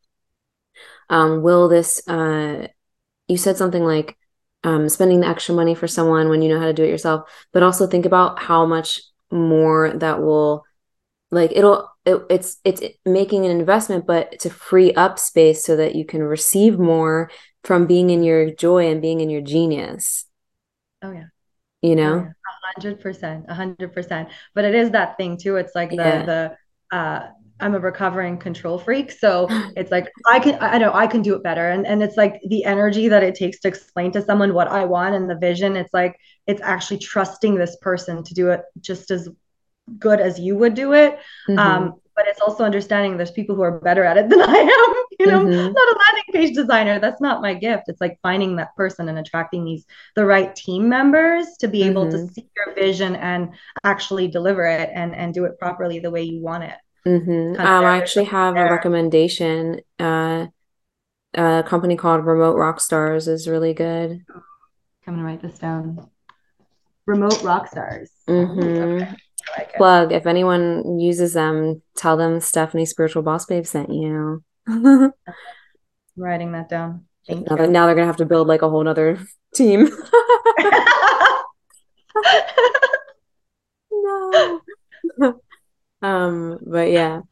um 1.08 1.42
will 1.42 1.68
this 1.68 2.06
uh 2.08 2.68
you 3.28 3.36
said 3.36 3.56
something 3.56 3.84
like 3.84 4.16
um, 4.64 4.88
spending 4.88 5.20
the 5.20 5.26
extra 5.26 5.54
money 5.54 5.74
for 5.74 5.88
someone 5.88 6.28
when 6.28 6.42
you 6.42 6.48
know 6.48 6.60
how 6.60 6.66
to 6.66 6.72
do 6.72 6.84
it 6.84 6.90
yourself 6.90 7.28
but 7.52 7.62
also 7.62 7.86
think 7.86 8.06
about 8.06 8.38
how 8.38 8.66
much 8.66 9.00
more 9.30 9.92
that 9.94 10.20
will 10.20 10.64
like 11.30 11.52
it'll 11.54 11.90
it, 12.04 12.20
it's 12.30 12.58
it's 12.64 12.82
making 13.04 13.44
an 13.44 13.52
investment 13.52 14.06
but 14.06 14.38
to 14.40 14.50
free 14.50 14.92
up 14.94 15.18
space 15.18 15.64
so 15.64 15.76
that 15.76 15.94
you 15.94 16.04
can 16.04 16.22
receive 16.22 16.78
more 16.78 17.30
from 17.64 17.86
being 17.86 18.10
in 18.10 18.22
your 18.22 18.50
joy 18.50 18.90
and 18.90 19.02
being 19.02 19.20
in 19.20 19.30
your 19.30 19.42
genius. 19.42 20.24
Oh 21.02 21.12
yeah. 21.12 21.26
You 21.82 21.96
know? 21.96 22.16
A 22.16 22.80
hundred 22.80 23.00
percent 23.00 23.46
a 23.48 23.54
hundred 23.54 23.92
percent. 23.92 24.28
But 24.54 24.64
it 24.64 24.74
is 24.74 24.90
that 24.90 25.16
thing 25.16 25.36
too. 25.36 25.56
It's 25.56 25.74
like 25.74 25.90
the 25.90 25.96
yeah. 25.96 26.24
the 26.90 26.96
uh 26.96 27.26
I'm 27.60 27.74
a 27.74 27.80
recovering 27.80 28.38
control 28.38 28.78
freak. 28.78 29.12
So 29.12 29.46
it's 29.76 29.90
like 29.90 30.10
I 30.30 30.38
can 30.38 30.58
I 30.60 30.78
know 30.78 30.92
I 30.92 31.06
can 31.06 31.22
do 31.22 31.34
it 31.34 31.42
better. 31.42 31.70
And 31.70 31.86
and 31.86 32.02
it's 32.02 32.16
like 32.16 32.40
the 32.48 32.64
energy 32.64 33.08
that 33.08 33.22
it 33.22 33.34
takes 33.34 33.60
to 33.60 33.68
explain 33.68 34.12
to 34.12 34.22
someone 34.22 34.54
what 34.54 34.68
I 34.68 34.84
want 34.84 35.14
and 35.14 35.28
the 35.28 35.36
vision. 35.36 35.76
It's 35.76 35.94
like 35.94 36.16
it's 36.46 36.62
actually 36.62 36.98
trusting 36.98 37.54
this 37.54 37.76
person 37.76 38.24
to 38.24 38.34
do 38.34 38.50
it 38.50 38.62
just 38.80 39.10
as 39.10 39.28
good 39.98 40.20
as 40.20 40.38
you 40.38 40.56
would 40.56 40.74
do 40.74 40.92
it. 40.92 41.18
Mm-hmm. 41.48 41.58
Um, 41.58 41.94
but 42.20 42.28
it's 42.28 42.40
also 42.42 42.64
understanding 42.64 43.16
there's 43.16 43.30
people 43.30 43.56
who 43.56 43.62
are 43.62 43.80
better 43.80 44.04
at 44.04 44.18
it 44.18 44.28
than 44.28 44.40
I 44.46 44.56
am. 44.56 45.04
You 45.18 45.26
know, 45.26 45.40
mm-hmm. 45.40 45.72
not 45.72 45.88
a 45.88 45.98
landing 45.98 46.32
page 46.32 46.54
designer. 46.54 46.98
That's 46.98 47.20
not 47.20 47.40
my 47.40 47.54
gift. 47.54 47.84
It's 47.88 48.00
like 48.00 48.18
finding 48.22 48.56
that 48.56 48.76
person 48.76 49.08
and 49.08 49.18
attracting 49.18 49.64
these 49.64 49.86
the 50.16 50.26
right 50.26 50.54
team 50.54 50.88
members 50.88 51.46
to 51.60 51.68
be 51.68 51.82
able 51.82 52.06
mm-hmm. 52.06 52.26
to 52.26 52.32
see 52.32 52.46
your 52.56 52.74
vision 52.74 53.16
and 53.16 53.54
actually 53.84 54.28
deliver 54.28 54.66
it 54.66 54.90
and 54.92 55.14
and 55.14 55.32
do 55.32 55.44
it 55.44 55.58
properly 55.58 55.98
the 55.98 56.10
way 56.10 56.22
you 56.22 56.40
want 56.42 56.64
it. 56.64 56.76
Mm-hmm. 57.06 57.60
Um, 57.60 57.84
I 57.84 57.96
actually 57.96 58.26
have 58.26 58.54
there. 58.54 58.66
a 58.66 58.70
recommendation. 58.70 59.80
Uh, 59.98 60.48
a 61.34 61.64
company 61.66 61.96
called 61.96 62.26
Remote 62.26 62.56
Rockstars 62.56 63.28
is 63.28 63.48
really 63.48 63.72
good. 63.74 64.24
I'm 65.06 65.14
gonna 65.14 65.24
write 65.24 65.42
this 65.42 65.58
down. 65.58 66.08
Remote 67.06 67.40
Rockstars. 67.40 68.08
Mm-hmm. 68.28 69.02
Okay. 69.02 69.14
Like 69.56 69.74
Plug. 69.74 70.12
If 70.12 70.26
anyone 70.26 70.98
uses 70.98 71.32
them, 71.32 71.82
tell 71.96 72.16
them 72.16 72.40
Stephanie 72.40 72.86
Spiritual 72.86 73.22
Boss 73.22 73.46
Babe 73.46 73.66
sent 73.66 73.90
you. 73.90 74.44
writing 76.16 76.52
that 76.52 76.68
down. 76.68 77.06
Thank 77.26 77.48
now, 77.48 77.56
now 77.66 77.86
they're 77.86 77.94
gonna 77.94 78.06
have 78.06 78.16
to 78.18 78.26
build 78.26 78.48
like 78.48 78.62
a 78.62 78.68
whole 78.68 78.84
nother 78.84 79.18
team. 79.54 79.88
no. 83.90 84.60
Um, 86.02 86.58
but 86.66 86.90
yeah. 86.90 87.22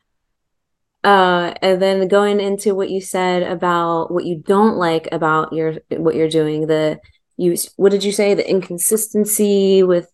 Uh, 1.04 1.54
and 1.62 1.80
then 1.80 2.08
going 2.08 2.40
into 2.40 2.74
what 2.74 2.90
you 2.90 3.00
said 3.00 3.42
about 3.42 4.10
what 4.10 4.24
you 4.24 4.42
don't 4.44 4.76
like 4.76 5.08
about 5.12 5.52
your 5.52 5.74
what 5.90 6.14
you're 6.14 6.28
doing, 6.28 6.66
the 6.66 7.00
you 7.36 7.56
what 7.76 7.92
did 7.92 8.02
you 8.02 8.12
say? 8.12 8.34
The 8.34 8.48
inconsistency 8.48 9.82
with 9.82 10.10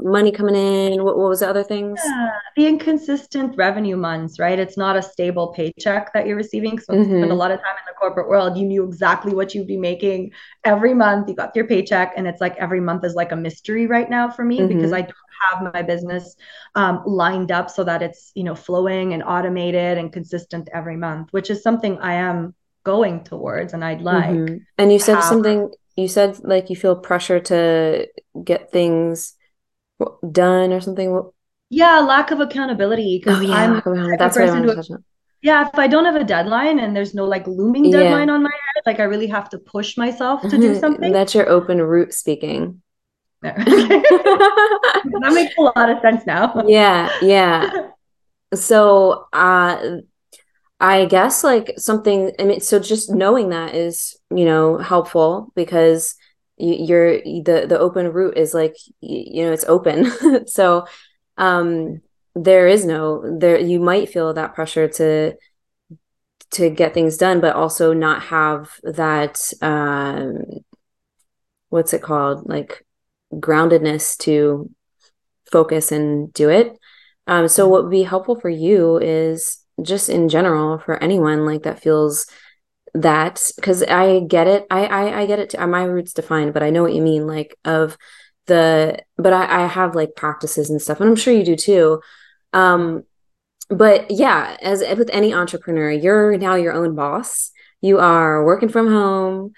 money 0.00 0.32
coming 0.32 0.56
in 0.56 1.04
what, 1.04 1.16
what 1.16 1.28
was 1.28 1.40
the 1.40 1.48
other 1.48 1.62
things 1.62 2.00
yeah, 2.04 2.30
the 2.56 2.66
inconsistent 2.66 3.56
revenue 3.56 3.96
months 3.96 4.40
right 4.40 4.58
it's 4.58 4.76
not 4.76 4.96
a 4.96 5.02
stable 5.02 5.48
paycheck 5.48 6.12
that 6.12 6.26
you're 6.26 6.36
receiving 6.36 6.78
so 6.80 6.92
mm-hmm. 6.92 7.04
spend 7.04 7.30
a 7.30 7.34
lot 7.34 7.52
of 7.52 7.60
time 7.60 7.76
in 7.78 7.84
the 7.86 7.94
corporate 7.96 8.28
world 8.28 8.56
you 8.56 8.66
knew 8.66 8.82
exactly 8.82 9.34
what 9.34 9.54
you'd 9.54 9.66
be 9.66 9.76
making 9.76 10.32
every 10.64 10.94
month 10.94 11.28
you 11.28 11.34
got 11.34 11.54
your 11.54 11.66
paycheck 11.66 12.12
and 12.16 12.26
it's 12.26 12.40
like 12.40 12.56
every 12.56 12.80
month 12.80 13.04
is 13.04 13.14
like 13.14 13.30
a 13.30 13.36
mystery 13.36 13.86
right 13.86 14.10
now 14.10 14.28
for 14.28 14.44
me 14.44 14.58
mm-hmm. 14.58 14.68
because 14.68 14.92
i 14.92 15.02
don't 15.02 15.14
have 15.42 15.72
my 15.72 15.82
business 15.82 16.36
um, 16.74 17.02
lined 17.06 17.50
up 17.50 17.70
so 17.70 17.84
that 17.84 18.02
it's 18.02 18.32
you 18.34 18.44
know 18.44 18.54
flowing 18.54 19.12
and 19.12 19.22
automated 19.22 19.98
and 19.98 20.12
consistent 20.12 20.68
every 20.72 20.96
month 20.96 21.32
which 21.32 21.50
is 21.50 21.62
something 21.62 21.98
i 21.98 22.14
am 22.14 22.54
going 22.84 23.22
towards 23.24 23.72
and 23.72 23.84
i'd 23.84 24.00
like 24.00 24.30
mm-hmm. 24.30 24.56
and 24.78 24.92
you 24.92 24.98
said 24.98 25.20
something 25.20 25.70
you 25.96 26.08
said 26.08 26.38
like 26.44 26.70
you 26.70 26.76
feel 26.76 26.94
pressure 26.94 27.40
to 27.40 28.06
get 28.44 28.70
things 28.70 29.34
done 30.30 30.72
or 30.72 30.80
something. 30.80 31.30
Yeah 31.70 32.00
lack 32.00 32.30
of 32.30 32.40
accountability 32.40 33.22
oh 33.26 33.40
yeah. 33.40 33.54
I'm, 33.54 33.76
of 33.76 34.18
that's 34.18 34.36
what 34.38 34.50
I'm 34.50 35.04
yeah 35.42 35.66
if 35.66 35.78
i 35.78 35.86
don't 35.86 36.04
have 36.04 36.16
a 36.16 36.24
deadline 36.24 36.78
and 36.78 36.94
there's 36.94 37.14
no 37.14 37.24
like 37.24 37.46
looming 37.46 37.90
deadline 37.90 38.28
yeah. 38.28 38.34
on 38.34 38.42
my 38.42 38.50
head 38.50 38.82
like 38.86 39.00
i 39.00 39.04
really 39.04 39.26
have 39.26 39.48
to 39.50 39.58
push 39.58 39.96
myself 39.96 40.42
to 40.42 40.56
do 40.56 40.74
something. 40.80 41.12
That's 41.12 41.34
your 41.34 41.48
open 41.48 41.82
root 41.82 42.14
speaking 42.14 42.82
that 43.42 45.32
makes 45.32 45.54
a 45.58 45.62
lot 45.62 45.90
of 45.90 46.00
sense 46.00 46.26
now. 46.26 46.62
Yeah 46.66 47.10
yeah. 47.22 47.70
So 48.54 49.26
uh 49.32 49.98
I 50.78 51.06
guess 51.06 51.44
like 51.44 51.74
something 51.78 52.32
I 52.38 52.44
mean 52.44 52.60
so 52.60 52.78
just 52.78 53.10
knowing 53.10 53.50
that 53.50 53.74
is 53.74 54.18
you 54.30 54.44
know 54.44 54.78
helpful 54.78 55.52
because 55.54 56.14
you're 56.58 57.18
the 57.20 57.66
the 57.68 57.78
open 57.78 58.12
root 58.12 58.36
is 58.36 58.54
like 58.54 58.76
you 59.00 59.44
know 59.44 59.52
it's 59.52 59.64
open. 59.64 60.10
So 60.46 60.86
um 61.36 62.00
there 62.34 62.66
is 62.66 62.84
no 62.84 63.38
there 63.38 63.58
you 63.58 63.80
might 63.80 64.10
feel 64.10 64.32
that 64.34 64.54
pressure 64.54 64.88
to 64.88 65.34
to 66.52 66.70
get 66.70 66.94
things 66.94 67.16
done 67.16 67.40
but 67.40 67.56
also 67.56 67.92
not 67.92 68.22
have 68.22 68.70
that 68.82 69.38
um 69.62 70.42
what's 71.68 71.92
it 71.92 72.02
called? 72.02 72.48
Like 72.48 72.85
groundedness 73.34 74.16
to 74.18 74.70
focus 75.50 75.92
and 75.92 76.32
do 76.32 76.48
it 76.48 76.78
um 77.26 77.48
so 77.48 77.68
what 77.68 77.84
would 77.84 77.90
be 77.90 78.02
helpful 78.02 78.38
for 78.38 78.48
you 78.48 78.98
is 78.98 79.58
just 79.82 80.08
in 80.08 80.28
general 80.28 80.78
for 80.78 81.02
anyone 81.02 81.44
like 81.44 81.62
that 81.62 81.80
feels 81.80 82.26
that 83.02 83.50
because 83.56 83.82
I 83.82 84.20
get 84.20 84.46
it. 84.46 84.66
I, 84.70 84.86
I 84.86 85.20
I 85.22 85.26
get 85.26 85.38
it. 85.38 85.50
Too. 85.50 85.66
My 85.66 85.84
roots 85.84 86.12
defined, 86.12 86.54
but 86.54 86.62
I 86.62 86.70
know 86.70 86.82
what 86.82 86.94
you 86.94 87.02
mean. 87.02 87.26
Like 87.26 87.56
of 87.64 87.96
the, 88.46 88.98
but 89.16 89.32
I 89.32 89.64
I 89.64 89.66
have 89.66 89.94
like 89.94 90.14
practices 90.16 90.70
and 90.70 90.80
stuff, 90.80 91.00
and 91.00 91.08
I'm 91.08 91.16
sure 91.16 91.34
you 91.34 91.44
do 91.44 91.56
too. 91.56 92.00
Um, 92.52 93.04
but 93.68 94.10
yeah, 94.10 94.56
as 94.62 94.80
with 94.96 95.10
any 95.12 95.34
entrepreneur, 95.34 95.90
you're 95.90 96.38
now 96.38 96.54
your 96.54 96.72
own 96.72 96.94
boss. 96.94 97.50
You 97.80 97.98
are 97.98 98.44
working 98.44 98.68
from 98.68 98.88
home. 98.88 99.52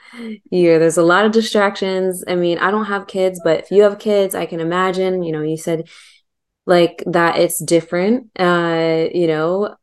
You 0.50 0.78
there's 0.78 0.96
a 0.96 1.02
lot 1.02 1.24
of 1.24 1.32
distractions. 1.32 2.24
I 2.26 2.34
mean, 2.34 2.58
I 2.58 2.70
don't 2.70 2.86
have 2.86 3.06
kids, 3.06 3.40
but 3.42 3.60
if 3.60 3.70
you 3.70 3.82
have 3.82 3.98
kids, 3.98 4.34
I 4.34 4.46
can 4.46 4.60
imagine. 4.60 5.22
You 5.22 5.32
know, 5.32 5.42
you 5.42 5.56
said 5.56 5.88
like 6.66 7.02
that 7.06 7.38
it's 7.38 7.62
different. 7.62 8.30
Uh, 8.38 9.06
you 9.12 9.26
know, 9.26 9.76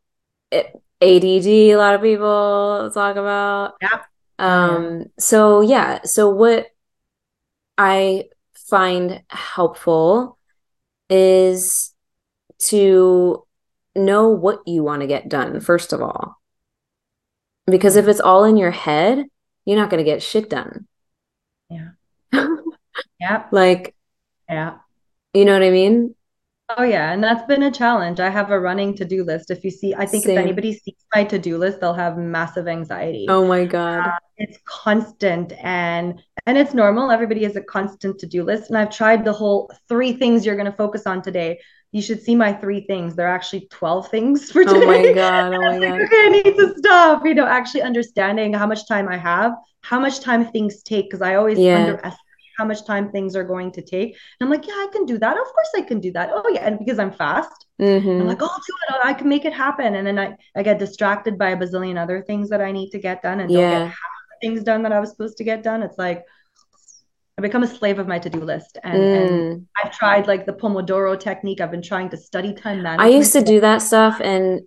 it, 0.51 0.71
ADD, 1.01 1.71
a 1.71 1.77
lot 1.77 1.95
of 1.95 2.01
people 2.01 2.91
talk 2.93 3.15
about. 3.15 3.73
Yeah. 3.81 4.01
Um, 4.37 5.05
so 5.17 5.61
yeah, 5.61 6.03
so 6.03 6.29
what 6.29 6.67
I 7.77 8.25
find 8.53 9.23
helpful 9.29 10.37
is 11.09 11.93
to 12.59 13.45
know 13.95 14.29
what 14.29 14.59
you 14.67 14.83
want 14.83 15.01
to 15.01 15.07
get 15.07 15.29
done, 15.29 15.59
first 15.59 15.93
of 15.93 16.01
all. 16.01 16.35
Because 17.67 17.95
if 17.95 18.07
it's 18.07 18.19
all 18.19 18.43
in 18.43 18.57
your 18.57 18.71
head, 18.71 19.25
you're 19.65 19.77
not 19.77 19.89
going 19.89 20.03
to 20.03 20.09
get 20.09 20.21
shit 20.21 20.49
done. 20.49 20.87
Yeah. 21.69 21.89
yeah. 23.19 23.45
Like, 23.51 23.95
yeah. 24.49 24.77
You 25.33 25.45
know 25.45 25.53
what 25.53 25.63
I 25.63 25.71
mean? 25.71 26.15
Oh 26.77 26.83
yeah, 26.83 27.11
and 27.11 27.23
that's 27.23 27.45
been 27.45 27.61
a 27.61 27.71
challenge. 27.71 28.19
I 28.19 28.29
have 28.29 28.49
a 28.49 28.59
running 28.59 28.95
to-do 28.95 29.23
list. 29.23 29.51
If 29.51 29.63
you 29.63 29.69
see, 29.69 29.93
I 29.93 30.07
think 30.07 30.25
Same. 30.25 30.35
if 30.35 30.43
anybody 30.43 30.73
sees 30.73 30.95
my 31.13 31.23
to-do 31.23 31.59
list, 31.59 31.79
they'll 31.79 31.93
have 31.93 32.17
massive 32.17 32.67
anxiety. 32.67 33.27
Oh 33.29 33.45
my 33.45 33.65
God. 33.65 34.07
Uh, 34.07 34.11
it's 34.37 34.57
constant 34.65 35.53
and 35.61 36.23
and 36.47 36.57
it's 36.57 36.73
normal. 36.73 37.11
Everybody 37.11 37.43
has 37.43 37.55
a 37.55 37.61
constant 37.61 38.17
to-do 38.19 38.43
list. 38.43 38.69
And 38.69 38.79
I've 38.79 38.89
tried 38.89 39.23
the 39.23 39.33
whole 39.33 39.71
three 39.87 40.13
things 40.13 40.43
you're 40.43 40.55
going 40.55 40.65
to 40.71 40.75
focus 40.75 41.05
on 41.05 41.21
today. 41.21 41.59
You 41.95 42.01
should 42.01 42.21
see 42.21 42.35
my 42.35 42.51
three 42.51 42.81
things. 42.81 43.15
They're 43.15 43.25
actually 43.25 43.69
12 43.71 44.09
things 44.09 44.51
for 44.51 44.65
today. 44.65 44.81
Oh 44.83 44.85
my 44.85 45.13
God. 45.13 45.53
Oh 45.53 45.61
my 45.61 45.79
God. 45.87 46.01
okay, 46.01 46.25
I 46.25 46.29
need 46.29 46.57
to 46.57 46.75
stop. 46.77 47.25
You 47.25 47.33
know, 47.33 47.45
actually 47.45 47.83
understanding 47.83 48.51
how 48.53 48.67
much 48.67 48.85
time 48.85 49.07
I 49.07 49.15
have, 49.15 49.53
how 49.79 50.01
much 50.01 50.19
time 50.19 50.51
things 50.51 50.83
take, 50.83 51.05
because 51.05 51.21
I 51.21 51.35
always 51.35 51.57
yeah. 51.57 51.77
underestimate 51.77 52.19
how 52.57 52.65
much 52.65 52.85
time 52.85 53.13
things 53.13 53.33
are 53.33 53.45
going 53.45 53.71
to 53.71 53.81
take. 53.81 54.09
And 54.09 54.45
I'm 54.45 54.49
like, 54.49 54.67
yeah, 54.67 54.73
I 54.73 54.89
can 54.91 55.05
do 55.05 55.17
that. 55.19 55.37
Of 55.37 55.45
course 55.45 55.69
I 55.77 55.83
can 55.83 56.01
do 56.01 56.11
that. 56.11 56.31
Oh 56.33 56.43
yeah. 56.53 56.67
And 56.67 56.79
because 56.79 56.99
I'm 56.99 57.13
fast, 57.13 57.65
mm-hmm. 57.81 58.09
I'm 58.09 58.27
like, 58.27 58.41
oh, 58.41 58.49
I'll 58.51 58.57
do 58.57 58.97
it. 58.97 59.05
I 59.05 59.13
can 59.13 59.29
make 59.29 59.45
it 59.45 59.53
happen. 59.53 59.95
And 59.95 60.05
then 60.05 60.19
I, 60.19 60.35
I 60.53 60.63
get 60.63 60.79
distracted 60.79 61.37
by 61.37 61.51
a 61.51 61.57
bazillion 61.57 61.97
other 61.97 62.21
things 62.23 62.49
that 62.49 62.59
I 62.59 62.73
need 62.73 62.89
to 62.89 62.99
get 62.99 63.23
done 63.23 63.39
and 63.39 63.49
yeah. 63.49 63.61
don't 63.61 63.71
get 63.71 63.87
half 63.87 63.97
the 64.31 64.47
things 64.49 64.63
done 64.65 64.83
that 64.83 64.91
I 64.91 64.99
was 64.99 65.11
supposed 65.11 65.37
to 65.37 65.45
get 65.45 65.63
done. 65.63 65.81
It's 65.81 65.97
like, 65.97 66.25
I 67.37 67.41
become 67.41 67.63
a 67.63 67.67
slave 67.67 67.99
of 67.99 68.07
my 68.07 68.17
to-do 68.17 68.39
list. 68.39 68.77
And, 68.83 68.97
mm. 68.97 69.27
and 69.27 69.67
I've 69.83 69.91
tried 69.91 70.27
like 70.27 70.45
the 70.45 70.53
Pomodoro 70.53 71.19
technique. 71.19 71.59
I've 71.59 71.71
been 71.71 71.81
trying 71.81 72.09
to 72.09 72.17
study 72.17 72.53
time 72.53 72.81
management. 72.81 73.01
I 73.01 73.15
used 73.15 73.33
to 73.33 73.43
do 73.43 73.59
that 73.59 73.79
stuff 73.79 74.21
and 74.21 74.61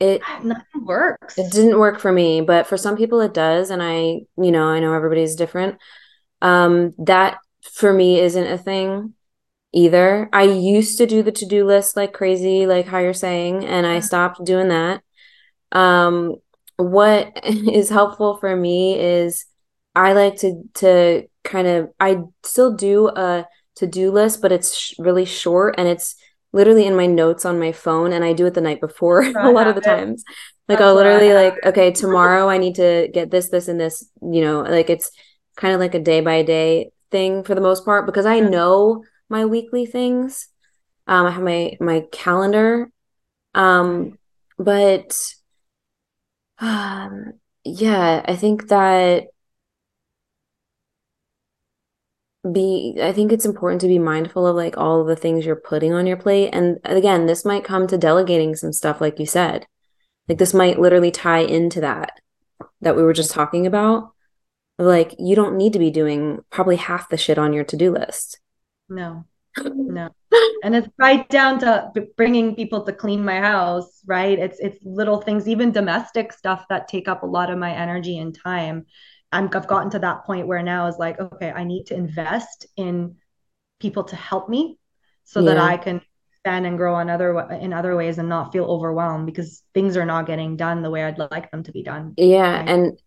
it 0.00 0.20
nothing 0.42 0.84
works. 0.84 1.38
It 1.38 1.52
didn't 1.52 1.78
work 1.78 2.00
for 2.00 2.10
me, 2.10 2.40
but 2.40 2.66
for 2.66 2.76
some 2.76 2.96
people 2.96 3.20
it 3.20 3.32
does. 3.32 3.70
And 3.70 3.82
I, 3.82 4.22
you 4.36 4.50
know, 4.50 4.66
I 4.66 4.80
know 4.80 4.92
everybody's 4.92 5.36
different. 5.36 5.78
Um, 6.42 6.94
that 6.98 7.38
for 7.62 7.92
me 7.92 8.18
isn't 8.18 8.46
a 8.46 8.58
thing 8.58 9.14
either. 9.72 10.28
I 10.32 10.44
used 10.44 10.98
to 10.98 11.06
do 11.06 11.22
the 11.22 11.32
to-do 11.32 11.64
list 11.64 11.96
like 11.96 12.12
crazy, 12.12 12.66
like 12.66 12.86
how 12.86 12.98
you're 12.98 13.14
saying, 13.14 13.64
and 13.64 13.86
I 13.86 14.00
stopped 14.00 14.44
doing 14.44 14.68
that. 14.68 15.02
Um, 15.70 16.36
what 16.76 17.38
is 17.44 17.88
helpful 17.88 18.38
for 18.38 18.56
me 18.56 18.98
is 18.98 19.44
I 19.94 20.12
like 20.12 20.36
to 20.38 20.62
to 20.74 21.28
kind 21.44 21.66
of 21.66 21.90
I 21.98 22.22
still 22.44 22.74
do 22.74 23.08
a 23.08 23.46
to-do 23.76 24.10
list, 24.10 24.42
but 24.42 24.52
it's 24.52 24.76
sh- 24.76 24.94
really 24.98 25.24
short 25.24 25.74
and 25.78 25.88
it's 25.88 26.16
literally 26.52 26.86
in 26.86 26.96
my 26.96 27.06
notes 27.06 27.44
on 27.44 27.58
my 27.58 27.72
phone 27.72 28.12
and 28.12 28.24
I 28.24 28.32
do 28.32 28.46
it 28.46 28.54
the 28.54 28.60
night 28.60 28.80
before 28.80 29.22
a 29.38 29.50
lot 29.50 29.66
of 29.66 29.74
the 29.74 29.80
times. 29.80 30.24
Like 30.68 30.78
That's 30.78 30.86
I'll 30.86 30.94
literally 30.94 31.32
like, 31.32 31.64
okay, 31.64 31.90
tomorrow 31.92 32.48
I 32.48 32.58
need 32.58 32.76
to 32.76 33.08
get 33.12 33.30
this, 33.30 33.48
this, 33.48 33.68
and 33.68 33.80
this, 33.80 34.08
you 34.22 34.40
know, 34.40 34.62
like 34.62 34.90
it's 34.90 35.10
kind 35.56 35.74
of 35.74 35.80
like 35.80 35.94
a 35.94 36.00
day 36.00 36.20
by 36.20 36.42
day 36.42 36.92
thing 37.10 37.42
for 37.44 37.54
the 37.54 37.60
most 37.60 37.84
part 37.84 38.06
because 38.06 38.26
I 38.26 38.40
know 38.40 39.04
my 39.28 39.44
weekly 39.44 39.86
things. 39.86 40.48
Um, 41.06 41.26
I 41.26 41.30
have 41.30 41.42
my 41.42 41.76
my 41.80 42.04
calendar. 42.12 42.90
Um, 43.54 44.18
but 44.58 45.34
um, 46.58 47.32
yeah, 47.64 48.22
I 48.26 48.36
think 48.36 48.68
that 48.68 49.28
be 52.52 52.96
I 53.02 53.12
think 53.12 53.32
it's 53.32 53.44
important 53.44 53.80
to 53.82 53.88
be 53.88 53.98
mindful 53.98 54.46
of 54.46 54.56
like 54.56 54.78
all 54.78 55.00
of 55.00 55.06
the 55.06 55.16
things 55.16 55.44
you're 55.44 55.56
putting 55.56 55.92
on 55.92 56.06
your 56.06 56.16
plate. 56.16 56.50
And 56.52 56.78
uh, 56.88 56.94
again, 56.94 57.26
this 57.26 57.44
might 57.44 57.64
come 57.64 57.86
to 57.86 57.98
delegating 57.98 58.56
some 58.56 58.72
stuff, 58.72 59.00
like 59.00 59.18
you 59.18 59.26
said. 59.26 59.66
Like 60.28 60.38
this 60.38 60.54
might 60.54 60.78
literally 60.80 61.10
tie 61.10 61.40
into 61.40 61.80
that 61.80 62.20
that 62.80 62.96
we 62.96 63.02
were 63.02 63.12
just 63.12 63.30
talking 63.30 63.66
about. 63.66 64.12
Like 64.78 65.14
you 65.18 65.36
don't 65.36 65.56
need 65.56 65.74
to 65.74 65.78
be 65.78 65.90
doing 65.90 66.40
probably 66.50 66.76
half 66.76 67.10
the 67.10 67.18
shit 67.18 67.36
on 67.36 67.52
your 67.52 67.64
to-do 67.64 67.92
list. 67.92 68.40
No, 68.88 69.24
no. 69.58 70.08
and 70.62 70.74
it's 70.74 70.88
right 70.98 71.28
down 71.28 71.58
to 71.60 71.92
bringing 72.16 72.54
people 72.54 72.84
to 72.84 72.92
clean 72.92 73.22
my 73.22 73.40
house, 73.40 74.00
right? 74.06 74.38
It's 74.38 74.58
it's 74.60 74.78
little 74.82 75.20
things, 75.20 75.46
even 75.46 75.72
domestic 75.72 76.32
stuff 76.32 76.64
that 76.70 76.88
take 76.88 77.08
up 77.08 77.22
a 77.22 77.26
lot 77.26 77.50
of 77.50 77.58
my 77.58 77.72
energy 77.72 78.18
and 78.18 78.34
time. 78.34 78.86
I'm, 79.32 79.48
I've 79.52 79.66
gotten 79.66 79.90
to 79.90 79.98
that 80.00 80.24
point 80.24 80.46
where 80.46 80.62
now 80.62 80.86
is 80.86 80.98
like, 80.98 81.20
okay, 81.20 81.50
I 81.50 81.64
need 81.64 81.86
to 81.86 81.94
invest 81.94 82.66
in 82.76 83.16
people 83.78 84.04
to 84.04 84.16
help 84.16 84.48
me 84.48 84.78
so 85.24 85.40
yeah. 85.40 85.54
that 85.54 85.58
I 85.58 85.76
can 85.76 86.00
expand 86.32 86.66
and 86.66 86.76
grow 86.76 86.98
in 86.98 87.10
other 87.10 87.38
in 87.52 87.72
other 87.72 87.96
ways 87.96 88.18
and 88.18 88.28
not 88.28 88.52
feel 88.52 88.64
overwhelmed 88.64 89.26
because 89.26 89.62
things 89.74 89.96
are 89.96 90.06
not 90.06 90.26
getting 90.26 90.56
done 90.56 90.82
the 90.82 90.90
way 90.90 91.04
I'd 91.04 91.18
like 91.18 91.50
them 91.50 91.62
to 91.64 91.72
be 91.72 91.82
done. 91.82 92.14
Yeah, 92.16 92.58
right? 92.58 92.68
and 92.68 92.98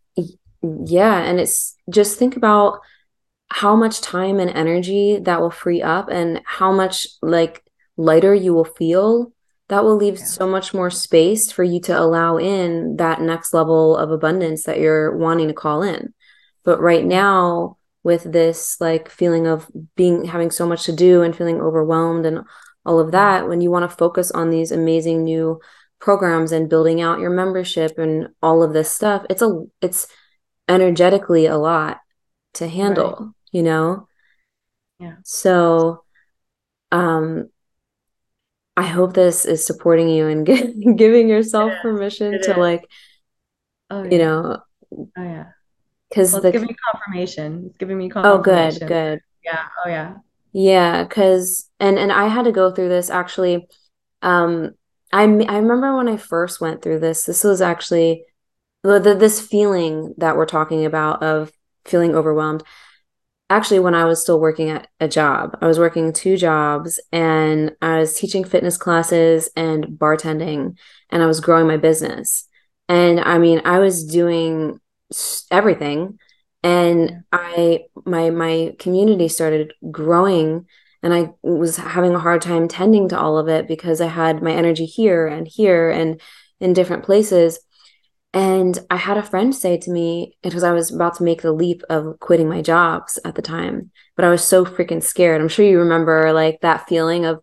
yeah, 0.87 1.19
and 1.19 1.39
it's 1.39 1.75
just 1.89 2.17
think 2.17 2.37
about 2.37 2.79
how 3.49 3.75
much 3.75 4.01
time 4.01 4.39
and 4.39 4.49
energy 4.49 5.19
that 5.19 5.41
will 5.41 5.51
free 5.51 5.81
up 5.81 6.09
and 6.09 6.41
how 6.45 6.71
much 6.71 7.07
like 7.21 7.63
lighter 7.97 8.33
you 8.33 8.53
will 8.53 8.65
feel 8.65 9.31
that 9.69 9.83
will 9.83 9.95
leave 9.95 10.19
yeah. 10.19 10.25
so 10.25 10.47
much 10.47 10.73
more 10.73 10.89
space 10.89 11.51
for 11.51 11.63
you 11.63 11.79
to 11.81 11.97
allow 11.97 12.37
in 12.37 12.97
that 12.97 13.21
next 13.21 13.53
level 13.53 13.97
of 13.97 14.11
abundance 14.11 14.63
that 14.63 14.79
you're 14.79 15.15
wanting 15.15 15.47
to 15.47 15.53
call 15.53 15.81
in 15.81 16.13
but 16.63 16.79
right 16.79 17.05
now 17.05 17.77
with 18.03 18.23
this 18.31 18.79
like 18.79 19.09
feeling 19.09 19.47
of 19.47 19.69
being 19.95 20.25
having 20.25 20.51
so 20.51 20.67
much 20.67 20.83
to 20.83 20.91
do 20.91 21.21
and 21.21 21.35
feeling 21.35 21.61
overwhelmed 21.61 22.25
and 22.25 22.39
all 22.85 22.99
of 22.99 23.11
that 23.11 23.47
when 23.47 23.61
you 23.61 23.71
want 23.71 23.89
to 23.89 23.97
focus 23.97 24.29
on 24.31 24.49
these 24.49 24.71
amazing 24.71 25.23
new 25.23 25.59
programs 25.99 26.51
and 26.51 26.69
building 26.69 26.99
out 26.99 27.19
your 27.19 27.29
membership 27.29 27.97
and 27.97 28.27
all 28.41 28.61
of 28.61 28.73
this 28.73 28.91
stuff 28.91 29.25
it's 29.29 29.41
a 29.41 29.63
it's 29.81 30.07
energetically 30.67 31.45
a 31.45 31.57
lot 31.57 31.99
to 32.53 32.67
handle 32.67 33.15
right. 33.19 33.29
you 33.53 33.63
know 33.63 34.07
yeah 34.99 35.15
so 35.23 36.03
um 36.91 37.49
I 38.75 38.83
hope 38.83 39.13
this 39.13 39.45
is 39.45 39.65
supporting 39.65 40.09
you 40.09 40.27
and 40.27 40.45
giving 40.97 41.29
yourself 41.29 41.73
permission 41.81 42.41
to 42.41 42.59
like, 42.59 42.85
oh, 43.89 44.03
yeah. 44.03 44.11
you 44.11 44.17
know, 44.17 44.59
oh 44.91 45.07
yeah, 45.17 45.45
because 46.09 46.33
well, 46.33 46.45
it's 46.45 46.53
giving 46.53 46.67
me 46.67 46.75
confirmation. 46.91 47.65
It's 47.67 47.77
giving 47.77 47.97
me 47.97 48.09
confirmation. 48.09 48.39
Oh, 48.39 48.41
good, 48.41 48.87
good. 48.87 49.19
Yeah. 49.43 49.65
Oh 49.85 49.89
yeah. 49.89 50.15
Yeah, 50.53 51.03
because 51.03 51.69
and 51.79 51.97
and 51.97 52.11
I 52.11 52.27
had 52.27 52.45
to 52.45 52.51
go 52.51 52.71
through 52.71 52.89
this 52.89 53.09
actually. 53.09 53.67
Um, 54.21 54.71
I 55.11 55.23
I 55.23 55.57
remember 55.57 55.95
when 55.97 56.07
I 56.07 56.17
first 56.17 56.61
went 56.61 56.81
through 56.81 56.99
this. 56.99 57.23
This 57.25 57.43
was 57.43 57.61
actually 57.61 58.25
the, 58.83 58.99
the 58.99 59.15
this 59.15 59.41
feeling 59.41 60.13
that 60.17 60.37
we're 60.37 60.45
talking 60.45 60.85
about 60.85 61.23
of 61.23 61.51
feeling 61.85 62.15
overwhelmed 62.15 62.63
actually 63.49 63.79
when 63.79 63.95
I 63.95 64.05
was 64.05 64.21
still 64.21 64.39
working 64.39 64.69
at 64.69 64.87
a 64.99 65.07
job. 65.07 65.57
I 65.61 65.67
was 65.67 65.79
working 65.79 66.13
two 66.13 66.37
jobs 66.37 66.99
and 67.11 67.75
I 67.81 67.99
was 67.99 68.15
teaching 68.15 68.43
fitness 68.43 68.77
classes 68.77 69.49
and 69.55 69.85
bartending 69.85 70.77
and 71.09 71.21
I 71.21 71.27
was 71.27 71.39
growing 71.39 71.67
my 71.67 71.77
business. 71.77 72.47
And 72.89 73.19
I 73.19 73.37
mean, 73.37 73.61
I 73.65 73.79
was 73.79 74.05
doing 74.05 74.79
everything 75.51 76.19
and 76.63 77.23
I 77.31 77.85
my 78.05 78.29
my 78.29 78.75
community 78.79 79.27
started 79.27 79.73
growing 79.91 80.65
and 81.03 81.13
I 81.13 81.31
was 81.43 81.75
having 81.77 82.15
a 82.15 82.19
hard 82.19 82.41
time 82.41 82.67
tending 82.67 83.09
to 83.09 83.19
all 83.19 83.37
of 83.37 83.49
it 83.49 83.67
because 83.67 83.99
I 83.99 84.07
had 84.07 84.41
my 84.41 84.53
energy 84.53 84.85
here 84.85 85.27
and 85.27 85.47
here 85.47 85.91
and 85.91 86.19
in 86.59 86.73
different 86.73 87.03
places 87.03 87.59
and 88.33 88.79
I 88.89 88.97
had 88.97 89.17
a 89.17 89.23
friend 89.23 89.55
say 89.55 89.77
to 89.77 89.91
me, 89.91 90.37
because 90.41 90.63
I 90.63 90.71
was 90.71 90.91
about 90.91 91.15
to 91.17 91.23
make 91.23 91.43
the 91.43 91.51
leap 91.51 91.83
of 91.89 92.19
quitting 92.19 92.49
my 92.49 92.63
jobs 92.63 93.19
at 93.23 93.35
the 93.35 93.43
time, 93.43 93.91
but 94.15 94.25
I 94.25 94.29
was 94.29 94.43
so 94.43 94.65
freaking 94.65 95.03
scared. 95.03 95.39
I'm 95.39 95.47
sure 95.47 95.65
you 95.65 95.79
remember 95.79 96.33
like 96.33 96.61
that 96.61 96.87
feeling 96.87 97.25
of 97.25 97.41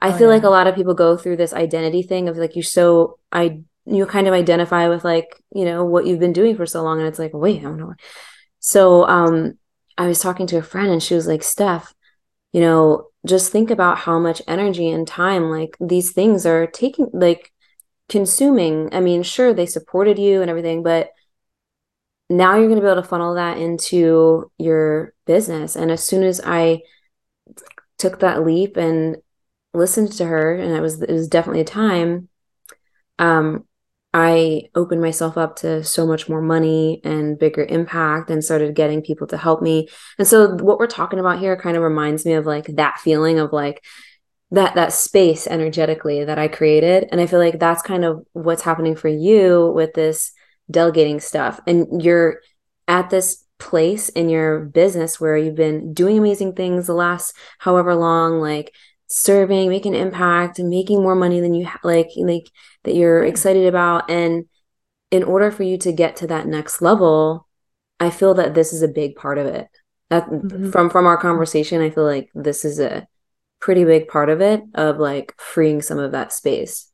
I 0.00 0.08
oh, 0.08 0.12
feel 0.12 0.28
yeah. 0.28 0.34
like 0.34 0.42
a 0.42 0.50
lot 0.50 0.66
of 0.66 0.74
people 0.74 0.94
go 0.94 1.16
through 1.16 1.36
this 1.36 1.52
identity 1.52 2.02
thing 2.02 2.28
of 2.28 2.36
like 2.38 2.56
you're 2.56 2.62
so 2.62 3.18
I 3.30 3.60
you 3.84 4.06
kind 4.06 4.26
of 4.26 4.32
identify 4.32 4.88
with 4.88 5.04
like, 5.04 5.42
you 5.54 5.64
know, 5.64 5.84
what 5.84 6.06
you've 6.06 6.20
been 6.20 6.32
doing 6.32 6.56
for 6.56 6.66
so 6.66 6.82
long 6.82 6.98
and 6.98 7.08
it's 7.08 7.18
like, 7.18 7.32
wait, 7.34 7.60
I 7.60 7.64
don't 7.64 7.78
know. 7.78 7.94
So 8.58 9.06
um 9.06 9.58
I 9.98 10.06
was 10.06 10.20
talking 10.20 10.46
to 10.48 10.58
a 10.58 10.62
friend 10.62 10.88
and 10.88 11.02
she 11.02 11.14
was 11.14 11.26
like, 11.26 11.42
Steph, 11.42 11.92
you 12.52 12.60
know, 12.62 13.08
just 13.26 13.52
think 13.52 13.70
about 13.70 13.98
how 13.98 14.18
much 14.18 14.40
energy 14.48 14.90
and 14.90 15.06
time 15.06 15.50
like 15.50 15.76
these 15.78 16.12
things 16.12 16.46
are 16.46 16.66
taking 16.66 17.10
like 17.12 17.52
consuming. 18.08 18.88
I 18.92 19.00
mean 19.00 19.22
sure 19.22 19.54
they 19.54 19.66
supported 19.66 20.18
you 20.18 20.42
and 20.42 20.50
everything 20.50 20.82
but 20.82 21.10
now 22.30 22.56
you're 22.56 22.68
going 22.68 22.76
to 22.76 22.82
be 22.82 22.90
able 22.90 23.02
to 23.02 23.08
funnel 23.08 23.34
that 23.34 23.58
into 23.58 24.50
your 24.58 25.12
business. 25.26 25.76
And 25.76 25.90
as 25.90 26.02
soon 26.02 26.22
as 26.22 26.40
i 26.44 26.82
took 27.98 28.18
that 28.18 28.44
leap 28.44 28.76
and 28.76 29.16
listened 29.74 30.12
to 30.12 30.24
her 30.24 30.54
and 30.54 30.72
it 30.74 30.80
was 30.80 31.00
it 31.00 31.10
was 31.10 31.28
definitely 31.28 31.60
a 31.60 31.64
time 31.64 32.28
um 33.18 33.64
i 34.12 34.62
opened 34.74 35.00
myself 35.00 35.38
up 35.38 35.56
to 35.56 35.84
so 35.84 36.04
much 36.04 36.28
more 36.28 36.42
money 36.42 37.00
and 37.04 37.38
bigger 37.38 37.64
impact 37.64 38.28
and 38.28 38.44
started 38.44 38.74
getting 38.74 39.02
people 39.02 39.26
to 39.26 39.36
help 39.36 39.62
me. 39.62 39.88
And 40.18 40.26
so 40.28 40.56
what 40.56 40.78
we're 40.78 40.86
talking 40.86 41.18
about 41.18 41.38
here 41.38 41.56
kind 41.56 41.76
of 41.76 41.82
reminds 41.82 42.26
me 42.26 42.32
of 42.34 42.44
like 42.44 42.66
that 42.76 42.98
feeling 42.98 43.38
of 43.38 43.52
like 43.52 43.82
that 44.52 44.74
that 44.74 44.92
space 44.92 45.46
energetically 45.46 46.24
that 46.24 46.38
I 46.38 46.46
created. 46.46 47.08
And 47.10 47.20
I 47.20 47.26
feel 47.26 47.38
like 47.38 47.58
that's 47.58 47.82
kind 47.82 48.04
of 48.04 48.24
what's 48.32 48.62
happening 48.62 48.94
for 48.94 49.08
you 49.08 49.72
with 49.74 49.94
this 49.94 50.32
delegating 50.70 51.20
stuff. 51.20 51.58
And 51.66 52.02
you're 52.02 52.40
at 52.86 53.08
this 53.08 53.44
place 53.58 54.10
in 54.10 54.28
your 54.28 54.60
business 54.60 55.18
where 55.18 55.38
you've 55.38 55.54
been 55.54 55.94
doing 55.94 56.18
amazing 56.18 56.54
things 56.54 56.86
the 56.86 56.94
last 56.94 57.34
however 57.60 57.94
long, 57.94 58.40
like 58.40 58.74
serving, 59.06 59.70
making 59.70 59.94
impact, 59.94 60.58
and 60.58 60.68
making 60.68 61.02
more 61.02 61.14
money 61.14 61.40
than 61.40 61.54
you 61.54 61.66
ha- 61.66 61.80
like 61.82 62.10
like 62.18 62.50
that 62.84 62.94
you're 62.94 63.24
excited 63.24 63.66
about. 63.66 64.10
And 64.10 64.44
in 65.10 65.22
order 65.22 65.50
for 65.50 65.62
you 65.62 65.78
to 65.78 65.92
get 65.92 66.16
to 66.16 66.26
that 66.26 66.46
next 66.46 66.82
level, 66.82 67.48
I 67.98 68.10
feel 68.10 68.34
that 68.34 68.52
this 68.52 68.74
is 68.74 68.82
a 68.82 68.88
big 68.88 69.16
part 69.16 69.38
of 69.38 69.46
it. 69.46 69.68
That 70.10 70.26
mm-hmm. 70.28 70.70
from 70.70 70.90
from 70.90 71.06
our 71.06 71.16
conversation, 71.16 71.80
I 71.80 71.88
feel 71.88 72.04
like 72.04 72.28
this 72.34 72.66
is 72.66 72.78
a 72.78 73.06
pretty 73.62 73.84
big 73.84 74.08
part 74.08 74.28
of 74.28 74.40
it 74.40 74.60
of 74.74 74.98
like 74.98 75.34
freeing 75.38 75.80
some 75.80 75.98
of 75.98 76.10
that 76.12 76.32
space 76.32 76.90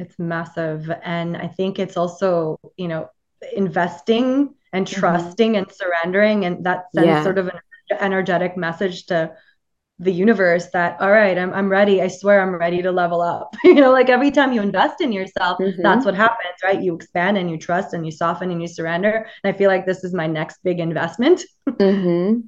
it's 0.00 0.18
massive 0.18 0.90
and 1.04 1.36
i 1.36 1.46
think 1.46 1.78
it's 1.78 1.96
also 1.96 2.58
you 2.76 2.88
know 2.88 3.08
investing 3.54 4.52
and 4.72 4.86
mm-hmm. 4.86 4.98
trusting 4.98 5.52
mm-hmm. 5.52 5.62
and 5.62 5.72
surrendering 5.72 6.44
and 6.44 6.66
that 6.66 6.86
sends 6.92 7.06
yeah. 7.06 7.22
sort 7.22 7.38
of 7.38 7.46
an 7.46 7.60
energetic 8.00 8.56
message 8.56 9.06
to 9.06 9.32
the 10.00 10.12
universe 10.12 10.66
that 10.72 11.00
all 11.00 11.10
right 11.10 11.38
I'm, 11.38 11.54
I'm 11.54 11.68
ready 11.68 12.02
i 12.02 12.08
swear 12.08 12.42
i'm 12.42 12.54
ready 12.56 12.82
to 12.82 12.90
level 12.90 13.22
up 13.22 13.56
you 13.64 13.74
know 13.74 13.92
like 13.92 14.08
every 14.10 14.32
time 14.32 14.52
you 14.52 14.60
invest 14.60 15.00
in 15.00 15.12
yourself 15.12 15.58
mm-hmm. 15.58 15.80
that's 15.80 16.04
what 16.04 16.16
happens 16.16 16.56
right 16.64 16.82
you 16.82 16.96
expand 16.96 17.38
and 17.38 17.48
you 17.48 17.56
trust 17.56 17.94
and 17.94 18.04
you 18.04 18.10
soften 18.10 18.50
and 18.50 18.60
you 18.60 18.66
surrender 18.66 19.26
and 19.44 19.54
i 19.54 19.56
feel 19.56 19.70
like 19.70 19.86
this 19.86 20.02
is 20.02 20.12
my 20.12 20.26
next 20.26 20.58
big 20.64 20.80
investment 20.80 21.42
mm-hmm 21.68 22.40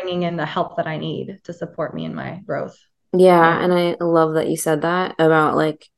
bringing 0.00 0.22
in 0.22 0.36
the 0.36 0.46
help 0.46 0.76
that 0.76 0.86
I 0.86 0.96
need 0.96 1.40
to 1.44 1.52
support 1.52 1.94
me 1.94 2.04
in 2.04 2.14
my 2.14 2.40
growth. 2.46 2.78
Yeah, 3.12 3.62
and 3.62 3.72
I 3.72 3.96
love 4.00 4.34
that 4.34 4.48
you 4.48 4.56
said 4.56 4.82
that 4.82 5.14
about 5.18 5.56
like 5.56 5.88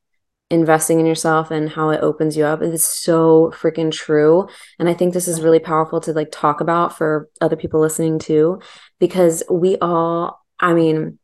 investing 0.48 0.98
in 0.98 1.06
yourself 1.06 1.50
and 1.50 1.68
how 1.68 1.90
it 1.90 2.00
opens 2.00 2.36
you 2.36 2.44
up. 2.44 2.62
It's 2.62 2.84
so 2.84 3.52
freaking 3.54 3.92
true. 3.92 4.48
And 4.78 4.88
I 4.88 4.94
think 4.94 5.12
this 5.12 5.28
is 5.28 5.42
really 5.42 5.58
powerful 5.58 6.00
to 6.02 6.12
like 6.12 6.30
talk 6.32 6.60
about 6.60 6.96
for 6.96 7.28
other 7.40 7.56
people 7.56 7.80
listening 7.80 8.18
too, 8.18 8.60
because 8.98 9.42
we 9.50 9.76
all, 9.78 10.44
I 10.58 10.72
mean, 10.72 11.18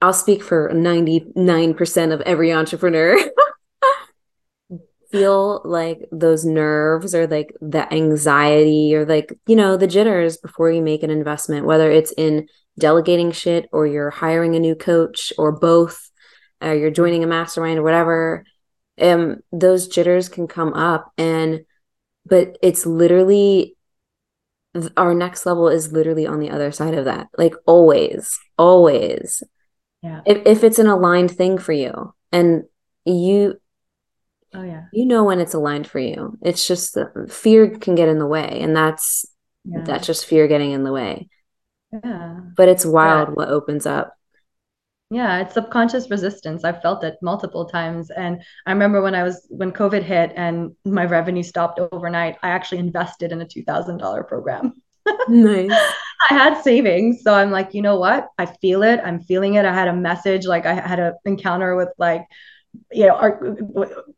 I'll 0.00 0.12
speak 0.12 0.42
for 0.42 0.70
99% 0.72 2.12
of 2.12 2.20
every 2.22 2.52
entrepreneur. 2.52 3.16
feel 5.10 5.62
like 5.64 6.00
those 6.12 6.44
nerves 6.44 7.14
or 7.14 7.26
like 7.26 7.54
the 7.60 7.92
anxiety 7.92 8.94
or 8.94 9.04
like, 9.06 9.32
you 9.46 9.56
know, 9.56 9.76
the 9.76 9.86
jitters 9.86 10.36
before 10.36 10.70
you 10.70 10.82
make 10.82 11.02
an 11.02 11.10
investment, 11.10 11.66
whether 11.66 11.90
it's 11.90 12.12
in 12.12 12.48
delegating 12.78 13.32
shit 13.32 13.68
or 13.72 13.86
you're 13.86 14.10
hiring 14.10 14.54
a 14.54 14.60
new 14.60 14.74
coach 14.74 15.32
or 15.38 15.52
both, 15.52 16.10
or 16.60 16.74
you're 16.74 16.90
joining 16.90 17.24
a 17.24 17.26
mastermind 17.26 17.78
or 17.78 17.82
whatever 17.82 18.44
um 18.98 19.36
those 19.52 19.88
jitters 19.88 20.30
can 20.30 20.48
come 20.48 20.72
up 20.72 21.12
and 21.18 21.66
but 22.24 22.56
it's 22.62 22.86
literally 22.86 23.76
our 24.96 25.12
next 25.12 25.44
level 25.44 25.68
is 25.68 25.92
literally 25.92 26.26
on 26.26 26.40
the 26.40 26.48
other 26.48 26.72
side 26.72 26.94
of 26.94 27.04
that 27.04 27.26
like 27.36 27.52
always 27.66 28.38
always. 28.58 29.42
Yeah. 30.02 30.20
If, 30.24 30.42
if 30.46 30.64
it's 30.64 30.78
an 30.78 30.86
aligned 30.86 31.30
thing 31.30 31.58
for 31.58 31.72
you 31.72 32.14
and 32.32 32.64
you 33.04 33.60
oh 34.56 34.62
yeah 34.62 34.84
you 34.92 35.06
know 35.06 35.24
when 35.24 35.40
it's 35.40 35.54
aligned 35.54 35.86
for 35.86 35.98
you 35.98 36.36
it's 36.42 36.66
just 36.66 36.94
the 36.94 37.26
fear 37.30 37.70
can 37.78 37.94
get 37.94 38.08
in 38.08 38.18
the 38.18 38.26
way 38.26 38.58
and 38.60 38.74
that's 38.74 39.24
yeah. 39.64 39.82
that's 39.82 40.06
just 40.06 40.26
fear 40.26 40.48
getting 40.48 40.72
in 40.72 40.84
the 40.84 40.92
way 40.92 41.28
yeah 41.92 42.40
but 42.56 42.68
it's 42.68 42.84
wild 42.84 43.28
yeah. 43.28 43.34
what 43.34 43.48
opens 43.48 43.86
up 43.86 44.16
yeah, 45.10 45.38
it's 45.38 45.54
subconscious 45.54 46.10
resistance. 46.10 46.64
I've 46.64 46.82
felt 46.82 47.04
it 47.04 47.16
multiple 47.22 47.64
times. 47.64 48.10
And 48.10 48.42
I 48.66 48.72
remember 48.72 49.00
when 49.00 49.14
I 49.14 49.22
was 49.22 49.46
when 49.50 49.70
COVID 49.70 50.02
hit 50.02 50.32
and 50.34 50.74
my 50.84 51.04
revenue 51.04 51.44
stopped 51.44 51.78
overnight, 51.78 52.38
I 52.42 52.50
actually 52.50 52.78
invested 52.78 53.30
in 53.30 53.40
a 53.40 53.46
$2,000 53.46 54.26
program. 54.26 54.72
nice. 55.28 55.70
I 56.28 56.34
had 56.34 56.60
savings. 56.60 57.22
So 57.22 57.32
I'm 57.32 57.52
like, 57.52 57.72
you 57.72 57.82
know 57.82 58.00
what? 58.00 58.30
I 58.36 58.46
feel 58.46 58.82
it. 58.82 59.00
I'm 59.04 59.20
feeling 59.20 59.54
it. 59.54 59.64
I 59.64 59.72
had 59.72 59.86
a 59.86 59.92
message, 59.92 60.44
like 60.44 60.66
I 60.66 60.74
had 60.74 60.98
an 60.98 61.14
encounter 61.24 61.76
with 61.76 61.90
like, 61.98 62.24
you 62.92 63.06
know, 63.06 63.14
our, 63.14 63.56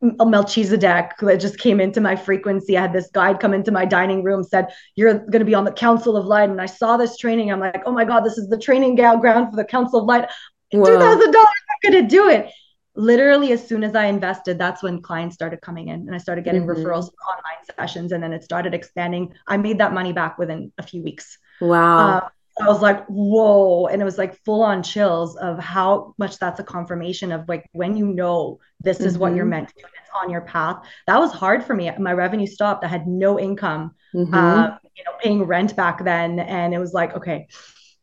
Melchizedek 0.00 1.12
that 1.20 1.40
just 1.40 1.58
came 1.58 1.80
into 1.80 2.00
my 2.00 2.16
frequency. 2.16 2.76
I 2.76 2.82
had 2.82 2.92
this 2.92 3.10
guide 3.12 3.40
come 3.40 3.54
into 3.54 3.70
my 3.70 3.84
dining 3.84 4.22
room, 4.22 4.44
said, 4.44 4.68
You're 4.94 5.14
going 5.14 5.40
to 5.40 5.44
be 5.44 5.54
on 5.54 5.64
the 5.64 5.72
Council 5.72 6.16
of 6.16 6.26
Light. 6.26 6.50
And 6.50 6.60
I 6.60 6.66
saw 6.66 6.96
this 6.96 7.16
training. 7.16 7.52
I'm 7.52 7.60
like, 7.60 7.82
Oh 7.86 7.92
my 7.92 8.04
God, 8.04 8.20
this 8.20 8.38
is 8.38 8.48
the 8.48 8.58
training 8.58 8.94
ground 8.96 9.50
for 9.50 9.56
the 9.56 9.64
Council 9.64 10.00
of 10.00 10.06
Light. 10.06 10.28
Two 10.72 10.84
thousand 10.84 11.30
dollars, 11.32 11.48
I'm 11.84 11.92
gonna 11.92 12.08
do 12.08 12.28
it. 12.28 12.50
Literally, 12.94 13.52
as 13.52 13.66
soon 13.66 13.84
as 13.84 13.94
I 13.94 14.06
invested, 14.06 14.58
that's 14.58 14.82
when 14.82 15.00
clients 15.00 15.34
started 15.34 15.60
coming 15.60 15.88
in, 15.88 16.00
and 16.00 16.14
I 16.14 16.18
started 16.18 16.44
getting 16.44 16.66
mm-hmm. 16.66 16.84
referrals 16.84 17.04
online 17.04 17.64
sessions, 17.78 18.12
and 18.12 18.22
then 18.22 18.32
it 18.32 18.42
started 18.42 18.74
expanding. 18.74 19.32
I 19.46 19.56
made 19.56 19.78
that 19.78 19.94
money 19.94 20.12
back 20.12 20.36
within 20.36 20.72
a 20.76 20.82
few 20.82 21.02
weeks. 21.02 21.38
Wow. 21.60 22.18
Uh, 22.18 22.28
I 22.60 22.66
was 22.66 22.82
like, 22.82 23.04
whoa. 23.06 23.86
And 23.86 24.02
it 24.02 24.04
was 24.04 24.18
like 24.18 24.42
full 24.44 24.62
on 24.62 24.82
chills 24.82 25.36
of 25.36 25.58
how 25.58 26.14
much 26.18 26.38
that's 26.38 26.60
a 26.60 26.64
confirmation 26.64 27.32
of 27.32 27.48
like 27.48 27.68
when 27.72 27.96
you 27.96 28.06
know 28.06 28.58
this 28.80 29.00
is 29.00 29.14
mm-hmm. 29.14 29.22
what 29.22 29.34
you're 29.34 29.44
mm-hmm. 29.44 29.50
meant 29.50 29.68
to 29.68 29.74
do, 29.74 29.80
it's 29.80 30.10
on 30.22 30.30
your 30.30 30.42
path. 30.42 30.84
That 31.06 31.18
was 31.18 31.32
hard 31.32 31.64
for 31.64 31.74
me. 31.74 31.90
My 31.98 32.12
revenue 32.12 32.46
stopped. 32.46 32.84
I 32.84 32.88
had 32.88 33.06
no 33.06 33.38
income, 33.38 33.94
mm-hmm. 34.14 34.34
uh, 34.34 34.76
you 34.96 35.04
know, 35.04 35.12
paying 35.22 35.42
rent 35.44 35.76
back 35.76 36.04
then. 36.04 36.40
And 36.40 36.74
it 36.74 36.78
was 36.78 36.92
like, 36.92 37.14
okay, 37.16 37.48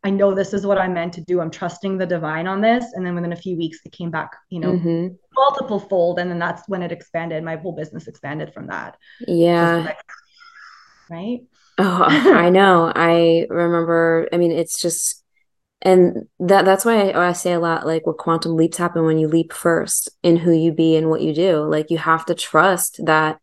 I 0.03 0.12
know 0.12 0.36
this 0.36 0.53
is 0.53 0.66
what 0.68 0.78
I'm 0.78 0.93
meant 0.93 1.14
to 1.14 1.22
do. 1.22 1.41
I'm 1.41 1.49
trusting 1.49 1.97
the 1.97 2.06
divine 2.06 2.45
on 2.45 2.62
this. 2.62 2.93
And 2.93 3.06
then 3.06 3.16
within 3.16 3.34
a 3.34 3.38
few 3.38 3.58
weeks, 3.58 3.80
it 3.86 3.91
came 3.91 4.12
back, 4.12 4.32
you 4.49 4.60
know, 4.60 4.74
mm-hmm. 4.74 5.08
multiple 5.36 5.80
fold. 5.80 6.20
And 6.20 6.30
then 6.30 6.38
that's 6.38 6.70
when 6.70 6.84
it 6.84 6.91
expanded. 6.91 7.43
My 7.43 7.56
whole 7.56 7.72
business 7.72 8.08
expanded 8.08 8.53
from 8.53 8.68
that. 8.68 8.97
Yeah. 9.28 9.78
Like, 9.78 9.97
right. 11.10 11.41
Oh, 11.78 12.03
I 12.07 12.49
know. 12.49 12.91
I 12.95 13.47
remember, 13.49 14.28
I 14.32 14.38
mean, 14.38 14.51
it's 14.51 14.80
just, 14.80 15.23
and 15.82 16.28
that 16.39 16.65
that's 16.65 16.86
why 16.86 17.09
I, 17.09 17.30
I 17.30 17.32
say 17.34 17.53
a 17.53 17.59
lot 17.59 17.86
like 17.86 18.07
what 18.07 18.17
quantum 18.17 18.55
leaps 18.55 18.78
happen 18.78 19.03
when 19.05 19.19
you 19.19 19.28
leap 19.28 19.53
first 19.53 20.09
in 20.23 20.38
who 20.38 20.51
you 20.51 20.71
be 20.71 20.95
and 20.95 21.09
what 21.09 21.21
you 21.21 21.34
do. 21.34 21.63
Like 21.63 21.91
you 21.91 21.97
have 21.97 22.26
to 22.26 22.36
trust 22.36 23.05
that 23.05 23.39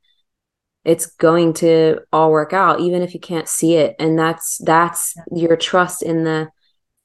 it's 0.85 1.07
going 1.07 1.53
to 1.53 1.99
all 2.13 2.31
work 2.31 2.53
out 2.53 2.81
even 2.81 3.03
if 3.03 3.15
you 3.15 3.21
can't 3.21 3.49
see 3.49 3.77
it 3.77 3.95
and 3.99 4.19
that's 4.19 4.59
that's 4.65 5.15
yeah. 5.17 5.47
your 5.47 5.57
trust 5.57 6.03
in 6.03 6.25
the 6.25 6.49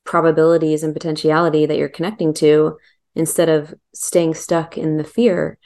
probabilities 0.03 0.84
and 0.84 0.93
potentiality 0.93 1.65
that 1.65 1.78
you're 1.78 1.89
connecting 1.89 2.34
to 2.34 2.78
instead 3.15 3.49
of 3.49 3.73
staying 3.93 4.34
stuck 4.34 4.78
in 4.78 4.97
the 4.97 5.03
fear 5.03 5.57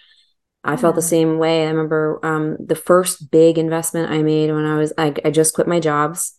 i 0.64 0.78
felt 0.78 0.96
the 0.96 1.02
same 1.02 1.38
way. 1.38 1.64
I 1.66 1.70
remember 1.70 2.20
um, 2.24 2.58
the 2.60 2.76
first 2.76 3.32
big 3.32 3.58
investment 3.58 4.12
i 4.12 4.22
made 4.22 4.52
when 4.52 4.66
i 4.66 4.78
was 4.78 4.94
I, 4.98 5.14
I 5.26 5.32
just 5.32 5.54
quit 5.54 5.68
my 5.68 5.80
jobs 5.80 6.38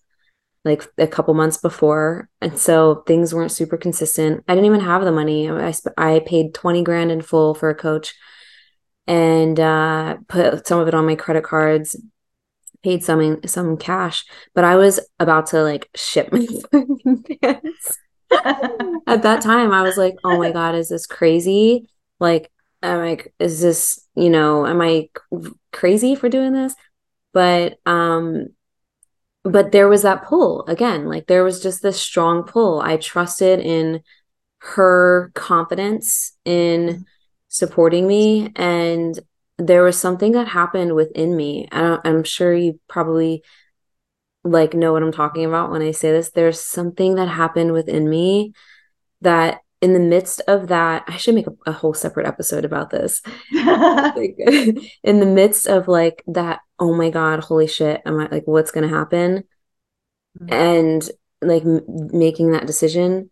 like 0.64 0.88
a 0.96 1.08
couple 1.08 1.34
months 1.34 1.56
before. 1.56 2.28
And 2.40 2.56
so 2.56 3.02
things 3.06 3.34
weren't 3.34 3.50
super 3.50 3.76
consistent. 3.76 4.44
I 4.46 4.54
didn't 4.54 4.66
even 4.66 4.80
have 4.80 5.02
the 5.02 5.10
money. 5.10 5.50
I, 5.50 5.74
I 5.98 6.20
paid 6.20 6.54
20 6.54 6.84
grand 6.84 7.10
in 7.10 7.20
full 7.20 7.54
for 7.54 7.68
a 7.68 7.74
coach 7.74 8.14
and 9.08 9.58
uh, 9.58 10.18
put 10.28 10.64
some 10.66 10.78
of 10.78 10.86
it 10.86 10.94
on 10.94 11.04
my 11.04 11.16
credit 11.16 11.42
cards 11.42 11.96
paid 12.82 13.04
some 13.04 13.40
some 13.46 13.76
cash. 13.76 14.24
But 14.54 14.64
i 14.64 14.76
was 14.76 15.00
about 15.18 15.46
to 15.48 15.62
like 15.62 15.88
ship 15.94 16.32
my 16.32 16.46
pants. 17.42 17.98
At 19.06 19.22
that 19.22 19.42
time 19.42 19.72
i 19.72 19.82
was 19.82 19.96
like 19.96 20.16
oh 20.24 20.38
my 20.38 20.50
god 20.50 20.74
is 20.74 20.88
this 20.88 21.06
crazy? 21.06 21.88
Like 22.18 22.50
i'm 22.82 22.98
like 22.98 23.34
is 23.38 23.60
this 23.60 24.06
you 24.14 24.30
know 24.30 24.66
am 24.66 24.80
i 24.80 25.08
crazy 25.72 26.14
for 26.14 26.28
doing 26.28 26.52
this? 26.52 26.74
But 27.32 27.78
um 27.86 28.48
but 29.44 29.72
there 29.72 29.88
was 29.88 30.02
that 30.02 30.24
pull 30.24 30.64
again 30.66 31.06
like 31.08 31.26
there 31.26 31.42
was 31.42 31.62
just 31.62 31.82
this 31.82 32.00
strong 32.00 32.44
pull. 32.44 32.80
I 32.80 32.96
trusted 32.96 33.58
in 33.58 34.02
her 34.58 35.32
confidence 35.34 36.36
in 36.44 37.04
supporting 37.48 38.06
me 38.06 38.52
and 38.54 39.18
there 39.58 39.82
was 39.82 39.98
something 39.98 40.32
that 40.32 40.48
happened 40.48 40.94
within 40.94 41.36
me. 41.36 41.68
I 41.72 41.98
i'm 42.04 42.24
sure 42.24 42.54
you 42.54 42.78
probably 42.88 43.42
like 44.44 44.74
know 44.74 44.92
what 44.92 45.02
i'm 45.02 45.12
talking 45.12 45.44
about 45.44 45.70
when 45.70 45.82
i 45.82 45.90
say 45.90 46.12
this. 46.12 46.30
There's 46.30 46.60
something 46.60 47.16
that 47.16 47.28
happened 47.28 47.72
within 47.72 48.08
me 48.08 48.52
that 49.22 49.60
in 49.82 49.92
the 49.92 50.00
midst 50.00 50.40
of 50.48 50.68
that 50.68 51.04
i 51.08 51.16
should 51.16 51.34
make 51.34 51.46
a, 51.46 51.52
a 51.66 51.72
whole 51.72 51.92
separate 51.92 52.26
episode 52.26 52.64
about 52.64 52.90
this 52.90 53.20
like, 53.52 54.36
in 55.02 55.20
the 55.20 55.26
midst 55.26 55.66
of 55.66 55.88
like 55.88 56.22
that 56.26 56.60
oh 56.78 56.94
my 56.94 57.10
god 57.10 57.40
holy 57.40 57.66
shit 57.66 58.00
am 58.06 58.18
i 58.18 58.28
like 58.30 58.46
what's 58.46 58.70
gonna 58.70 58.88
happen 58.88 59.44
mm-hmm. 60.40 60.52
and 60.52 61.10
like 61.42 61.64
m- 61.64 61.84
making 62.12 62.52
that 62.52 62.66
decision 62.66 63.28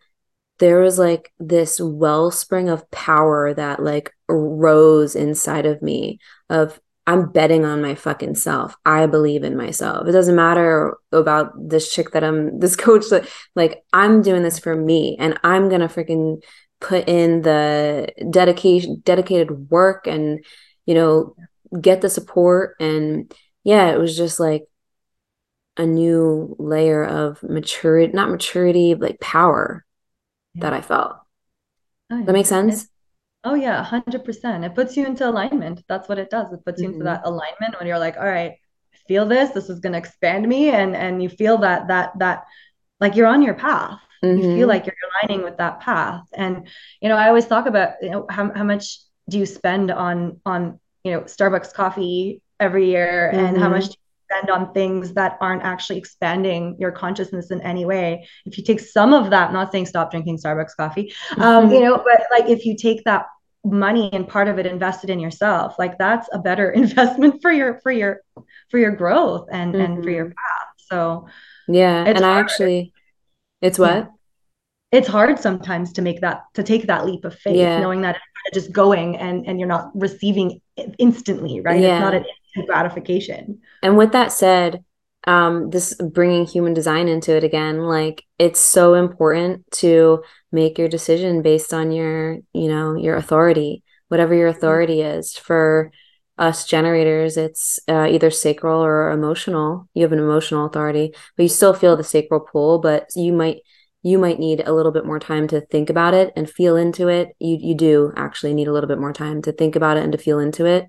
there 0.59 0.81
was 0.81 0.99
like 0.99 1.33
this 1.39 1.81
wellspring 1.81 2.69
of 2.69 2.89
power 2.91 3.55
that 3.55 3.83
like 3.83 4.13
rose 4.29 5.17
inside 5.17 5.65
of 5.65 5.81
me 5.81 6.19
of 6.51 6.79
I'm 7.11 7.33
betting 7.33 7.65
on 7.65 7.83
my 7.83 7.97
fucking 7.97 8.37
self. 8.37 8.77
I 8.87 9.07
believe 9.07 9.43
in 9.43 9.57
myself. 9.57 10.07
It 10.07 10.13
doesn't 10.13 10.37
matter 10.37 10.97
about 11.11 11.51
this 11.57 11.93
chick 11.93 12.13
that 12.13 12.23
I'm 12.23 12.59
this 12.61 12.77
coach 12.77 13.09
that 13.11 13.29
like 13.57 13.83
I'm 13.93 14.23
doing 14.23 14.45
this 14.45 14.61
for 14.61 14.77
me 14.77 15.17
and 15.19 15.37
I'm 15.43 15.69
going 15.69 15.81
to 15.81 15.89
freaking 15.89 16.41
put 16.81 17.09
in 17.09 17.43
the 17.43 18.13
dedication 18.31 19.03
dedicated 19.05 19.71
work 19.71 20.07
and 20.07 20.43
you 20.87 20.95
know 20.95 21.35
get 21.81 22.01
the 22.01 22.09
support 22.09 22.77
and 22.79 23.35
yeah, 23.65 23.91
it 23.91 23.99
was 23.99 24.17
just 24.17 24.39
like 24.39 24.67
a 25.77 25.85
new 25.85 26.55
layer 26.61 27.05
of 27.05 27.43
maturity, 27.43 28.13
not 28.13 28.31
maturity, 28.31 28.95
like 28.95 29.19
power 29.19 29.85
yeah. 30.55 30.63
that 30.63 30.75
I 30.75 30.81
felt. 30.81 31.17
Oh, 32.09 32.19
yeah. 32.19 32.25
That 32.25 32.33
makes 32.33 32.49
sense? 32.49 32.89
Oh 33.45 33.55
yeah, 33.55 33.85
100%. 33.85 34.65
It 34.65 34.75
puts 34.75 34.97
you 34.97 35.07
into 35.07 35.29
alignment. 35.29 35.83
That's 35.89 36.09
what 36.09 36.19
it 36.19 36.31
does. 36.31 36.53
It 36.53 36.65
puts 36.65 36.81
you 36.81 36.89
mm-hmm. 36.89 36.95
into 36.95 37.05
that 37.05 37.23
alignment 37.25 37.79
when 37.79 37.87
you're 37.87 37.99
like, 37.99 38.17
all 38.17 38.29
right, 38.29 38.55
feel 39.09 39.27
this, 39.27 39.51
this 39.51 39.69
is 39.69 39.81
going 39.81 39.93
to 39.93 39.99
expand 39.99 40.47
me 40.47 40.71
and 40.71 40.95
and 40.95 41.21
you 41.23 41.29
feel 41.29 41.59
that 41.59 41.89
that 41.89 42.17
that 42.19 42.45
like 43.01 43.17
you're 43.17 43.27
on 43.27 43.43
your 43.43 43.55
path. 43.55 43.99
Mm-hmm. 44.23 44.37
You 44.37 44.43
feel 44.43 44.53
mm-hmm. 44.53 44.69
like 44.69 44.87
you're 44.87 44.95
aligning 45.11 45.45
with 45.45 45.57
that 45.59 45.81
path. 45.81 46.23
And 46.35 46.69
you 47.01 47.09
know, 47.09 47.17
I 47.17 47.29
always 47.29 47.47
talk 47.47 47.67
about, 47.67 47.95
you 48.03 48.11
know, 48.11 48.27
how 48.31 48.53
how 48.55 48.65
much 48.65 48.99
do 49.29 49.39
you 49.39 49.47
spend 49.47 49.91
on 49.91 50.41
on, 50.47 50.79
you 51.03 51.13
know, 51.13 51.23
Starbucks 51.23 51.73
coffee 51.73 52.43
every 52.61 52.91
year 52.91 53.31
mm-hmm. 53.33 53.47
and 53.47 53.59
how 53.59 53.69
much 53.69 53.85
mm-hmm 53.85 54.00
spend 54.31 54.51
on 54.51 54.73
things 54.73 55.15
that 55.15 55.37
aren't 55.41 55.63
actually 55.63 55.99
expanding 55.99 56.77
your 56.79 56.93
consciousness 56.93 57.51
in 57.51 57.61
any 57.63 57.85
way 57.85 58.27
if 58.47 58.57
you 58.57 58.65
take 58.65 58.81
some 58.81 59.13
of 59.13 59.31
that 59.31 59.49
I'm 59.49 59.55
not 59.55 59.73
saying 59.73 59.87
stop 59.87 60.11
drinking 60.11 60.39
starbucks 60.39 60.77
coffee 60.77 61.13
um, 61.37 61.65
mm-hmm. 61.65 61.75
you 61.75 61.81
know 61.81 61.97
but 61.97 62.23
like 62.31 62.49
if 62.49 62.65
you 62.65 62.77
take 62.77 63.05
that 63.05 63.27
money 63.65 64.09
and 64.13 64.27
part 64.27 64.49
of 64.49 64.59
it 64.59 64.67
invested 64.67 65.11
in 65.11 65.21
yourself 65.21 65.75
like 65.79 65.99
that's 65.99 66.29
a 66.33 66.39
better 66.39 66.71
investment 66.83 67.43
for 67.43 67.53
your 67.53 67.81
for 67.83 67.93
your 67.93 68.21
for 68.71 68.79
your 68.79 68.93
growth 68.93 69.49
and 69.53 69.75
mm-hmm. 69.75 69.85
and 69.85 70.05
for 70.05 70.11
your 70.11 70.27
mm-hmm. 70.27 70.33
path 70.33 70.69
so 70.79 71.27
yeah 71.69 72.05
and 72.07 72.19
hard. 72.19 72.37
i 72.37 72.41
actually 72.41 72.93
It's 73.63 73.79
what? 73.79 73.95
Yeah. 73.95 74.07
It's 74.93 75.09
hard 75.09 75.39
sometimes 75.39 75.93
to 75.95 76.03
make 76.03 76.21
that 76.23 76.43
to 76.55 76.63
take 76.63 76.87
that 76.87 77.07
leap 77.07 77.25
of 77.25 77.39
faith, 77.39 77.57
yeah. 77.57 77.79
knowing 77.81 78.01
that 78.01 78.17
it's 78.47 78.55
just 78.55 78.73
going 78.73 79.17
and 79.17 79.47
and 79.47 79.59
you're 79.61 79.69
not 79.69 79.91
receiving 79.95 80.61
instantly, 80.99 81.61
right? 81.61 81.81
Yeah. 81.81 81.97
It's 81.97 82.01
not 82.01 82.15
an 82.15 82.25
gratification. 82.67 83.61
And 83.83 83.97
with 83.97 84.13
that 84.13 84.33
said, 84.33 84.85
um, 85.25 85.71
this 85.71 85.95
bringing 85.95 86.47
human 86.47 86.75
design 86.75 87.09
into 87.09 87.37
it 87.37 87.45
again, 87.45 87.81
like 87.81 88.25
it's 88.39 88.61
so 88.61 88.95
important 88.95 89.71
to 89.73 90.23
make 90.51 90.79
your 90.79 90.89
decision 90.89 91.43
based 91.43 91.75
on 91.75 91.93
your, 91.93 92.39
you 92.53 92.69
know, 92.69 92.95
your 92.95 93.17
authority, 93.17 93.83
whatever 94.09 94.35
your 94.35 94.49
authority 94.49 95.03
is. 95.03 95.37
For 95.37 95.93
us 96.39 96.65
generators, 96.65 97.37
it's 97.37 97.79
uh, 97.87 98.07
either 98.11 98.31
sacral 98.31 98.83
or 98.83 99.11
emotional. 99.11 99.89
You 99.93 100.03
have 100.03 100.13
an 100.13 100.19
emotional 100.19 100.65
authority, 100.65 101.13
but 101.37 101.43
you 101.43 101.49
still 101.51 101.75
feel 101.75 101.97
the 101.97 102.05
sacral 102.05 102.41
pull, 102.41 102.79
but 102.79 103.09
you 103.15 103.33
might 103.33 103.59
you 104.03 104.19
might 104.19 104.39
need 104.39 104.63
a 104.67 104.73
little 104.73 104.93
bit 104.93 105.05
more 105.05 105.19
time 105.19 105.47
to 105.49 105.61
think 105.61 105.91
about 105.91 106.15
it 106.15 106.33
and 106.35 106.49
feel 106.49 106.77
into 106.77 107.09
it. 107.09 107.37
You 107.39 107.59
you 107.61 107.75
do 107.75 108.13
actually 108.17 108.55
need 108.55 108.69
a 108.69 108.73
little 108.73 108.89
bit 108.89 108.99
more 108.99 109.13
time 109.13 109.43
to 109.43 109.53
think 109.53 109.77
about 109.77 109.99
it 109.99 110.03
and 110.03 110.13
to 110.13 110.19
feel 110.19 110.39
into 110.39 110.65
it. 110.65 110.87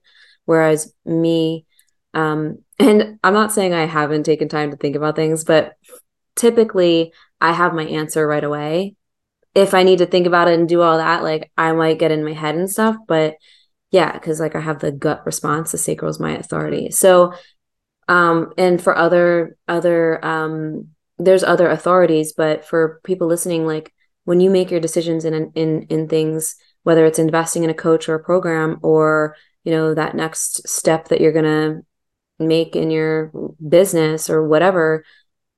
Whereas 0.51 0.93
me, 1.05 1.65
um, 2.13 2.57
and 2.79 3.17
I'm 3.23 3.33
not 3.33 3.53
saying 3.53 3.73
I 3.73 3.85
haven't 3.85 4.23
taken 4.23 4.49
time 4.49 4.71
to 4.71 4.75
think 4.75 4.97
about 4.97 5.15
things, 5.15 5.45
but 5.45 5.75
typically 6.35 7.13
I 7.39 7.53
have 7.53 7.73
my 7.73 7.85
answer 7.85 8.27
right 8.27 8.43
away. 8.43 8.95
If 9.55 9.73
I 9.73 9.83
need 9.83 9.99
to 9.99 10.05
think 10.05 10.27
about 10.27 10.49
it 10.49 10.59
and 10.59 10.67
do 10.67 10.81
all 10.81 10.97
that, 10.97 11.23
like 11.23 11.49
I 11.57 11.71
might 11.71 11.99
get 11.99 12.11
in 12.11 12.25
my 12.25 12.33
head 12.33 12.55
and 12.55 12.69
stuff, 12.69 12.97
but 13.07 13.35
yeah, 13.91 14.11
because 14.11 14.41
like 14.41 14.57
I 14.57 14.59
have 14.59 14.79
the 14.79 14.91
gut 14.91 15.25
response, 15.25 15.71
the 15.71 15.77
sacral 15.77 16.11
is 16.11 16.19
my 16.19 16.35
authority. 16.35 16.91
So 16.91 17.33
um 18.09 18.51
and 18.57 18.83
for 18.83 18.93
other 18.97 19.55
other 19.69 20.23
um 20.25 20.89
there's 21.17 21.45
other 21.45 21.69
authorities, 21.69 22.33
but 22.33 22.65
for 22.65 22.99
people 23.05 23.27
listening, 23.27 23.65
like 23.65 23.93
when 24.25 24.41
you 24.41 24.49
make 24.49 24.69
your 24.69 24.81
decisions 24.81 25.23
in 25.23 25.53
in 25.55 25.83
in 25.83 26.09
things, 26.09 26.57
whether 26.83 27.05
it's 27.05 27.19
investing 27.19 27.63
in 27.63 27.69
a 27.69 27.81
coach 27.85 28.09
or 28.09 28.15
a 28.15 28.23
program 28.23 28.79
or 28.81 29.37
you 29.63 29.71
know 29.71 29.93
that 29.93 30.15
next 30.15 30.67
step 30.67 31.09
that 31.09 31.21
you're 31.21 31.31
gonna 31.31 31.81
make 32.39 32.75
in 32.75 32.91
your 32.91 33.31
business 33.67 34.29
or 34.29 34.47
whatever, 34.47 35.03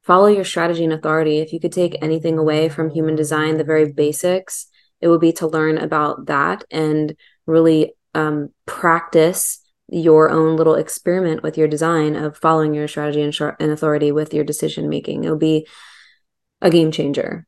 follow 0.04 0.28
your 0.28 0.43
strategy 0.43 0.84
and 0.84 0.93
authority. 0.93 1.39
If 1.39 1.54
you 1.54 1.60
could 1.60 1.72
take 1.72 1.97
anything 2.01 2.38
away 2.38 2.70
from 2.70 2.89
human 2.89 3.16
design, 3.16 3.58
the 3.58 3.64
very 3.64 3.91
basics, 3.91 4.68
it 5.01 5.08
would 5.08 5.22
be 5.22 5.34
to 5.34 5.47
learn 5.47 5.78
about 5.78 6.28
that 6.28 6.64
and 6.70 7.16
really 7.45 7.93
um, 8.14 8.49
practice 8.66 9.60
your 9.89 10.30
own 10.30 10.56
little 10.56 10.76
experiment 10.76 11.43
with 11.43 11.58
your 11.58 11.68
design 11.68 12.16
of 12.16 12.38
following 12.38 12.74
your 12.74 12.88
strategy 12.88 13.22
and, 13.22 13.36
sh- 13.36 13.41
and 13.60 13.72
authority 13.72 14.12
with 14.12 14.34
your 14.34 14.43
decision 14.43 14.89
making. 14.89 15.24
It'll 15.24 15.38
be 15.38 15.68
a 16.62 16.70
game 16.70 16.91
changer. 16.91 17.45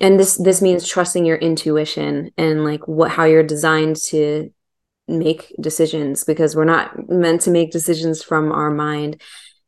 And 0.00 0.18
this 0.18 0.36
this 0.36 0.60
means 0.60 0.88
trusting 0.88 1.24
your 1.24 1.36
intuition 1.36 2.32
and 2.36 2.64
like 2.64 2.88
what 2.88 3.12
how 3.12 3.24
you're 3.24 3.44
designed 3.44 3.96
to 4.06 4.50
make 5.06 5.54
decisions 5.60 6.24
because 6.24 6.56
we're 6.56 6.64
not 6.64 7.08
meant 7.08 7.42
to 7.42 7.50
make 7.50 7.70
decisions 7.70 8.22
from 8.22 8.52
our 8.52 8.70
mind. 8.70 9.20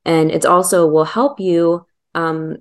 And 0.05 0.30
it's 0.30 0.47
also 0.47 0.87
will 0.87 1.05
help 1.05 1.41
you 1.41 1.87
um, 2.14 2.59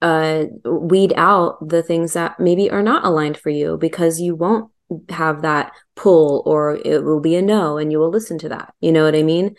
uh, 0.00 0.44
weed 0.64 1.12
out 1.16 1.68
the 1.68 1.82
things 1.82 2.14
that 2.14 2.40
maybe 2.40 2.70
are 2.70 2.82
not 2.82 3.04
aligned 3.04 3.36
for 3.36 3.50
you 3.50 3.76
because 3.76 4.20
you 4.20 4.34
won't 4.34 4.70
have 5.10 5.42
that 5.42 5.72
pull 5.94 6.42
or 6.46 6.76
it 6.84 7.04
will 7.04 7.20
be 7.20 7.36
a 7.36 7.42
no 7.42 7.76
and 7.76 7.92
you 7.92 7.98
will 7.98 8.10
listen 8.10 8.38
to 8.38 8.48
that. 8.48 8.72
You 8.80 8.92
know 8.92 9.04
what 9.04 9.14
I 9.14 9.22
mean? 9.22 9.56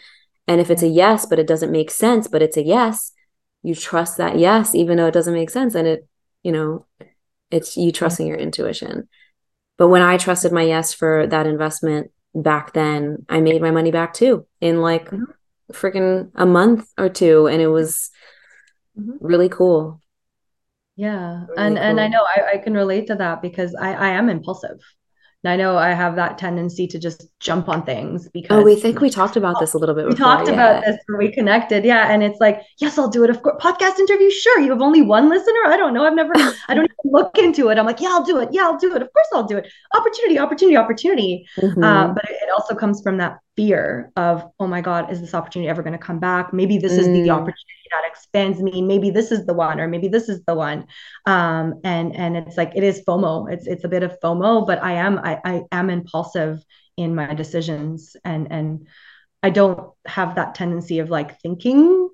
And 0.47 0.59
if 0.59 0.69
it's 0.69 0.83
a 0.83 0.87
yes, 0.87 1.25
but 1.25 1.39
it 1.39 1.47
doesn't 1.47 1.71
make 1.71 1.91
sense, 1.91 2.27
but 2.27 2.41
it's 2.41 2.57
a 2.57 2.63
yes, 2.63 3.11
you 3.63 3.75
trust 3.75 4.17
that 4.17 4.39
yes, 4.39 4.73
even 4.73 4.97
though 4.97 5.07
it 5.07 5.13
doesn't 5.13 5.33
make 5.33 5.49
sense. 5.49 5.75
And 5.75 5.87
it, 5.87 6.07
you 6.43 6.51
know, 6.51 6.85
it's 7.51 7.77
you 7.77 7.91
trusting 7.91 8.25
your 8.27 8.37
intuition. 8.37 9.07
But 9.77 9.89
when 9.89 10.01
I 10.01 10.17
trusted 10.17 10.51
my 10.51 10.63
yes 10.63 10.93
for 10.93 11.27
that 11.27 11.47
investment 11.47 12.11
back 12.33 12.73
then, 12.73 13.25
I 13.29 13.41
made 13.41 13.61
my 13.61 13.71
money 13.71 13.91
back 13.91 14.13
too 14.13 14.45
in 14.59 14.81
like 14.81 15.09
mm-hmm. 15.09 15.23
freaking 15.71 16.31
a 16.35 16.45
month 16.45 16.87
or 16.97 17.09
two. 17.09 17.47
And 17.47 17.61
it 17.61 17.67
was 17.67 18.11
mm-hmm. 18.97 19.17
really 19.19 19.49
cool. 19.49 20.01
Yeah. 20.95 21.45
Really 21.47 21.53
and 21.57 21.75
cool. 21.75 21.83
and 21.83 21.99
I 21.99 22.07
know 22.07 22.25
I, 22.35 22.53
I 22.53 22.57
can 22.57 22.73
relate 22.73 23.07
to 23.07 23.15
that 23.15 23.41
because 23.41 23.75
I, 23.75 23.93
I 23.93 24.09
am 24.09 24.29
impulsive. 24.29 24.79
And 25.43 25.51
I 25.51 25.55
know 25.55 25.75
I 25.77 25.89
have 25.89 26.15
that 26.17 26.37
tendency 26.37 26.85
to 26.87 26.99
just 26.99 27.27
jump 27.39 27.67
on 27.67 27.83
things 27.83 28.29
because 28.29 28.59
Oh, 28.59 28.63
we 28.63 28.75
think 28.75 29.01
we 29.01 29.09
talked 29.09 29.35
about 29.35 29.59
this 29.59 29.73
a 29.73 29.77
little 29.79 29.95
bit. 29.95 30.05
We 30.05 30.11
before, 30.11 30.25
talked 30.25 30.47
yeah. 30.47 30.53
about 30.53 30.85
this 30.85 30.97
when 31.07 31.17
we 31.17 31.31
connected. 31.31 31.83
Yeah. 31.83 32.11
And 32.11 32.21
it's 32.21 32.39
like, 32.39 32.61
yes, 32.77 32.99
I'll 32.99 33.09
do 33.09 33.23
it. 33.23 33.31
Of 33.31 33.41
course, 33.41 33.61
podcast 33.61 33.97
interview. 33.97 34.29
Sure. 34.29 34.59
You 34.59 34.69
have 34.69 34.81
only 34.81 35.01
one 35.01 35.29
listener. 35.29 35.65
I 35.65 35.77
don't 35.77 35.95
know. 35.95 36.05
I've 36.05 36.13
never, 36.13 36.33
I 36.67 36.75
don't 36.75 36.85
even 36.85 36.95
look 37.05 37.37
into 37.39 37.69
it. 37.69 37.79
I'm 37.79 37.87
like, 37.87 37.99
yeah, 37.99 38.09
I'll 38.09 38.23
do 38.23 38.37
it. 38.37 38.49
Yeah, 38.51 38.63
I'll 38.63 38.77
do 38.77 38.95
it. 38.95 39.01
Of 39.01 39.11
course 39.11 39.27
I'll 39.33 39.47
do 39.47 39.57
it. 39.57 39.71
Opportunity, 39.95 40.37
opportunity, 40.37 40.77
opportunity. 40.77 41.47
Mm-hmm. 41.57 41.83
Uh, 41.83 42.13
but 42.13 42.25
it 42.25 42.49
also 42.55 42.75
comes 42.75 43.01
from 43.01 43.17
that 43.17 43.39
fear 43.55 44.11
of, 44.15 44.49
oh 44.59 44.67
my 44.67 44.81
God, 44.81 45.11
is 45.11 45.21
this 45.21 45.33
opportunity 45.33 45.69
ever 45.69 45.83
going 45.83 45.93
to 45.93 45.99
come 45.99 46.19
back? 46.19 46.53
Maybe 46.53 46.77
this 46.77 46.93
mm. 46.93 46.99
is 46.99 47.05
the, 47.07 47.21
the 47.21 47.29
mm. 47.29 47.31
opportunity 47.31 47.89
that 47.91 48.03
expands 48.07 48.61
me. 48.61 48.81
Maybe 48.81 49.09
this 49.09 49.31
is 49.31 49.45
the 49.45 49.53
one, 49.53 49.79
or 49.79 49.87
maybe 49.87 50.07
this 50.07 50.29
is 50.29 50.43
the 50.45 50.55
one. 50.55 50.87
Um, 51.25 51.81
and 51.83 52.15
and 52.15 52.37
it's 52.37 52.57
like 52.57 52.73
it 52.75 52.83
is 52.83 53.03
FOMO. 53.05 53.51
It's 53.51 53.67
it's 53.67 53.83
a 53.83 53.89
bit 53.89 54.03
of 54.03 54.17
FOMO, 54.23 54.65
but 54.65 54.81
I 54.81 54.93
am 54.93 55.19
I, 55.19 55.39
I 55.43 55.61
am 55.71 55.89
impulsive 55.89 56.63
in 56.97 57.15
my 57.15 57.33
decisions 57.33 58.15
and 58.23 58.47
and 58.51 58.87
I 59.43 59.49
don't 59.49 59.91
have 60.05 60.35
that 60.35 60.55
tendency 60.55 60.99
of 60.99 61.09
like 61.09 61.39
thinking. 61.41 62.09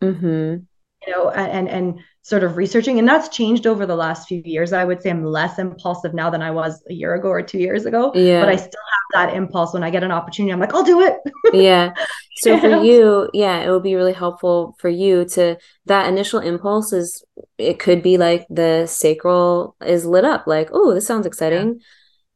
Mm-hmm 0.00 0.64
you 1.06 1.12
know 1.12 1.30
and 1.30 1.68
and 1.68 2.00
sort 2.22 2.44
of 2.44 2.56
researching 2.56 2.98
and 2.98 3.08
that's 3.08 3.28
changed 3.28 3.66
over 3.66 3.86
the 3.86 3.96
last 3.96 4.28
few 4.28 4.42
years 4.44 4.72
i 4.72 4.84
would 4.84 5.02
say 5.02 5.10
i'm 5.10 5.24
less 5.24 5.58
impulsive 5.58 6.12
now 6.12 6.28
than 6.28 6.42
i 6.42 6.50
was 6.50 6.82
a 6.90 6.92
year 6.92 7.14
ago 7.14 7.28
or 7.28 7.42
two 7.42 7.58
years 7.58 7.86
ago 7.86 8.12
yeah. 8.14 8.40
but 8.40 8.48
i 8.48 8.56
still 8.56 8.68
have 8.68 9.28
that 9.28 9.34
impulse 9.34 9.72
when 9.72 9.82
i 9.82 9.90
get 9.90 10.04
an 10.04 10.10
opportunity 10.10 10.52
i'm 10.52 10.60
like 10.60 10.74
i'll 10.74 10.84
do 10.84 11.00
it 11.00 11.16
yeah 11.54 11.92
so 12.36 12.58
for 12.60 12.82
you 12.82 13.28
yeah 13.32 13.60
it 13.60 13.70
would 13.70 13.82
be 13.82 13.94
really 13.94 14.12
helpful 14.12 14.76
for 14.78 14.88
you 14.88 15.24
to 15.24 15.56
that 15.86 16.08
initial 16.08 16.40
impulse 16.40 16.92
is 16.92 17.24
it 17.56 17.78
could 17.78 18.02
be 18.02 18.18
like 18.18 18.46
the 18.50 18.86
sacral 18.86 19.74
is 19.84 20.04
lit 20.04 20.24
up 20.24 20.46
like 20.46 20.68
oh 20.72 20.92
this 20.92 21.06
sounds 21.06 21.26
exciting 21.26 21.80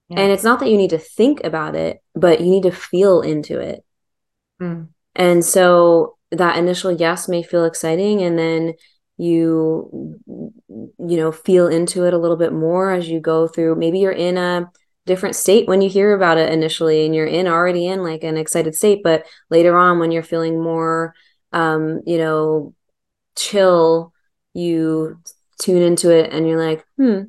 yeah. 0.08 0.16
Yeah. 0.16 0.22
and 0.22 0.32
it's 0.32 0.44
not 0.44 0.60
that 0.60 0.70
you 0.70 0.76
need 0.76 0.90
to 0.90 0.98
think 0.98 1.44
about 1.44 1.76
it 1.76 2.02
but 2.14 2.40
you 2.40 2.50
need 2.50 2.64
to 2.64 2.72
feel 2.72 3.20
into 3.20 3.60
it 3.60 3.84
mm. 4.60 4.88
and 5.14 5.44
so 5.44 6.16
that 6.36 6.56
initial 6.58 6.92
yes 6.92 7.28
may 7.28 7.42
feel 7.42 7.64
exciting 7.64 8.22
and 8.22 8.38
then 8.38 8.74
you 9.16 10.18
you 10.26 11.16
know 11.16 11.30
feel 11.30 11.68
into 11.68 12.04
it 12.04 12.14
a 12.14 12.18
little 12.18 12.36
bit 12.36 12.52
more 12.52 12.92
as 12.92 13.08
you 13.08 13.20
go 13.20 13.46
through. 13.46 13.76
Maybe 13.76 14.00
you're 14.00 14.12
in 14.12 14.36
a 14.36 14.70
different 15.06 15.36
state 15.36 15.68
when 15.68 15.82
you 15.82 15.88
hear 15.88 16.14
about 16.14 16.38
it 16.38 16.52
initially 16.52 17.04
and 17.04 17.14
you're 17.14 17.26
in 17.26 17.46
already 17.46 17.86
in 17.86 18.02
like 18.02 18.24
an 18.24 18.36
excited 18.36 18.74
state 18.74 19.02
but 19.04 19.26
later 19.50 19.76
on 19.76 19.98
when 19.98 20.10
you're 20.10 20.22
feeling 20.22 20.62
more 20.62 21.14
um 21.52 22.00
you 22.06 22.16
know 22.16 22.74
chill 23.36 24.14
you 24.54 25.20
tune 25.60 25.82
into 25.82 26.10
it 26.10 26.32
and 26.32 26.48
you're 26.48 26.60
like 26.60 26.84
hmm. 26.96 27.22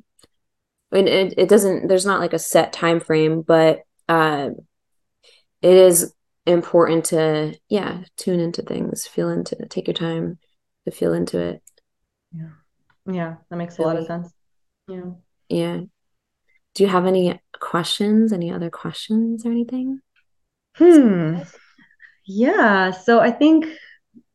And 0.91 1.10
it, 1.10 1.34
it 1.38 1.49
doesn't 1.49 1.88
there's 1.89 2.06
not 2.06 2.22
like 2.22 2.32
a 2.32 2.39
set 2.39 2.72
time 2.72 3.01
frame 3.01 3.41
but 3.41 3.82
uh 4.08 4.51
it 5.62 5.74
is 5.74 6.14
important 6.46 7.06
to 7.06 7.56
yeah 7.70 8.04
tune 8.18 8.39
into 8.39 8.62
things 8.62 9.08
feel 9.08 9.30
into 9.30 9.56
take 9.68 9.88
your 9.88 9.93
time 9.93 10.38
to 10.86 10.91
feel 10.91 11.14
into 11.14 11.39
it. 11.39 11.64
Yeah. 12.32 12.50
Yeah 13.12 13.36
that 13.50 13.56
makes 13.56 13.78
a 13.78 13.82
lot 13.82 13.98
of 13.98 14.06
sense. 14.06 14.32
Yeah. 14.88 15.12
Yeah. 15.50 15.82
Do 16.74 16.84
you 16.84 16.89
have 16.89 17.06
any 17.06 17.39
questions? 17.60 18.34
Any 18.34 18.52
other 18.52 18.70
questions 18.70 19.46
or 19.46 19.52
anything? 19.52 20.02
Hmm. 20.76 21.39
Yeah 22.28 22.91
so 22.91 23.20
i 23.20 23.32
think 23.32 23.66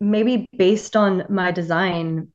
maybe 0.01 0.47
based 0.57 0.97
on 0.97 1.25
my 1.29 1.51
design 1.51 2.29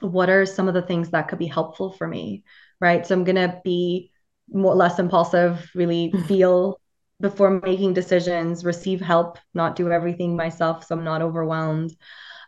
what 0.00 0.30
are 0.30 0.46
some 0.46 0.68
of 0.68 0.74
the 0.74 0.82
things 0.82 1.10
that 1.10 1.28
could 1.28 1.38
be 1.38 1.46
helpful 1.46 1.92
for 1.92 2.06
me 2.06 2.44
right? 2.80 3.06
So 3.06 3.14
i'm 3.14 3.24
going 3.24 3.36
to 3.36 3.60
be 3.64 4.12
more 4.52 4.74
less 4.74 4.98
impulsive 4.98 5.70
really 5.74 6.12
feel 6.28 6.80
before 7.20 7.60
making 7.60 7.94
decisions, 7.94 8.64
receive 8.64 9.00
help, 9.00 9.38
not 9.54 9.76
do 9.76 9.90
everything 9.90 10.36
myself 10.36 10.86
so 10.86 10.96
I'm 10.96 11.04
not 11.04 11.22
overwhelmed. 11.22 11.94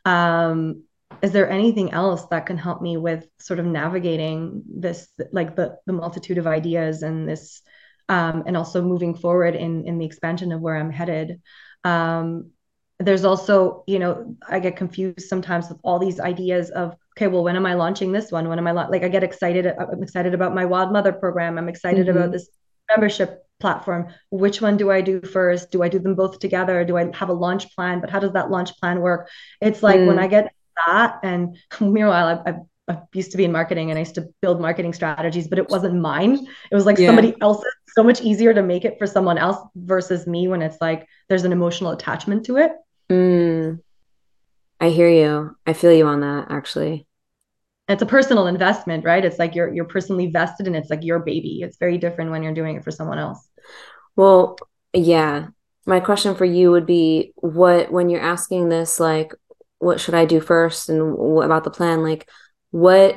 Um, 0.05 0.85
is 1.21 1.33
there 1.33 1.51
anything 1.51 1.93
else 1.93 2.27
that 2.27 2.47
can 2.47 2.57
help 2.57 2.81
me 2.81 2.97
with 2.97 3.27
sort 3.39 3.59
of 3.59 3.67
navigating 3.67 4.63
this, 4.67 5.09
like 5.31 5.55
the 5.57 5.77
the 5.87 5.93
multitude 5.93 6.39
of 6.39 6.47
ideas 6.47 7.03
and 7.03 7.29
this, 7.29 7.61
um, 8.09 8.45
and 8.47 8.57
also 8.57 8.83
moving 8.83 9.15
forward 9.15 9.55
in 9.55 9.87
in 9.87 9.99
the 9.99 10.07
expansion 10.07 10.53
of 10.53 10.61
where 10.61 10.77
I'm 10.77 10.91
headed? 10.91 11.43
Um, 11.85 12.51
there's 12.99 13.25
also, 13.25 13.85
you 13.87 13.99
know, 13.99 14.37
I 14.49 14.61
get 14.61 14.77
confused 14.77 15.29
sometimes 15.29 15.69
with 15.69 15.79
all 15.83 15.99
these 15.99 16.19
ideas 16.19 16.71
of 16.71 16.97
okay, 17.17 17.27
well, 17.27 17.45
when 17.45 17.57
am 17.57 17.67
I 17.67 17.75
launching 17.75 18.11
this 18.13 18.33
one? 18.33 18.49
When 18.49 18.59
am 18.59 18.67
I 18.67 18.73
la-? 18.73 18.89
like 18.89 19.03
I 19.03 19.09
get 19.09 19.23
excited? 19.23 19.67
I'm 19.67 20.03
excited 20.03 20.33
about 20.33 20.55
my 20.55 20.65
Wild 20.65 20.93
Mother 20.93 21.13
program. 21.13 21.59
I'm 21.59 21.69
excited 21.69 22.07
mm-hmm. 22.07 22.17
about 22.17 22.33
this 22.33 22.49
membership 22.95 23.45
platform 23.61 24.09
which 24.31 24.61
one 24.61 24.77
do 24.77 24.91
i 24.91 25.01
do 25.01 25.21
first 25.21 25.71
do 25.71 25.83
i 25.83 25.89
do 25.89 25.99
them 25.99 26.17
both 26.17 26.41
together 26.41 26.85
do 26.85 26.97
i 26.97 27.09
have 27.15 27.29
a 27.29 27.33
launch 27.33 27.75
plan 27.77 28.01
but 28.01 28.11
how 28.11 28.19
does 28.19 28.33
that 28.33 28.51
launch 28.51 28.77
plan 28.81 29.01
work 29.01 29.29
it's 29.61 29.83
like 29.83 30.01
mm. 30.01 30.09
when 30.09 30.19
i 30.19 30.27
get 30.27 30.53
that 30.87 31.19
and 31.23 31.57
meanwhile 31.81 32.27
I've, 32.27 32.55
I've, 32.55 32.61
I 32.89 32.99
used 33.15 33.31
to 33.33 33.37
be 33.37 33.45
in 33.45 33.53
marketing 33.53 33.91
and 33.91 33.99
I 33.99 34.01
used 34.01 34.17
to 34.17 34.29
build 34.41 34.61
marketing 34.61 34.93
strategies, 34.93 35.47
but 35.47 35.59
it 35.59 35.69
wasn't 35.69 36.01
mine. 36.01 36.47
It 36.71 36.75
was 36.75 36.85
like 36.85 36.99
yeah. 36.99 37.07
somebody 37.07 37.35
else's. 37.41 37.73
So 37.95 38.03
much 38.03 38.23
easier 38.23 38.55
to 38.55 38.63
make 38.63 38.87
it 38.87 38.99
for 38.99 39.07
someone 39.07 39.37
else 39.37 39.59
versus 39.77 40.27
me 40.27 40.49
when 40.49 40.63
it's 40.63 40.79
like 40.81 41.07
there's 41.29 41.45
an 41.45 41.53
emotional 41.53 41.91
attachment 41.91 42.47
to 42.47 42.57
it. 42.57 42.73
Mm. 43.11 43.81
I 44.81 44.89
hear 44.89 45.11
you. 45.11 45.55
I 45.67 45.75
feel 45.75 45.93
you 45.93 46.07
on 46.07 46.21
that 46.21 46.47
actually. 46.49 47.07
It's 47.93 48.03
a 48.03 48.07
personal 48.07 48.47
investment, 48.47 49.05
right? 49.05 49.25
It's 49.25 49.39
like 49.39 49.55
you're 49.55 49.73
you're 49.73 49.85
personally 49.85 50.27
vested 50.27 50.67
and 50.67 50.77
it's 50.77 50.91
like 50.91 51.05
your 51.05 51.21
baby. 51.21 51.61
It's 51.63 51.77
very 51.77 51.99
different 51.99 52.31
when 52.31 52.43
you're 52.43 52.55
doing 52.55 52.77
it 52.77 52.85
for 52.85 52.91
someone 52.91 53.19
else. 53.19 53.49
Well, 54.17 54.57
yeah. 54.93 55.49
My 55.85 56.01
question 56.01 56.35
for 56.35 56.45
you 56.45 56.71
would 56.71 56.87
be 56.87 57.33
what 57.37 57.91
when 57.91 58.09
you're 58.09 58.21
asking 58.21 58.69
this 58.69 59.01
like 59.01 59.35
what 59.79 60.01
should 60.01 60.15
I 60.15 60.25
do 60.25 60.41
first 60.41 60.89
and 60.89 61.15
what 61.17 61.45
about 61.45 61.65
the 61.65 61.71
plan 61.71 62.05
like 62.05 62.29
what 62.71 63.17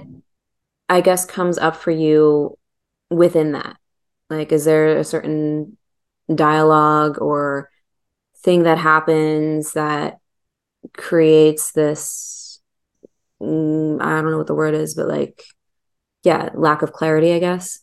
I 0.89 1.01
guess 1.01 1.25
comes 1.25 1.57
up 1.57 1.75
for 1.75 1.91
you 1.91 2.57
within 3.09 3.53
that? 3.53 3.77
Like, 4.29 4.51
is 4.51 4.65
there 4.65 4.97
a 4.97 5.03
certain 5.03 5.77
dialogue 6.33 7.21
or 7.21 7.69
thing 8.43 8.63
that 8.63 8.77
happens 8.77 9.73
that 9.73 10.19
creates 10.95 11.71
this? 11.71 12.44
Mm, 13.41 14.01
I 14.01 14.21
don't 14.21 14.31
know 14.31 14.37
what 14.37 14.47
the 14.47 14.55
word 14.55 14.73
is, 14.73 14.95
but 14.95 15.07
like, 15.07 15.43
yeah, 16.23 16.49
lack 16.53 16.81
of 16.81 16.93
clarity, 16.93 17.33
I 17.33 17.39
guess. 17.39 17.81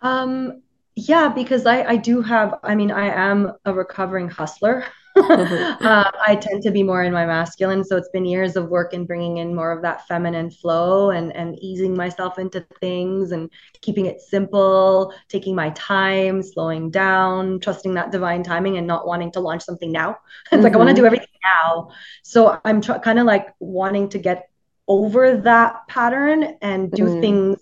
Um, 0.00 0.62
yeah, 0.96 1.28
because 1.28 1.66
I 1.66 1.82
I 1.84 1.96
do 1.96 2.22
have. 2.22 2.54
I 2.62 2.74
mean, 2.74 2.90
I 2.90 3.06
am 3.08 3.52
a 3.64 3.72
recovering 3.72 4.28
hustler. 4.28 4.84
Uh, 5.16 6.10
I 6.26 6.38
tend 6.40 6.62
to 6.62 6.70
be 6.70 6.82
more 6.82 7.02
in 7.02 7.12
my 7.12 7.26
masculine. 7.26 7.84
So 7.84 7.96
it's 7.96 8.08
been 8.08 8.24
years 8.24 8.56
of 8.56 8.68
work 8.68 8.92
in 8.94 9.04
bringing 9.06 9.38
in 9.38 9.54
more 9.54 9.72
of 9.72 9.82
that 9.82 10.06
feminine 10.06 10.50
flow 10.50 11.10
and, 11.10 11.34
and 11.34 11.58
easing 11.60 11.96
myself 11.96 12.38
into 12.38 12.66
things 12.80 13.32
and 13.32 13.50
keeping 13.80 14.06
it 14.06 14.20
simple, 14.20 15.14
taking 15.28 15.54
my 15.54 15.70
time, 15.70 16.42
slowing 16.42 16.90
down, 16.90 17.60
trusting 17.60 17.94
that 17.94 18.12
divine 18.12 18.42
timing 18.42 18.76
and 18.76 18.86
not 18.86 19.06
wanting 19.06 19.32
to 19.32 19.40
launch 19.40 19.62
something 19.62 19.92
now. 19.92 20.10
it's 20.44 20.54
mm-hmm. 20.54 20.62
like, 20.62 20.74
I 20.74 20.76
want 20.76 20.90
to 20.90 20.94
do 20.94 21.06
everything 21.06 21.28
now. 21.42 21.90
So 22.22 22.60
I'm 22.64 22.80
tr- 22.80 22.94
kind 22.94 23.18
of 23.18 23.26
like 23.26 23.54
wanting 23.60 24.08
to 24.10 24.18
get 24.18 24.50
over 24.86 25.38
that 25.38 25.86
pattern 25.88 26.58
and 26.60 26.90
do 26.90 27.04
mm-hmm. 27.04 27.20
things 27.20 27.60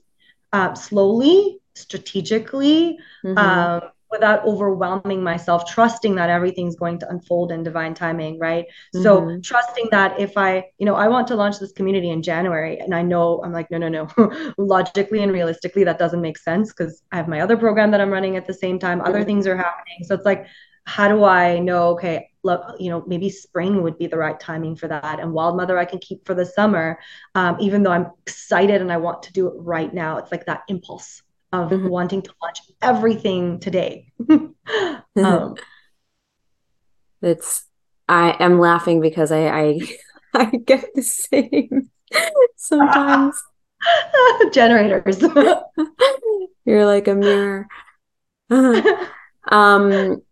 uh, 0.53 0.75
slowly, 0.75 1.61
strategically. 1.75 2.99
Mm-hmm. 3.25 3.39
Um, 3.39 3.83
without 4.13 4.45
overwhelming 4.45 5.23
myself, 5.23 5.65
trusting 5.69 6.15
that 6.15 6.31
everything's 6.31 6.77
going 6.77 6.99
to 6.99 7.09
unfold 7.09 7.51
in 7.51 7.65
divine 7.65 7.95
timing, 7.95 8.39
right? 8.39 8.67
Mm-hmm. 8.95 9.03
So 9.03 9.41
trusting 9.41 9.89
that 9.91 10.21
if 10.21 10.37
I, 10.37 10.67
you 10.79 10.87
know, 10.87 10.95
I 10.95 11.09
want 11.09 11.27
to 11.29 11.35
launch 11.35 11.59
this 11.59 11.73
community 11.73 12.11
in 12.11 12.23
January 12.23 12.79
and 12.79 12.95
I 12.95 13.03
know 13.03 13.43
I'm 13.43 13.53
like, 13.53 13.71
no, 13.71 13.79
no, 13.79 13.89
no, 13.89 14.53
logically 14.59 15.23
and 15.23 15.33
realistically, 15.33 15.83
that 15.85 15.99
doesn't 15.99 16.21
make 16.21 16.39
sense 16.39 16.73
because 16.73 17.03
I 17.11 17.17
have 17.17 17.27
my 17.27 17.41
other 17.41 17.57
program 17.57 17.91
that 17.91 18.01
I'm 18.01 18.11
running 18.11 18.37
at 18.37 18.47
the 18.47 18.55
same 18.55 18.79
time, 18.79 18.99
mm-hmm. 18.99 19.09
other 19.09 19.25
things 19.25 19.47
are 19.47 19.57
happening. 19.57 20.05
So 20.05 20.15
it's 20.15 20.27
like, 20.27 20.47
how 20.85 21.09
do 21.09 21.25
I 21.25 21.59
know, 21.59 21.91
okay, 21.91 22.29
look, 22.43 22.61
you 22.79 22.91
know, 22.91 23.05
maybe 23.07 23.31
spring 23.31 23.83
would 23.83 23.99
be 23.99 24.09
the 24.09 24.19
right 24.19 24.39
timing 24.39 24.77
for 24.77 24.89
that. 24.89 25.21
And 25.21 25.33
Wild 25.33 25.57
Mother 25.57 25.79
I 25.79 25.85
can 25.85 26.01
keep 26.01 26.27
for 26.27 26.35
the 26.35 26.45
summer, 26.45 26.99
um, 27.35 27.57
even 27.61 27.83
though 27.83 27.93
I'm 27.93 28.11
excited 28.27 28.81
and 28.81 28.93
I 28.93 28.97
want 28.97 29.23
to 29.25 29.33
do 29.33 29.47
it 29.47 29.55
right 29.57 29.93
now. 29.95 30.19
It's 30.19 30.33
like 30.33 30.47
that 30.47 30.63
impulse 30.69 31.23
of 31.53 31.71
mm-hmm. 31.71 31.89
wanting 31.89 32.23
to 32.23 32.33
launch 32.43 32.59
everything 32.81 33.61
today. 33.61 34.13
um, 35.17 35.55
it's 37.21 37.65
I 38.09 38.37
am 38.41 38.59
laughing 38.59 39.01
because 39.01 39.31
I 39.31 39.49
I, 39.49 39.81
I 40.35 40.45
get 40.45 40.87
the 40.95 41.03
same 41.03 41.91
sometimes. 42.57 43.43
Generators. 44.53 45.21
You're 46.65 46.87
like 46.87 47.09
a 47.09 47.15
mirror. 47.17 47.67
um 49.51 50.23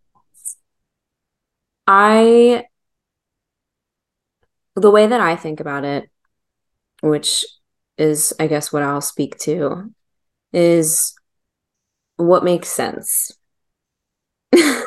I 1.87 2.65
the 4.75 4.91
way 4.91 5.07
that 5.07 5.19
I 5.19 5.35
think 5.35 5.59
about 5.59 5.83
it, 5.83 6.09
which 7.01 7.45
is 7.97 8.33
I 8.39 8.47
guess 8.47 8.71
what 8.71 8.83
I'll 8.83 9.01
speak 9.01 9.37
to, 9.39 9.91
is 10.53 11.15
what 12.17 12.43
makes 12.43 12.69
sense. 12.69 13.31
what, 14.51 14.81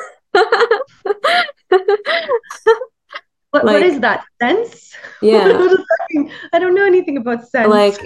like, 3.51 3.63
what 3.63 3.83
is 3.83 3.99
that 4.01 4.25
sense? 4.41 4.95
Yeah. 5.21 5.75
I 6.53 6.59
don't 6.59 6.75
know 6.75 6.85
anything 6.85 7.17
about 7.17 7.47
sense. 7.47 7.69
Like 7.69 7.99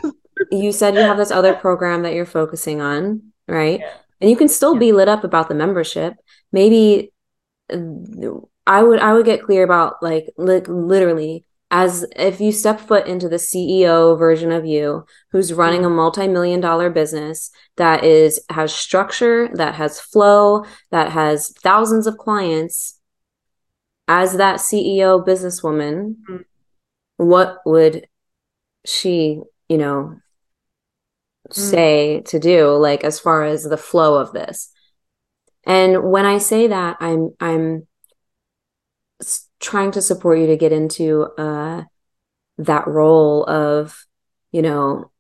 you 0.51 0.72
said, 0.72 0.95
you 0.95 1.01
have 1.01 1.18
this 1.18 1.32
other 1.32 1.53
program 1.53 2.03
that 2.03 2.14
you're 2.14 2.26
focusing 2.26 2.82
on, 2.82 3.22
right? 3.47 3.80
Yeah. 3.80 3.93
And 4.22 4.30
you 4.30 4.36
can 4.36 4.47
still 4.47 4.74
yeah. 4.74 4.80
be 4.80 4.91
lit 4.91 5.10
up 5.10 5.24
about 5.24 5.49
the 5.49 5.55
membership. 5.55 6.16
Maybe 6.51 7.12
uh, 7.72 7.78
I 8.66 8.84
would 8.84 8.99
I 8.99 9.14
would 9.14 9.26
get 9.26 9.43
clear 9.43 9.64
about 9.64 10.01
like 10.01 10.30
li- 10.38 10.62
literally 10.62 11.45
as 11.72 12.05
if 12.15 12.41
you 12.41 12.51
step 12.51 12.80
foot 12.80 13.05
into 13.05 13.30
the 13.30 13.36
CEO 13.36 14.17
version 14.17 14.51
of 14.51 14.65
you 14.65 15.05
who's 15.32 15.53
running 15.53 15.84
a 15.84 15.88
mm-hmm. 15.88 15.97
multi-million 15.97 16.59
dollar 16.59 16.89
business 16.89 17.51
that 17.78 18.03
is 18.03 18.41
has 18.49 18.74
structure, 18.74 19.49
that 19.53 19.76
has 19.76 19.99
flow, 19.99 20.65
that 20.91 21.11
has 21.11 21.51
thousands 21.61 22.07
of 22.07 22.17
clients 22.17 22.99
as 24.07 24.38
that 24.38 24.59
CEO 24.59 25.24
businesswoman, 25.24 26.15
mm-hmm. 26.28 26.38
what 27.17 27.59
would 27.65 28.07
she, 28.86 29.39
you 29.67 29.78
know, 29.78 30.15
mm-hmm. 31.47 31.61
say 31.61 32.22
to 32.22 32.39
do 32.39 32.72
like 32.72 33.03
as 33.03 33.20
far 33.20 33.43
as 33.43 33.63
the 33.63 33.78
flow 33.78 34.15
of 34.15 34.34
this? 34.34 34.72
And 35.65 36.11
when 36.11 36.26
I 36.26 36.39
say 36.39 36.65
that, 36.67 36.97
I'm 36.99 37.36
I'm 37.39 37.86
trying 39.60 39.91
to 39.91 40.01
support 40.01 40.39
you 40.39 40.47
to 40.47 40.57
get 40.57 40.72
into 40.72 41.24
uh, 41.38 41.84
that 42.57 42.88
role 42.88 43.45
of, 43.45 44.05
you 44.51 44.62
know, 44.62 45.12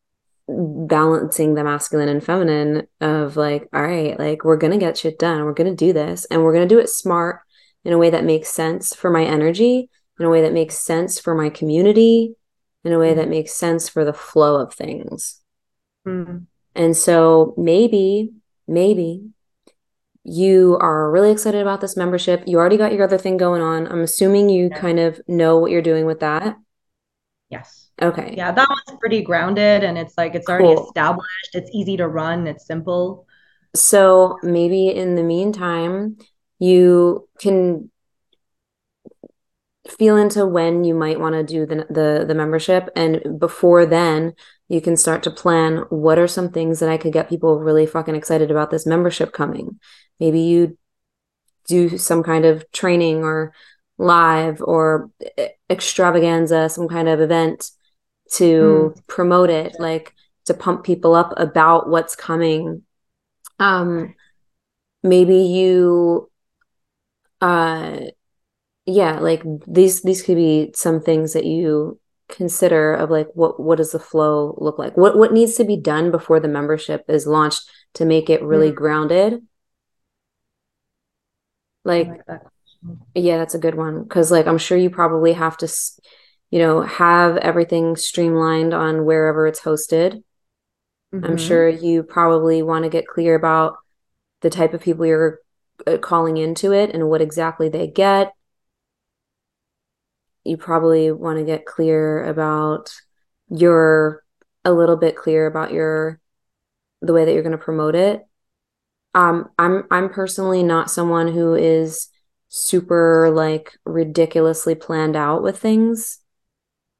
balancing 0.47 1.53
the 1.53 1.63
masculine 1.63 2.09
and 2.09 2.23
feminine 2.23 2.87
of 3.01 3.37
like, 3.37 3.69
all 3.73 3.81
right, 3.81 4.17
like 4.17 4.43
we're 4.43 4.57
going 4.57 4.73
to 4.73 4.79
get 4.79 4.97
shit 4.97 5.19
done. 5.19 5.43
We're 5.43 5.53
going 5.53 5.69
to 5.69 5.85
do 5.85 5.93
this 5.93 6.25
and 6.25 6.43
we're 6.43 6.53
going 6.53 6.67
to 6.67 6.73
do 6.75 6.79
it 6.79 6.89
smart 6.89 7.41
in 7.83 7.93
a 7.93 7.97
way 7.97 8.09
that 8.09 8.23
makes 8.23 8.49
sense 8.49 8.95
for 8.95 9.09
my 9.09 9.23
energy, 9.23 9.89
in 10.19 10.25
a 10.25 10.29
way 10.29 10.41
that 10.41 10.53
makes 10.53 10.75
sense 10.75 11.19
for 11.19 11.35
my 11.35 11.49
community, 11.49 12.35
in 12.83 12.93
a 12.93 12.99
way 12.99 13.13
that 13.13 13.29
makes 13.29 13.53
sense 13.53 13.87
for 13.87 14.03
the 14.03 14.13
flow 14.13 14.59
of 14.59 14.73
things. 14.73 15.41
Mm-hmm. 16.07 16.39
And 16.75 16.97
so 16.97 17.53
maybe, 17.57 18.31
maybe 18.67 19.29
you 20.29 20.77
are 20.79 21.09
really 21.09 21.31
excited 21.31 21.61
about 21.61 21.81
this 21.81 21.97
membership. 21.97 22.43
You 22.45 22.57
already 22.57 22.77
got 22.77 22.93
your 22.93 23.03
other 23.03 23.17
thing 23.17 23.37
going 23.37 23.61
on. 23.61 23.87
I'm 23.87 24.01
assuming 24.01 24.49
you 24.49 24.69
yeah. 24.69 24.77
kind 24.77 24.99
of 24.99 25.19
know 25.27 25.57
what 25.57 25.71
you're 25.71 25.81
doing 25.81 26.05
with 26.05 26.19
that. 26.19 26.55
Yes. 27.49 27.89
Okay. 28.01 28.35
Yeah, 28.37 28.51
that 28.51 28.69
one's 28.69 28.99
pretty 28.99 29.23
grounded 29.23 29.83
and 29.83 29.97
it's 29.97 30.13
like 30.17 30.35
it's 30.35 30.47
already 30.47 30.75
cool. 30.75 30.85
established. 30.85 31.49
It's 31.53 31.69
easy 31.73 31.97
to 31.97 32.07
run, 32.07 32.47
it's 32.47 32.65
simple. 32.65 33.25
So 33.75 34.37
maybe 34.43 34.89
in 34.89 35.15
the 35.15 35.23
meantime, 35.23 36.17
you 36.59 37.27
can 37.39 37.89
feel 39.89 40.17
into 40.17 40.45
when 40.45 40.83
you 40.83 40.93
might 40.93 41.19
want 41.19 41.33
to 41.35 41.43
do 41.43 41.65
the, 41.65 41.85
the 41.89 42.25
the 42.27 42.35
membership 42.35 42.89
and 42.95 43.39
before 43.39 43.85
then 43.85 44.33
you 44.69 44.79
can 44.79 44.95
start 44.95 45.23
to 45.23 45.31
plan 45.31 45.77
what 45.89 46.19
are 46.19 46.27
some 46.27 46.51
things 46.51 46.79
that 46.79 46.89
I 46.89 46.97
could 46.97 47.11
get 47.11 47.27
people 47.27 47.59
really 47.59 47.87
fucking 47.87 48.15
excited 48.15 48.51
about 48.51 48.69
this 48.69 48.85
membership 48.85 49.33
coming. 49.33 49.79
Maybe 50.19 50.41
you 50.41 50.77
do 51.67 51.97
some 51.97 52.23
kind 52.23 52.45
of 52.45 52.69
training 52.71 53.23
or 53.23 53.53
live 53.97 54.61
or 54.61 55.09
extravaganza, 55.69 56.69
some 56.69 56.87
kind 56.87 57.09
of 57.09 57.19
event 57.19 57.71
to 58.33 58.93
mm. 58.95 59.07
promote 59.07 59.49
it, 59.49 59.79
like 59.79 60.13
to 60.45 60.53
pump 60.53 60.83
people 60.83 61.15
up 61.15 61.33
about 61.37 61.89
what's 61.89 62.15
coming. 62.15 62.83
Um, 63.57 64.13
maybe 65.03 65.35
you, 65.35 66.29
uh, 67.41 68.01
yeah, 68.89 69.19
like 69.19 69.43
these 69.67 70.01
these 70.01 70.21
could 70.21 70.35
be 70.35 70.71
some 70.75 71.01
things 71.01 71.33
that 71.33 71.45
you 71.45 71.99
consider 72.29 72.93
of 72.93 73.09
like 73.09 73.27
what 73.33 73.59
what 73.59 73.77
does 73.77 73.91
the 73.91 73.99
flow 73.99 74.55
look 74.59 74.77
like 74.77 74.95
what 74.95 75.17
what 75.17 75.33
needs 75.33 75.55
to 75.55 75.65
be 75.65 75.75
done 75.75 76.11
before 76.11 76.39
the 76.39 76.47
membership 76.47 77.03
is 77.07 77.25
launched 77.25 77.67
to 77.95 78.05
make 78.05 78.29
it 78.29 78.43
really 78.43 78.67
mm-hmm. 78.67 78.77
grounded 78.77 79.41
like, 81.83 82.07
like 82.07 82.25
that. 82.27 82.41
yeah 83.15 83.37
that's 83.37 83.55
a 83.55 83.59
good 83.59 83.73
one 83.73 84.03
because 84.03 84.31
like 84.31 84.45
i'm 84.45 84.59
sure 84.59 84.77
you 84.77 84.91
probably 84.91 85.33
have 85.33 85.57
to 85.57 85.67
you 86.51 86.59
know 86.59 86.81
have 86.81 87.35
everything 87.37 87.95
streamlined 87.95 88.75
on 88.75 89.05
wherever 89.05 89.47
it's 89.47 89.61
hosted 89.61 90.21
mm-hmm. 91.11 91.25
i'm 91.25 91.37
sure 91.37 91.67
you 91.67 92.03
probably 92.03 92.61
want 92.61 92.83
to 92.83 92.89
get 92.89 93.07
clear 93.07 93.33
about 93.33 93.77
the 94.41 94.51
type 94.51 94.75
of 94.75 94.81
people 94.81 95.05
you're 95.05 95.39
uh, 95.87 95.97
calling 95.97 96.37
into 96.37 96.71
it 96.73 96.91
and 96.91 97.09
what 97.09 97.21
exactly 97.21 97.69
they 97.69 97.87
get 97.87 98.33
you 100.43 100.57
probably 100.57 101.11
want 101.11 101.37
to 101.39 101.45
get 101.45 101.65
clear 101.65 102.23
about 102.25 102.93
you're 103.49 104.23
a 104.63 104.71
little 104.71 104.97
bit 104.97 105.15
clear 105.15 105.47
about 105.47 105.71
your 105.71 106.19
the 107.01 107.13
way 107.13 107.25
that 107.25 107.33
you're 107.33 107.43
going 107.43 107.57
to 107.57 107.57
promote 107.57 107.95
it. 107.95 108.25
Um 109.15 109.49
i'm 109.57 109.83
i'm 109.89 110.09
personally 110.09 110.63
not 110.63 110.91
someone 110.91 111.31
who 111.31 111.55
is 111.55 112.09
super 112.47 113.31
like 113.31 113.77
ridiculously 113.85 114.75
planned 114.75 115.15
out 115.15 115.43
with 115.43 115.57
things. 115.57 116.19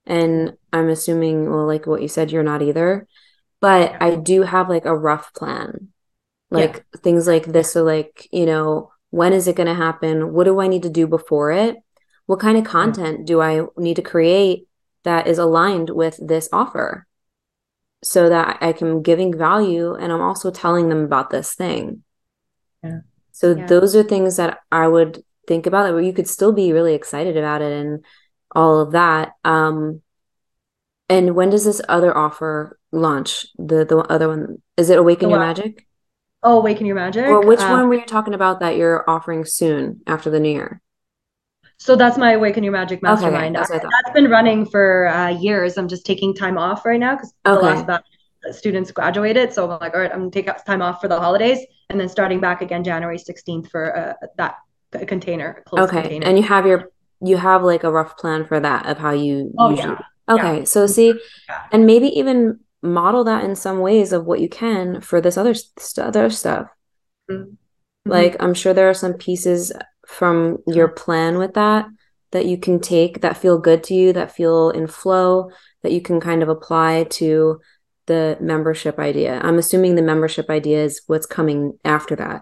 And 0.05 0.53
i'm 0.73 0.89
assuming 0.89 1.49
well 1.49 1.65
like 1.65 1.85
what 1.85 2.01
you 2.01 2.07
said 2.07 2.31
you're 2.31 2.43
not 2.43 2.61
either. 2.61 3.07
But 3.61 4.01
i 4.01 4.15
do 4.15 4.43
have 4.43 4.69
like 4.69 4.85
a 4.85 4.97
rough 4.97 5.33
plan. 5.33 5.89
Like 6.51 6.77
yeah. 6.77 6.99
things 7.01 7.27
like 7.27 7.45
this 7.45 7.73
so 7.73 7.83
like 7.83 8.27
you 8.31 8.45
know 8.45 8.91
when 9.11 9.33
is 9.33 9.47
it 9.47 9.55
going 9.55 9.67
to 9.67 9.73
happen? 9.73 10.33
What 10.33 10.45
do 10.45 10.59
i 10.59 10.67
need 10.67 10.83
to 10.83 10.89
do 10.89 11.07
before 11.07 11.51
it 11.51 11.77
what 12.30 12.39
kind 12.39 12.57
of 12.57 12.63
content 12.63 13.25
do 13.25 13.41
i 13.41 13.65
need 13.75 13.95
to 13.95 14.01
create 14.03 14.67
that 15.03 15.27
is 15.27 15.38
aligned 15.38 15.89
with 15.89 16.19
this 16.21 16.47
offer 16.53 17.07
so 18.03 18.30
that 18.30 18.57
I 18.61 18.73
can 18.73 19.01
giving 19.01 19.38
value 19.38 19.93
and 19.93 20.11
I'm 20.11 20.21
also 20.21 20.51
telling 20.51 20.89
them 20.89 21.03
about 21.03 21.30
this 21.30 21.53
thing. 21.53 22.03
Yeah. 22.84 22.99
So 23.32 23.55
yeah. 23.55 23.65
those 23.65 23.95
are 23.95 24.03
things 24.03 24.38
that 24.38 24.59
I 24.71 24.88
would 24.88 25.23
think 25.47 25.65
about 25.65 25.84
that 25.84 25.93
where 25.93 26.01
you 26.01 26.13
could 26.13 26.27
still 26.27 26.53
be 26.53 26.71
really 26.71 26.93
excited 26.93 27.38
about 27.38 27.61
it 27.61 27.71
and 27.71 28.05
all 28.55 28.80
of 28.80 28.91
that. 28.91 29.34
Um 29.43 30.01
and 31.09 31.36
when 31.36 31.49
does 31.49 31.65
this 31.65 31.82
other 31.89 32.15
offer 32.15 32.80
launch? 32.91 33.47
The 33.57 33.86
the 33.86 33.97
other 33.97 34.30
one 34.30 34.61
is 34.77 34.89
it 34.89 34.97
Awaken 34.97 35.30
Your 35.30 35.39
Magic? 35.39 35.86
Oh, 36.41 36.59
Awaken 36.59 36.86
Your 36.86 36.95
Magic. 36.95 37.25
Or 37.25 37.45
which 37.45 37.59
um, 37.59 37.71
one 37.71 37.89
were 37.89 37.95
you 37.95 38.05
talking 38.05 38.34
about 38.34 38.61
that 38.61 38.77
you're 38.77 39.09
offering 39.09 39.43
soon 39.43 40.01
after 40.07 40.30
the 40.30 40.39
new 40.39 40.51
year? 40.51 40.82
So 41.80 41.95
that's 41.95 42.17
my 42.17 42.34
Awaken 42.34 42.63
Your 42.63 42.73
Magic 42.73 43.01
Mastermind. 43.01 43.55
Okay, 43.55 43.65
that's, 43.71 43.84
that's 43.84 44.13
been 44.13 44.30
running 44.30 44.65
for 44.65 45.07
uh, 45.07 45.30
years. 45.30 45.77
I'm 45.77 45.88
just 45.88 46.05
taking 46.05 46.36
time 46.36 46.57
off 46.57 46.86
right 46.86 46.99
now 46.99 47.15
because 47.15 47.34
okay. 47.45 47.55
the 47.55 47.61
last 47.61 47.88
batch 47.88 48.05
students 48.51 48.91
graduated. 48.91 49.53
So 49.53 49.69
I'm 49.69 49.80
like, 49.80 49.93
all 49.93 50.01
right, 50.01 50.11
I'm 50.11 50.19
gonna 50.19 50.32
take 50.32 50.49
time 50.65 50.82
off 50.82 51.01
for 51.01 51.07
the 51.07 51.17
holidays 51.17 51.65
and 51.89 51.99
then 51.99 52.09
starting 52.09 52.39
back 52.39 52.61
again 52.61 52.84
January 52.84 53.17
16th 53.17 53.69
for 53.69 53.97
uh, 53.97 54.13
that 54.38 54.57
container. 55.07 55.63
Okay, 55.71 56.01
container. 56.01 56.25
and 56.25 56.38
you 56.38 56.43
have 56.43 56.65
your 56.65 56.91
you 57.21 57.38
have 57.38 57.63
like 57.63 57.84
a 57.84 57.91
rough 57.91 58.17
plan 58.17 58.45
for 58.45 58.59
that 58.59 58.86
of 58.86 58.97
how 58.97 59.11
you. 59.11 59.53
Oh 59.57 59.69
usually... 59.69 59.89
yeah. 59.89 60.34
Okay, 60.36 60.57
yeah. 60.59 60.63
so 60.63 60.86
see, 60.86 61.13
yeah. 61.47 61.63
and 61.71 61.86
maybe 61.86 62.07
even 62.07 62.59
model 62.82 63.23
that 63.23 63.43
in 63.43 63.55
some 63.55 63.80
ways 63.80 64.13
of 64.13 64.25
what 64.25 64.39
you 64.39 64.47
can 64.47 65.01
for 65.01 65.19
this 65.19 65.38
other 65.38 65.53
st- 65.53 66.05
other 66.05 66.30
stuff. 66.30 66.67
Mm-hmm. 67.30 67.53
Like 68.05 68.36
I'm 68.39 68.53
sure 68.53 68.73
there 68.73 68.89
are 68.89 68.93
some 68.93 69.13
pieces 69.13 69.71
from 70.10 70.57
your 70.66 70.88
plan 70.88 71.38
with 71.38 71.53
that 71.53 71.86
that 72.32 72.45
you 72.45 72.57
can 72.57 72.80
take 72.80 73.22
that 73.22 73.38
feel 73.38 73.57
good 73.57 73.84
to 73.84 73.93
you, 73.93 74.14
that 74.14 74.32
feel 74.32 74.70
in 74.70 74.88
flow, 74.88 75.51
that 75.82 75.91
you 75.91 76.01
can 76.01 76.20
kind 76.20 76.43
of 76.43 76.49
apply 76.49 77.05
to 77.10 77.60
the 78.05 78.38
membership 78.39 78.99
idea. 78.99 79.39
I'm 79.43 79.57
assuming 79.57 79.95
the 79.95 80.01
membership 80.01 80.49
idea 80.49 80.84
is 80.84 81.01
what's 81.07 81.26
coming 81.26 81.78
after 81.84 82.16
that. 82.18 82.41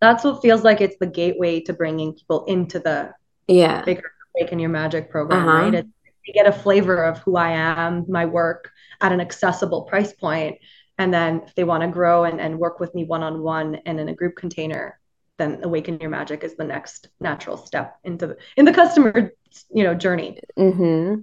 That's 0.00 0.24
what 0.24 0.42
feels 0.42 0.62
like 0.62 0.80
it's 0.80 0.96
the 0.98 1.06
gateway 1.06 1.60
to 1.60 1.72
bringing 1.72 2.14
people 2.14 2.44
into 2.44 2.78
the 2.78 3.12
yeah 3.48 3.82
bigger 3.84 4.12
Awaken 4.36 4.58
Your 4.58 4.70
Magic 4.70 5.10
program, 5.10 5.48
uh-huh. 5.48 5.70
right? 5.70 5.86
to 6.26 6.32
get 6.32 6.46
a 6.46 6.52
flavor 6.52 7.04
of 7.04 7.18
who 7.18 7.36
I 7.36 7.50
am, 7.50 8.06
my 8.08 8.24
work 8.24 8.70
at 9.02 9.12
an 9.12 9.20
accessible 9.20 9.82
price 9.82 10.14
point, 10.14 10.56
and 10.96 11.12
then 11.12 11.42
if 11.46 11.54
they 11.54 11.64
want 11.64 11.82
to 11.82 11.88
grow 11.88 12.24
and, 12.24 12.40
and 12.40 12.58
work 12.58 12.80
with 12.80 12.94
me 12.94 13.04
one 13.04 13.22
on 13.22 13.42
one 13.42 13.76
and 13.84 14.00
in 14.00 14.08
a 14.08 14.14
group 14.14 14.34
container, 14.34 14.98
then 15.38 15.60
awaken 15.62 15.98
your 16.00 16.10
magic 16.10 16.44
is 16.44 16.56
the 16.56 16.64
next 16.64 17.08
natural 17.20 17.56
step 17.56 17.96
into 18.04 18.26
the 18.26 18.36
in 18.56 18.64
the 18.64 18.72
customer 18.72 19.32
you 19.70 19.84
know 19.84 19.94
journey 19.94 20.38
mm-hmm. 20.58 21.20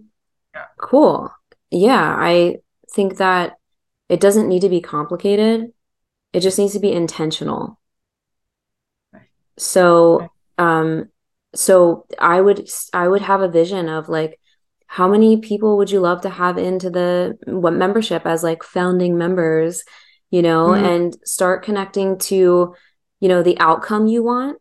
yeah. 0.53 0.66
cool 0.78 1.32
yeah 1.70 2.16
i 2.18 2.57
think 2.93 3.18
that 3.18 3.57
it 4.09 4.20
doesn't 4.20 4.49
need 4.49 4.62
to 4.62 4.70
be 4.70 4.82
complicated 4.82 5.72
it 6.34 6.41
just 6.41 6.59
needs 6.59 6.74
to 6.74 6.80
be 6.80 6.91
intentional 6.91 7.80
right. 9.14 9.24
so 9.57 10.30
um 10.57 11.09
so 11.55 12.05
i 12.20 12.39
would 12.39 12.70
i 12.93 13.07
would 13.07 13.22
have 13.22 13.41
a 13.41 13.49
vision 13.49 13.89
of 13.89 14.09
like 14.09 14.39
how 14.88 15.07
many 15.07 15.38
people 15.38 15.78
would 15.78 15.89
you 15.89 16.01
love 16.01 16.20
to 16.22 16.30
have 16.30 16.57
into 16.57 16.89
the 16.89 17.38
what 17.45 17.74
membership 17.74 18.26
as 18.26 18.43
like 18.43 18.64
founding 18.64 19.18
members 19.18 19.84
you 20.32 20.41
know 20.41 20.70
mm-hmm. 20.70 20.86
and 20.86 21.18
start 21.24 21.64
connecting 21.64 22.18
to 22.18 22.76
you 23.22 23.30
know 23.30 23.41
the 23.41 23.57
outcome 23.59 24.07
you 24.07 24.22
want. 24.24 24.57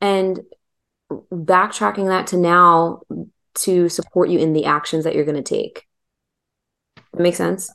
And 0.00 0.40
backtracking 1.32 2.08
that 2.08 2.28
to 2.28 2.36
now 2.36 3.00
to 3.54 3.88
support 3.88 4.28
you 4.28 4.38
in 4.38 4.52
the 4.52 4.66
actions 4.66 5.04
that 5.04 5.14
you're 5.14 5.24
going 5.24 5.42
to 5.42 5.42
take. 5.42 5.86
That 7.12 7.22
makes 7.22 7.38
sense? 7.38 7.72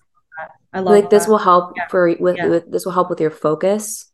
I 0.74 0.80
love 0.80 0.94
like 0.94 1.10
this 1.10 1.28
will 1.28 1.38
help 1.38 1.74
yeah. 1.76 1.88
for 1.88 2.16
with, 2.20 2.38
yeah. 2.38 2.48
with 2.48 2.72
this 2.72 2.86
will 2.86 2.94
help 2.94 3.10
with 3.10 3.20
your 3.20 3.32
focus. 3.32 4.10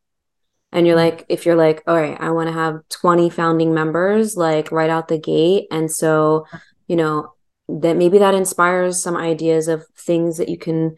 And 0.72 0.88
you're 0.88 0.96
like 0.96 1.26
if 1.30 1.46
you're 1.46 1.56
like 1.56 1.82
all 1.88 1.96
right 1.96 2.18
i 2.20 2.30
want 2.30 2.50
to 2.50 2.54
have 2.54 2.82
20 2.90 3.30
founding 3.30 3.74
members 3.74 4.36
like 4.36 4.70
right 4.70 4.90
out 4.90 5.08
the 5.08 5.18
gate 5.18 5.66
and 5.72 5.90
so 5.90 6.46
you 6.88 6.98
know 6.98 7.34
that 7.70 7.96
maybe 7.96 8.18
that 8.18 8.36
inspires 8.36 9.02
some 9.02 9.16
ideas 9.16 9.70
of 9.70 9.86
things 9.96 10.38
that 10.38 10.50
you 10.50 10.58
can 10.58 10.98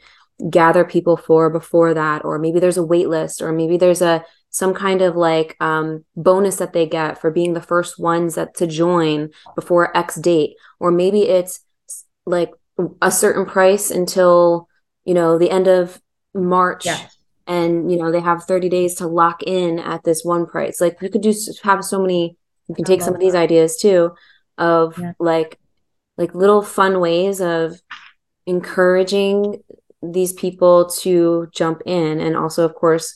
gather 0.50 0.86
people 0.86 1.18
for 1.18 1.50
before 1.50 1.94
that 1.94 2.24
or 2.24 2.40
maybe 2.40 2.60
there's 2.60 2.78
a 2.78 2.84
wait 2.84 3.10
list 3.10 3.42
or 3.42 3.52
maybe 3.52 3.78
there's 3.78 4.02
a 4.02 4.24
some 4.52 4.74
kind 4.74 5.02
of 5.02 5.16
like 5.16 5.56
um, 5.60 6.04
bonus 6.16 6.56
that 6.56 6.74
they 6.74 6.88
get 6.88 7.20
for 7.20 7.30
being 7.30 7.54
the 7.54 7.62
first 7.62 8.00
ones 8.00 8.36
that 8.36 8.56
to 8.56 8.66
join 8.66 9.30
before 9.56 9.96
x 9.96 10.16
date 10.16 10.56
or 10.80 10.92
maybe 10.92 11.24
it's 11.24 11.60
like 12.26 12.52
a 13.02 13.12
certain 13.12 13.46
price 13.46 13.92
until 13.92 14.68
you 15.04 15.14
know 15.14 15.38
the 15.38 15.52
end 15.52 15.68
of 15.68 16.02
march 16.34 16.86
yes. 16.86 17.18
and 17.48 17.92
you 17.92 17.98
know 17.98 18.12
they 18.12 18.22
have 18.22 18.44
30 18.46 18.70
days 18.70 18.96
to 18.96 19.08
lock 19.08 19.44
in 19.44 19.80
at 19.80 20.04
this 20.04 20.24
one 20.24 20.46
price 20.46 20.80
like 20.80 20.98
you 21.02 21.10
could 21.10 21.22
do 21.22 21.34
have 21.64 21.84
so 21.84 22.02
many 22.02 22.38
you 22.70 22.76
can 22.76 22.86
take 22.86 23.02
some 23.02 23.14
of 23.14 23.20
these 23.20 23.36
ideas 23.36 23.76
too 23.78 24.12
of 24.58 24.98
yeah. 24.98 25.14
like 25.20 25.60
like 26.18 26.34
little 26.34 26.62
fun 26.62 27.00
ways 27.00 27.42
of 27.42 27.82
encouraging 28.46 29.62
these 30.02 30.34
people 30.34 30.90
to 30.90 31.48
jump 31.54 31.82
in 31.86 32.20
and 32.20 32.38
also 32.38 32.66
of 32.66 32.74
course 32.76 33.16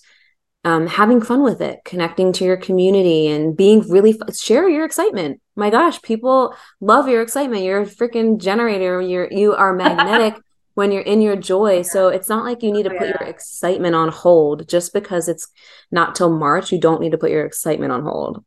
um, 0.66 0.88
having 0.88 1.22
fun 1.22 1.44
with 1.44 1.62
it 1.62 1.80
connecting 1.84 2.32
to 2.34 2.46
your 2.46 2.58
community 2.58 3.28
and 3.28 3.56
being 3.56 3.82
really 3.90 4.18
share 4.34 4.70
your 4.70 4.86
excitement. 4.86 5.42
My 5.56 5.70
gosh 5.70 6.02
people 6.02 6.56
love 6.80 7.08
your 7.08 7.22
excitement. 7.22 7.64
You're 7.64 7.82
a 7.82 7.86
freaking 7.86 8.40
generator. 8.40 9.02
You're 9.02 9.28
you 9.32 9.54
are 9.54 9.74
magnetic 9.76 10.42
when 10.76 10.92
you're 10.92 11.02
in 11.02 11.22
your 11.22 11.36
joy. 11.36 11.82
So 11.82 12.08
it's 12.08 12.30
not 12.30 12.46
like 12.46 12.64
you 12.64 12.72
need 12.72 12.84
to 12.84 12.92
put 12.92 13.10
your 13.10 13.28
excitement 13.28 13.94
on 13.94 14.10
hold. 14.10 14.68
Just 14.70 14.94
because 14.94 15.28
it's 15.28 15.48
not 15.92 16.16
till 16.16 16.30
march 16.30 16.72
you 16.72 16.80
don't 16.80 17.02
need 17.02 17.12
to 17.12 17.18
put 17.18 17.32
your 17.32 17.46
excitement 17.46 17.92
on 17.92 18.04
hold. 18.04 18.44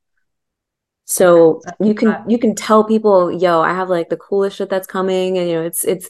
So 1.04 1.60
you 1.80 1.94
can 1.94 2.24
you 2.26 2.38
can 2.38 2.54
tell 2.54 2.82
people 2.82 3.30
yo 3.30 3.60
i 3.60 3.72
have 3.72 3.88
like 3.88 4.08
the 4.08 4.16
coolest 4.16 4.56
shit 4.56 4.70
that's 4.70 4.86
coming. 4.86 5.36
And 5.36 5.48
you 5.48 5.54
know 5.56 5.62
it's 5.64 5.84
it's 5.84 6.08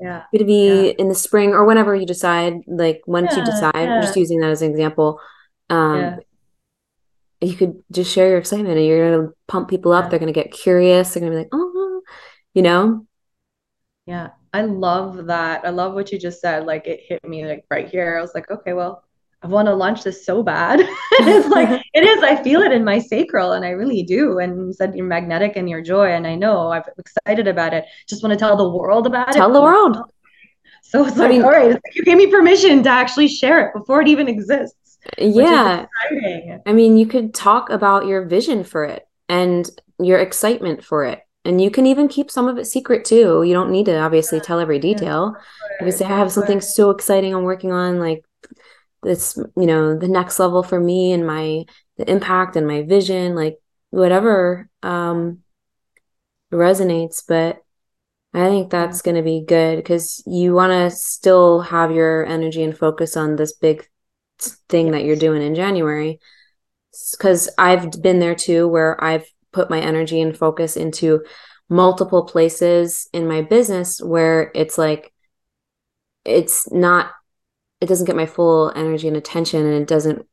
yeah. 0.00 0.22
To 0.36 0.44
be 0.44 0.86
yeah. 0.86 0.92
in 0.98 1.08
the 1.08 1.14
spring 1.14 1.50
or 1.50 1.64
whenever 1.64 1.94
you 1.94 2.06
decide 2.06 2.54
like 2.66 3.02
once 3.06 3.32
yeah, 3.32 3.38
you 3.38 3.44
decide 3.44 3.72
yeah. 3.74 3.96
i'm 3.96 4.02
just 4.02 4.16
using 4.16 4.40
that 4.40 4.50
as 4.50 4.62
an 4.62 4.70
example 4.70 5.20
um 5.68 6.20
you 7.40 7.54
could 7.54 7.82
just 7.90 8.12
share 8.12 8.28
your 8.28 8.38
excitement 8.38 8.76
and 8.76 8.86
you're 8.86 9.16
gonna 9.16 9.32
pump 9.48 9.68
people 9.68 9.92
up. 9.92 10.10
They're 10.10 10.18
gonna 10.18 10.32
get 10.32 10.52
curious. 10.52 11.12
They're 11.12 11.20
gonna 11.20 11.32
be 11.32 11.38
like 11.38 11.48
oh 11.52 12.02
you 12.54 12.62
know? 12.62 13.06
Yeah. 14.06 14.30
I 14.52 14.62
love 14.62 15.26
that. 15.26 15.64
I 15.64 15.70
love 15.70 15.94
what 15.94 16.10
you 16.10 16.18
just 16.18 16.40
said. 16.40 16.66
Like 16.66 16.86
it 16.86 17.00
hit 17.06 17.24
me 17.26 17.46
like 17.46 17.64
right 17.70 17.88
here. 17.88 18.18
I 18.18 18.20
was 18.20 18.32
like 18.34 18.50
okay 18.50 18.72
well 18.72 19.04
I 19.42 19.46
want 19.46 19.66
to 19.66 19.74
launch 19.74 20.02
this 20.02 20.24
so 20.26 20.42
bad. 20.42 20.80
it's 21.12 21.48
like 21.48 21.82
it 21.94 22.04
is. 22.04 22.22
I 22.22 22.42
feel 22.42 22.60
it 22.60 22.72
in 22.72 22.84
my 22.84 22.98
sacral, 22.98 23.52
and 23.52 23.64
I 23.64 23.70
really 23.70 24.02
do. 24.02 24.38
And 24.38 24.66
you 24.66 24.72
said 24.72 24.94
you're 24.94 25.06
magnetic 25.06 25.56
and 25.56 25.68
your 25.68 25.80
joy, 25.80 26.08
and 26.12 26.26
I 26.26 26.34
know 26.34 26.72
I'm 26.72 26.82
excited 26.98 27.48
about 27.48 27.72
it. 27.72 27.86
Just 28.06 28.22
want 28.22 28.32
to 28.32 28.38
tell 28.38 28.56
the 28.56 28.68
world 28.68 29.06
about 29.06 29.32
tell 29.32 29.34
it. 29.34 29.38
Tell 29.38 29.52
the 29.52 29.62
world. 29.62 29.96
So 30.82 31.06
it's 31.06 31.16
like, 31.16 31.28
I 31.28 31.32
mean, 31.32 31.44
all 31.44 31.50
right, 31.50 31.78
you 31.94 32.04
gave 32.04 32.16
me 32.16 32.26
permission 32.26 32.82
to 32.82 32.90
actually 32.90 33.28
share 33.28 33.68
it 33.68 33.74
before 33.74 34.02
it 34.02 34.08
even 34.08 34.28
exists. 34.28 34.98
Yeah. 35.16 35.86
I 36.66 36.72
mean, 36.72 36.96
you 36.96 37.06
could 37.06 37.32
talk 37.32 37.70
about 37.70 38.06
your 38.06 38.26
vision 38.26 38.64
for 38.64 38.84
it 38.84 39.06
and 39.28 39.70
your 40.00 40.18
excitement 40.18 40.84
for 40.84 41.04
it. 41.04 41.20
And 41.44 41.60
you 41.60 41.70
can 41.70 41.86
even 41.86 42.08
keep 42.08 42.30
some 42.30 42.48
of 42.48 42.58
it 42.58 42.66
secret 42.66 43.04
too. 43.04 43.42
You 43.44 43.54
don't 43.54 43.70
need 43.70 43.86
to 43.86 43.98
obviously 43.98 44.40
tell 44.40 44.60
every 44.60 44.78
detail. 44.78 45.34
You 45.78 45.86
can 45.86 45.92
say, 45.92 46.04
I 46.04 46.08
have 46.08 46.32
something 46.32 46.60
so 46.60 46.90
exciting 46.90 47.34
I'm 47.34 47.44
working 47.44 47.72
on, 47.72 47.98
like 47.98 48.24
this 49.02 49.36
you 49.56 49.66
know 49.66 49.98
the 49.98 50.08
next 50.08 50.38
level 50.38 50.62
for 50.62 50.78
me 50.78 51.12
and 51.12 51.26
my 51.26 51.64
the 51.96 52.10
impact 52.10 52.56
and 52.56 52.66
my 52.66 52.82
vision 52.82 53.34
like 53.34 53.58
whatever 53.90 54.68
um 54.82 55.38
resonates. 56.52 57.22
But 57.26 57.62
i 58.32 58.48
think 58.48 58.70
that's 58.70 59.02
going 59.02 59.16
to 59.16 59.22
be 59.22 59.44
good 59.44 59.76
because 59.76 60.22
you 60.24 60.54
want 60.54 60.72
to 60.72 60.96
still 60.96 61.60
have 61.60 61.90
your 61.90 62.24
energy 62.26 62.62
and 62.62 62.76
focus 62.78 63.16
on 63.16 63.34
this 63.34 63.52
big 63.54 63.88
thing 64.68 64.92
that 64.92 65.04
you're 65.04 65.16
doing 65.16 65.42
in 65.42 65.54
january. 65.54 66.20
Because 67.12 67.48
i've 67.58 67.90
been 68.02 68.20
there 68.20 68.34
too 68.34 68.68
where 68.68 69.02
i've 69.02 69.26
put 69.52 69.70
my 69.70 69.80
energy 69.80 70.20
and 70.20 70.36
focus 70.36 70.76
into 70.76 71.24
multiple 71.68 72.24
places 72.24 73.08
in 73.12 73.26
my 73.26 73.42
business 73.42 74.00
where 74.00 74.50
it's 74.54 74.76
like 74.78 75.12
it's 76.24 76.70
not 76.70 77.12
it 77.80 77.86
doesn't 77.86 78.06
get 78.06 78.16
my 78.16 78.26
full 78.26 78.72
energy 78.74 79.08
and 79.08 79.16
attention 79.16 79.64
and 79.64 79.74
it 79.82 79.88
doesn't 79.88 80.26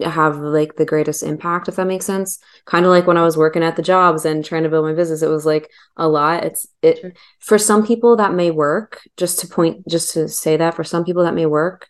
have 0.00 0.38
like 0.38 0.76
the 0.76 0.86
greatest 0.86 1.22
impact 1.22 1.68
if 1.68 1.76
that 1.76 1.86
makes 1.86 2.06
sense. 2.06 2.38
Kind 2.64 2.86
of 2.86 2.90
like 2.90 3.06
when 3.06 3.16
i 3.16 3.22
was 3.22 3.36
working 3.36 3.62
at 3.62 3.76
the 3.76 3.82
jobs 3.82 4.24
and 4.24 4.44
trying 4.44 4.62
to 4.62 4.68
build 4.68 4.86
my 4.86 4.94
business 4.94 5.22
it 5.22 5.28
was 5.28 5.44
like 5.44 5.70
a 5.96 6.08
lot. 6.08 6.44
It's 6.44 6.66
it 6.82 6.98
sure. 6.98 7.12
for 7.38 7.58
some 7.58 7.86
people 7.86 8.16
that 8.16 8.34
may 8.34 8.50
work 8.50 9.02
just 9.16 9.40
to 9.40 9.46
point 9.46 9.86
just 9.88 10.14
to 10.14 10.28
say 10.28 10.56
that 10.56 10.74
for 10.74 10.84
some 10.84 11.04
people 11.04 11.24
that 11.24 11.34
may 11.34 11.46
work 11.46 11.88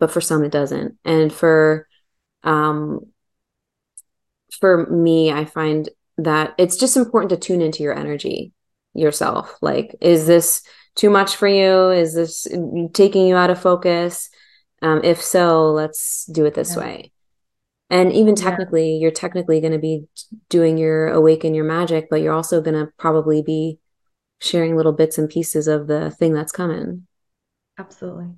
but 0.00 0.10
for 0.10 0.20
some 0.20 0.42
it 0.44 0.52
doesn't. 0.52 0.98
And 1.04 1.32
for 1.32 1.86
um 2.42 3.00
for 4.60 4.86
me 4.86 5.32
i 5.32 5.44
find 5.44 5.88
that 6.18 6.54
it's 6.58 6.76
just 6.76 6.96
important 6.96 7.30
to 7.30 7.36
tune 7.36 7.60
into 7.60 7.82
your 7.82 7.96
energy 7.96 8.52
yourself. 8.94 9.56
Like 9.60 9.94
is 10.00 10.26
this 10.26 10.62
too 10.96 11.10
much 11.10 11.36
for 11.36 11.48
you? 11.48 11.90
Is 11.90 12.14
this 12.14 12.46
taking 12.92 13.26
you 13.26 13.36
out 13.36 13.50
of 13.50 13.60
focus? 13.60 14.30
Um, 14.82 15.00
if 15.02 15.20
so 15.22 15.72
let's 15.72 16.26
do 16.26 16.44
it 16.44 16.54
this 16.54 16.76
yeah. 16.76 16.82
way. 16.82 17.12
And 17.90 18.12
even 18.12 18.34
technically 18.34 18.94
yeah. 18.94 19.00
you're 19.00 19.10
technically 19.10 19.60
going 19.60 19.72
to 19.72 19.78
be 19.78 20.06
doing 20.48 20.78
your 20.78 21.08
awaken 21.08 21.54
your 21.54 21.64
magic 21.64 22.08
but 22.10 22.20
you're 22.20 22.32
also 22.32 22.60
going 22.60 22.74
to 22.74 22.92
probably 22.98 23.42
be 23.42 23.78
sharing 24.40 24.76
little 24.76 24.92
bits 24.92 25.16
and 25.16 25.28
pieces 25.28 25.68
of 25.68 25.86
the 25.86 26.10
thing 26.10 26.34
that's 26.34 26.52
coming. 26.52 27.06
Absolutely. 27.78 28.30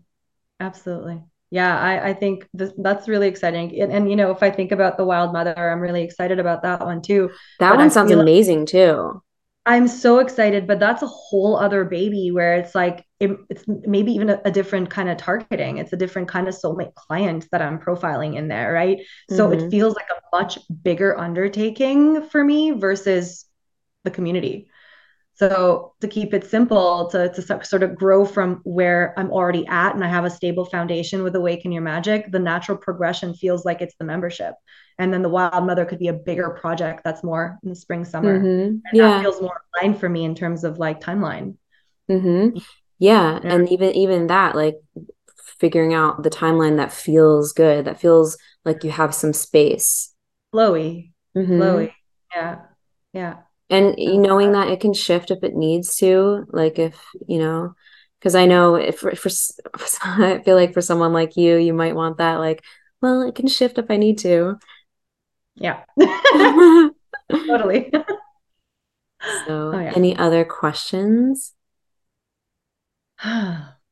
Absolutely. 0.60 1.22
Yeah 1.50 1.78
i, 1.78 2.08
I 2.10 2.14
think 2.14 2.48
this, 2.54 2.72
that's 2.78 3.08
really 3.08 3.28
exciting. 3.28 3.80
And, 3.80 3.92
and, 3.92 4.10
you 4.10 4.16
know 4.16 4.30
if 4.30 4.42
i 4.42 4.50
think 4.50 4.72
about 4.72 4.96
the 4.96 5.04
wild 5.04 5.32
mother 5.32 5.54
i'm 5.56 5.80
really 5.80 6.02
excited 6.02 6.38
about 6.38 6.62
that 6.62 6.80
one 6.80 7.02
too. 7.02 7.30
That 7.60 7.70
but 7.70 7.78
one 7.78 7.86
I 7.86 7.88
sounds 7.88 8.10
amazing 8.10 8.60
like, 8.60 8.68
too 8.68 9.22
I'm 9.66 9.88
so 9.88 10.20
excited, 10.20 10.68
but 10.68 10.78
that's 10.78 11.02
a 11.02 11.08
whole 11.08 11.56
other 11.56 11.84
baby 11.84 12.30
where 12.30 12.54
it's 12.54 12.74
like 12.74 13.04
it, 13.18 13.36
it's 13.50 13.64
maybe 13.66 14.12
even 14.12 14.30
a, 14.30 14.40
a, 14.44 14.50
different 14.50 14.90
kind 14.90 15.08
of 15.08 15.16
targeting. 15.16 15.78
It's 15.78 15.92
a 15.92 15.96
different 15.96 16.28
kind 16.28 16.46
of 16.46 16.54
soulmate 16.54 16.94
client 16.94 17.48
that 17.50 17.60
I'm 17.60 17.80
profiling 17.80 18.36
in 18.36 18.46
there, 18.46 18.72
right? 18.72 18.98
Mm-hmm. 18.98 19.36
So 19.36 19.50
it 19.50 19.58
mm-hmm. 19.58 19.70
feels 19.70 19.96
like 19.96 20.06
a 20.10 20.36
much 20.36 20.58
bigger 20.84 21.18
undertaking 21.18 22.28
for 22.28 22.44
me 22.44 22.70
versus 22.70 23.44
the 24.04 24.12
community. 24.12 24.70
So 25.36 25.92
to 26.00 26.08
keep 26.08 26.32
it 26.32 26.46
simple, 26.46 27.10
to, 27.10 27.28
to 27.28 27.64
sort 27.64 27.82
of 27.82 27.94
grow 27.94 28.24
from 28.24 28.62
where 28.64 29.12
I'm 29.18 29.30
already 29.30 29.66
at 29.66 29.94
and 29.94 30.02
I 30.02 30.08
have 30.08 30.24
a 30.24 30.30
stable 30.30 30.64
foundation 30.64 31.22
with 31.22 31.36
Awaken 31.36 31.72
Your 31.72 31.82
Magic, 31.82 32.32
the 32.32 32.38
natural 32.38 32.78
progression 32.78 33.34
feels 33.34 33.66
like 33.66 33.82
it's 33.82 33.94
the 33.98 34.06
membership. 34.06 34.54
And 34.98 35.12
then 35.12 35.20
the 35.20 35.28
Wild 35.28 35.66
Mother 35.66 35.84
could 35.84 35.98
be 35.98 36.08
a 36.08 36.14
bigger 36.14 36.50
project 36.50 37.02
that's 37.04 37.22
more 37.22 37.58
in 37.62 37.68
the 37.68 37.76
spring, 37.76 38.06
summer. 38.06 38.40
Mm-hmm. 38.40 38.76
yeah. 38.94 39.08
That 39.08 39.22
feels 39.22 39.42
more 39.42 39.60
aligned 39.74 40.00
for 40.00 40.08
me 40.08 40.24
in 40.24 40.34
terms 40.34 40.64
of 40.64 40.78
like 40.78 41.02
timeline. 41.02 41.56
Mm-hmm. 42.10 42.56
Yeah. 42.98 43.38
yeah. 43.44 43.54
And 43.54 43.68
even 43.68 43.90
even 43.90 44.28
that, 44.28 44.56
like 44.56 44.76
figuring 45.58 45.92
out 45.92 46.22
the 46.22 46.30
timeline 46.30 46.78
that 46.78 46.94
feels 46.94 47.52
good, 47.52 47.84
that 47.84 48.00
feels 48.00 48.38
like 48.64 48.84
you 48.84 48.90
have 48.90 49.14
some 49.14 49.34
space. 49.34 50.14
Flowy. 50.54 51.12
Mm-hmm. 51.36 51.60
Flowy. 51.60 51.92
Yeah. 52.34 52.60
Yeah 53.12 53.36
and 53.70 53.94
knowing 53.98 54.52
that 54.52 54.68
it 54.68 54.80
can 54.80 54.94
shift 54.94 55.30
if 55.30 55.42
it 55.42 55.54
needs 55.54 55.96
to 55.96 56.46
like 56.50 56.78
if 56.78 57.00
you 57.26 57.38
know 57.38 57.74
because 58.18 58.34
i 58.34 58.46
know 58.46 58.76
if 58.76 58.98
for, 58.98 59.14
for 59.16 59.28
i 60.02 60.40
feel 60.44 60.56
like 60.56 60.72
for 60.72 60.80
someone 60.80 61.12
like 61.12 61.36
you 61.36 61.56
you 61.56 61.72
might 61.74 61.94
want 61.96 62.18
that 62.18 62.36
like 62.36 62.62
well 63.02 63.22
it 63.22 63.34
can 63.34 63.48
shift 63.48 63.78
if 63.78 63.90
i 63.90 63.96
need 63.96 64.18
to. 64.18 64.58
Yeah. 65.56 65.84
Totally. 67.30 67.90
So 69.46 69.72
oh, 69.74 69.80
yeah. 69.80 69.92
any 69.96 70.16
other 70.16 70.44
questions? 70.44 71.54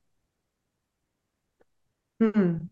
Hmm 2.20 2.68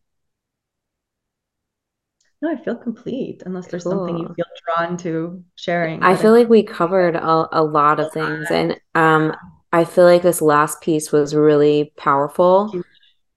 no, 2.42 2.50
I 2.50 2.56
feel 2.56 2.74
complete 2.74 3.44
unless 3.46 3.68
there's 3.68 3.84
cool. 3.84 3.92
something 3.92 4.18
you 4.18 4.34
feel 4.34 4.44
drawn 4.66 4.96
to 4.98 5.44
sharing. 5.54 6.02
I 6.02 6.16
feel 6.16 6.32
like 6.32 6.48
we 6.48 6.64
covered 6.64 7.14
a, 7.14 7.48
a 7.52 7.62
lot 7.62 8.00
of 8.00 8.12
things. 8.12 8.48
And 8.50 8.80
um, 8.96 9.36
I 9.72 9.84
feel 9.84 10.04
like 10.04 10.22
this 10.22 10.42
last 10.42 10.80
piece 10.80 11.12
was 11.12 11.36
really 11.36 11.92
powerful 11.96 12.74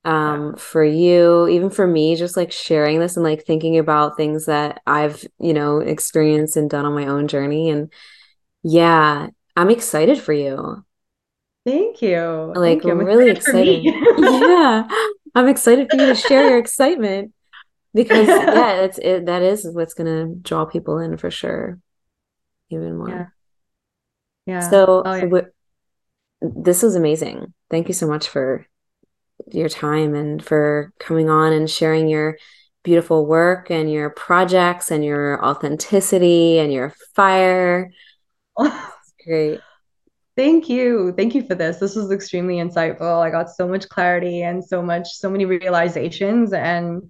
um, 0.05 0.47
yeah. 0.49 0.51
for 0.57 0.83
you, 0.83 1.47
even 1.47 1.69
for 1.69 1.85
me, 1.85 2.15
just 2.15 2.35
like 2.35 2.51
sharing 2.51 2.99
this 2.99 3.15
and 3.15 3.23
like 3.23 3.45
thinking 3.45 3.77
about 3.77 4.17
things 4.17 4.47
that 4.47 4.81
I've, 4.87 5.23
you 5.39 5.53
know, 5.53 5.77
experienced 5.81 6.57
and 6.57 6.67
done 6.67 6.85
on 6.85 6.95
my 6.95 7.05
own 7.05 7.27
journey. 7.27 7.69
And 7.69 7.93
yeah, 8.63 9.27
I'm 9.55 9.69
excited 9.69 10.17
for 10.17 10.33
you. 10.33 10.83
Thank 11.63 12.01
you. 12.01 12.53
Like, 12.55 12.81
Thank 12.81 12.85
you. 12.85 12.91
I'm 12.91 13.05
really 13.05 13.29
excited. 13.29 13.83
yeah. 14.17 14.87
I'm 15.35 15.47
excited 15.47 15.91
for 15.91 15.97
you 15.97 16.07
to 16.07 16.15
share 16.15 16.49
your 16.49 16.57
excitement 16.65 17.34
because 17.95 18.27
yeah 18.27 18.81
it's 18.81 18.99
it, 18.99 19.25
that 19.25 19.41
is 19.41 19.67
what's 19.71 19.95
gonna 19.95 20.27
draw 20.27 20.65
people 20.65 20.99
in 20.99 21.17
for 21.17 21.31
sure 21.31 21.79
even 22.69 22.97
more 22.97 23.33
yeah, 24.45 24.53
yeah. 24.53 24.69
so 24.69 25.01
oh, 25.05 25.13
yeah. 25.13 25.21
W- 25.21 25.51
this 26.41 26.83
was 26.83 26.95
amazing 26.95 27.53
thank 27.71 27.87
you 27.87 27.93
so 27.93 28.07
much 28.07 28.27
for 28.27 28.67
your 29.51 29.69
time 29.69 30.13
and 30.13 30.43
for 30.43 30.91
coming 30.99 31.29
on 31.29 31.53
and 31.53 31.69
sharing 31.69 32.07
your 32.07 32.37
beautiful 32.83 33.25
work 33.25 33.71
and 33.71 33.91
your 33.91 34.11
projects 34.11 34.91
and 34.91 35.03
your 35.03 35.43
authenticity 35.43 36.59
and 36.59 36.71
your 36.71 36.93
fire 37.15 37.91
great 39.25 39.59
Thank 40.37 40.67
you. 40.67 41.13
Thank 41.15 41.33
you 41.33 41.43
for 41.47 41.55
this. 41.55 41.77
This 41.77 41.95
was 41.95 42.11
extremely 42.11 42.55
insightful. 42.55 43.21
I 43.21 43.29
got 43.29 43.49
so 43.49 43.69
much 43.69 43.87
clarity 43.87 44.41
and 44.41 44.61
so 44.61 44.81
much, 44.81 45.07
so 45.13 45.29
many 45.29 45.45
realizations. 45.45 46.51
And 46.51 47.09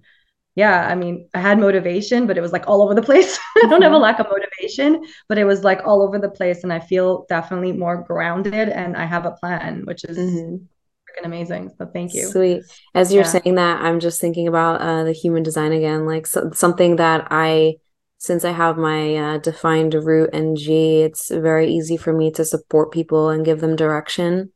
yeah, 0.56 0.88
I 0.88 0.94
mean, 0.94 1.28
I 1.34 1.40
had 1.40 1.58
motivation, 1.58 2.26
but 2.26 2.38
it 2.38 2.40
was 2.40 2.50
like 2.50 2.66
all 2.66 2.82
over 2.82 2.94
the 2.94 3.02
place. 3.02 3.38
I 3.62 3.68
don't 3.68 3.82
have 3.82 3.92
a 3.92 3.94
mm-hmm. 3.94 4.02
lack 4.02 4.18
of 4.18 4.26
motivation, 4.30 5.04
but 5.28 5.36
it 5.36 5.44
was 5.44 5.62
like 5.62 5.82
all 5.84 6.02
over 6.02 6.18
the 6.18 6.30
place. 6.30 6.62
And 6.64 6.72
I 6.72 6.80
feel 6.80 7.26
definitely 7.28 7.72
more 7.72 7.98
grounded 7.98 8.70
and 8.70 8.96
I 8.96 9.04
have 9.04 9.26
a 9.26 9.32
plan, 9.32 9.84
which 9.84 10.04
is 10.04 10.16
mm-hmm. 10.16 10.56
freaking 10.56 11.26
amazing. 11.26 11.72
So 11.76 11.84
thank 11.84 12.14
you. 12.14 12.28
Sweet. 12.28 12.62
As 12.94 13.12
you're 13.12 13.24
yeah. 13.24 13.28
saying 13.28 13.54
that, 13.56 13.82
I'm 13.82 14.00
just 14.00 14.18
thinking 14.18 14.48
about 14.48 14.80
uh, 14.80 15.04
the 15.04 15.12
human 15.12 15.42
design 15.42 15.72
again, 15.72 16.06
like 16.06 16.26
so- 16.26 16.50
something 16.54 16.96
that 16.96 17.28
I, 17.30 17.74
since 18.16 18.42
I 18.42 18.52
have 18.52 18.78
my 18.78 19.14
uh, 19.14 19.38
defined 19.38 19.92
root 19.92 20.30
and 20.32 20.56
G, 20.56 21.02
it's 21.02 21.28
very 21.28 21.70
easy 21.70 21.98
for 21.98 22.14
me 22.14 22.30
to 22.30 22.46
support 22.46 22.92
people 22.92 23.28
and 23.28 23.44
give 23.44 23.60
them 23.60 23.76
direction. 23.76 24.52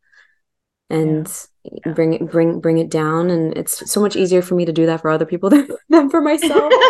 And 0.88 1.28
yeah 1.28 1.49
yeah. 1.64 1.92
bring 1.92 2.14
it 2.14 2.30
bring 2.30 2.60
bring 2.60 2.78
it 2.78 2.90
down 2.90 3.30
and 3.30 3.56
it's 3.56 3.90
so 3.90 4.00
much 4.00 4.16
easier 4.16 4.42
for 4.42 4.54
me 4.54 4.64
to 4.64 4.72
do 4.72 4.86
that 4.86 5.00
for 5.00 5.10
other 5.10 5.26
people 5.26 5.50
than, 5.50 5.68
than 5.88 6.10
for 6.10 6.20
myself. 6.20 6.72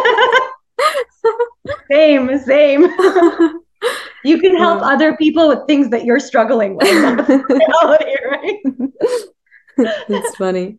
Same 1.90 2.38
same. 2.38 2.86
You 4.22 4.38
can 4.38 4.54
help 4.54 4.82
other 4.82 5.16
people 5.16 5.48
with 5.48 5.66
things 5.66 5.88
that 5.90 6.04
you're 6.04 6.20
struggling 6.20 6.76
with. 6.76 6.86
Oh, 6.86 7.44
Reality, 7.48 8.14
right. 8.30 8.56
It's 10.10 10.36
funny. 10.36 10.78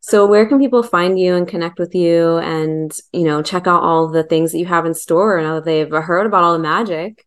So 0.00 0.24
where 0.24 0.46
can 0.46 0.60
people 0.60 0.84
find 0.84 1.18
you 1.18 1.34
and 1.34 1.48
connect 1.48 1.80
with 1.80 1.94
you 1.94 2.38
and 2.38 2.96
you 3.12 3.24
know 3.24 3.42
check 3.42 3.66
out 3.66 3.82
all 3.82 4.08
the 4.08 4.22
things 4.22 4.52
that 4.52 4.58
you 4.58 4.66
have 4.66 4.86
in 4.86 4.94
store 4.94 5.40
now 5.40 5.56
that 5.56 5.64
they've 5.64 5.90
heard 5.90 6.26
about 6.26 6.44
all 6.44 6.52
the 6.52 6.60
magic 6.60 7.25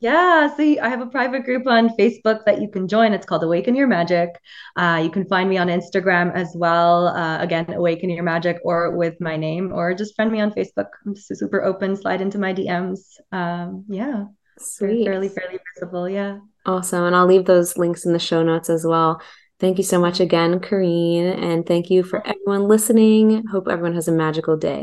yeah, 0.00 0.54
see, 0.56 0.78
I 0.78 0.88
have 0.88 1.00
a 1.00 1.06
private 1.06 1.44
group 1.44 1.66
on 1.66 1.88
Facebook 1.96 2.44
that 2.44 2.60
you 2.60 2.68
can 2.68 2.88
join. 2.88 3.12
It's 3.12 3.24
called 3.24 3.42
Awaken 3.42 3.74
Your 3.74 3.86
Magic. 3.86 4.30
Uh, 4.76 5.00
you 5.02 5.10
can 5.10 5.24
find 5.26 5.48
me 5.48 5.56
on 5.56 5.68
Instagram 5.68 6.34
as 6.34 6.52
well. 6.54 7.08
Uh, 7.08 7.38
again, 7.40 7.72
Awaken 7.72 8.10
Your 8.10 8.24
Magic, 8.24 8.58
or 8.64 8.96
with 8.96 9.20
my 9.20 9.36
name, 9.36 9.72
or 9.72 9.94
just 9.94 10.14
friend 10.14 10.30
me 10.30 10.40
on 10.40 10.52
Facebook. 10.52 10.88
I'm 11.06 11.16
super 11.16 11.62
open. 11.62 11.96
Slide 11.96 12.20
into 12.20 12.38
my 12.38 12.52
DMs. 12.52 13.18
Um, 13.32 13.84
yeah, 13.88 14.24
Sweet. 14.58 15.06
fairly 15.06 15.28
fairly 15.28 15.58
visible. 15.74 16.08
Yeah. 16.08 16.38
Awesome, 16.66 17.04
and 17.04 17.14
I'll 17.16 17.26
leave 17.26 17.44
those 17.44 17.76
links 17.78 18.04
in 18.04 18.12
the 18.12 18.18
show 18.18 18.42
notes 18.42 18.68
as 18.68 18.84
well. 18.86 19.22
Thank 19.60 19.78
you 19.78 19.84
so 19.84 20.00
much 20.00 20.18
again, 20.20 20.60
Kareen, 20.60 21.40
and 21.42 21.64
thank 21.64 21.88
you 21.88 22.02
for 22.02 22.26
everyone 22.26 22.68
listening. 22.68 23.46
Hope 23.46 23.68
everyone 23.68 23.94
has 23.94 24.08
a 24.08 24.12
magical 24.12 24.56
day. 24.56 24.82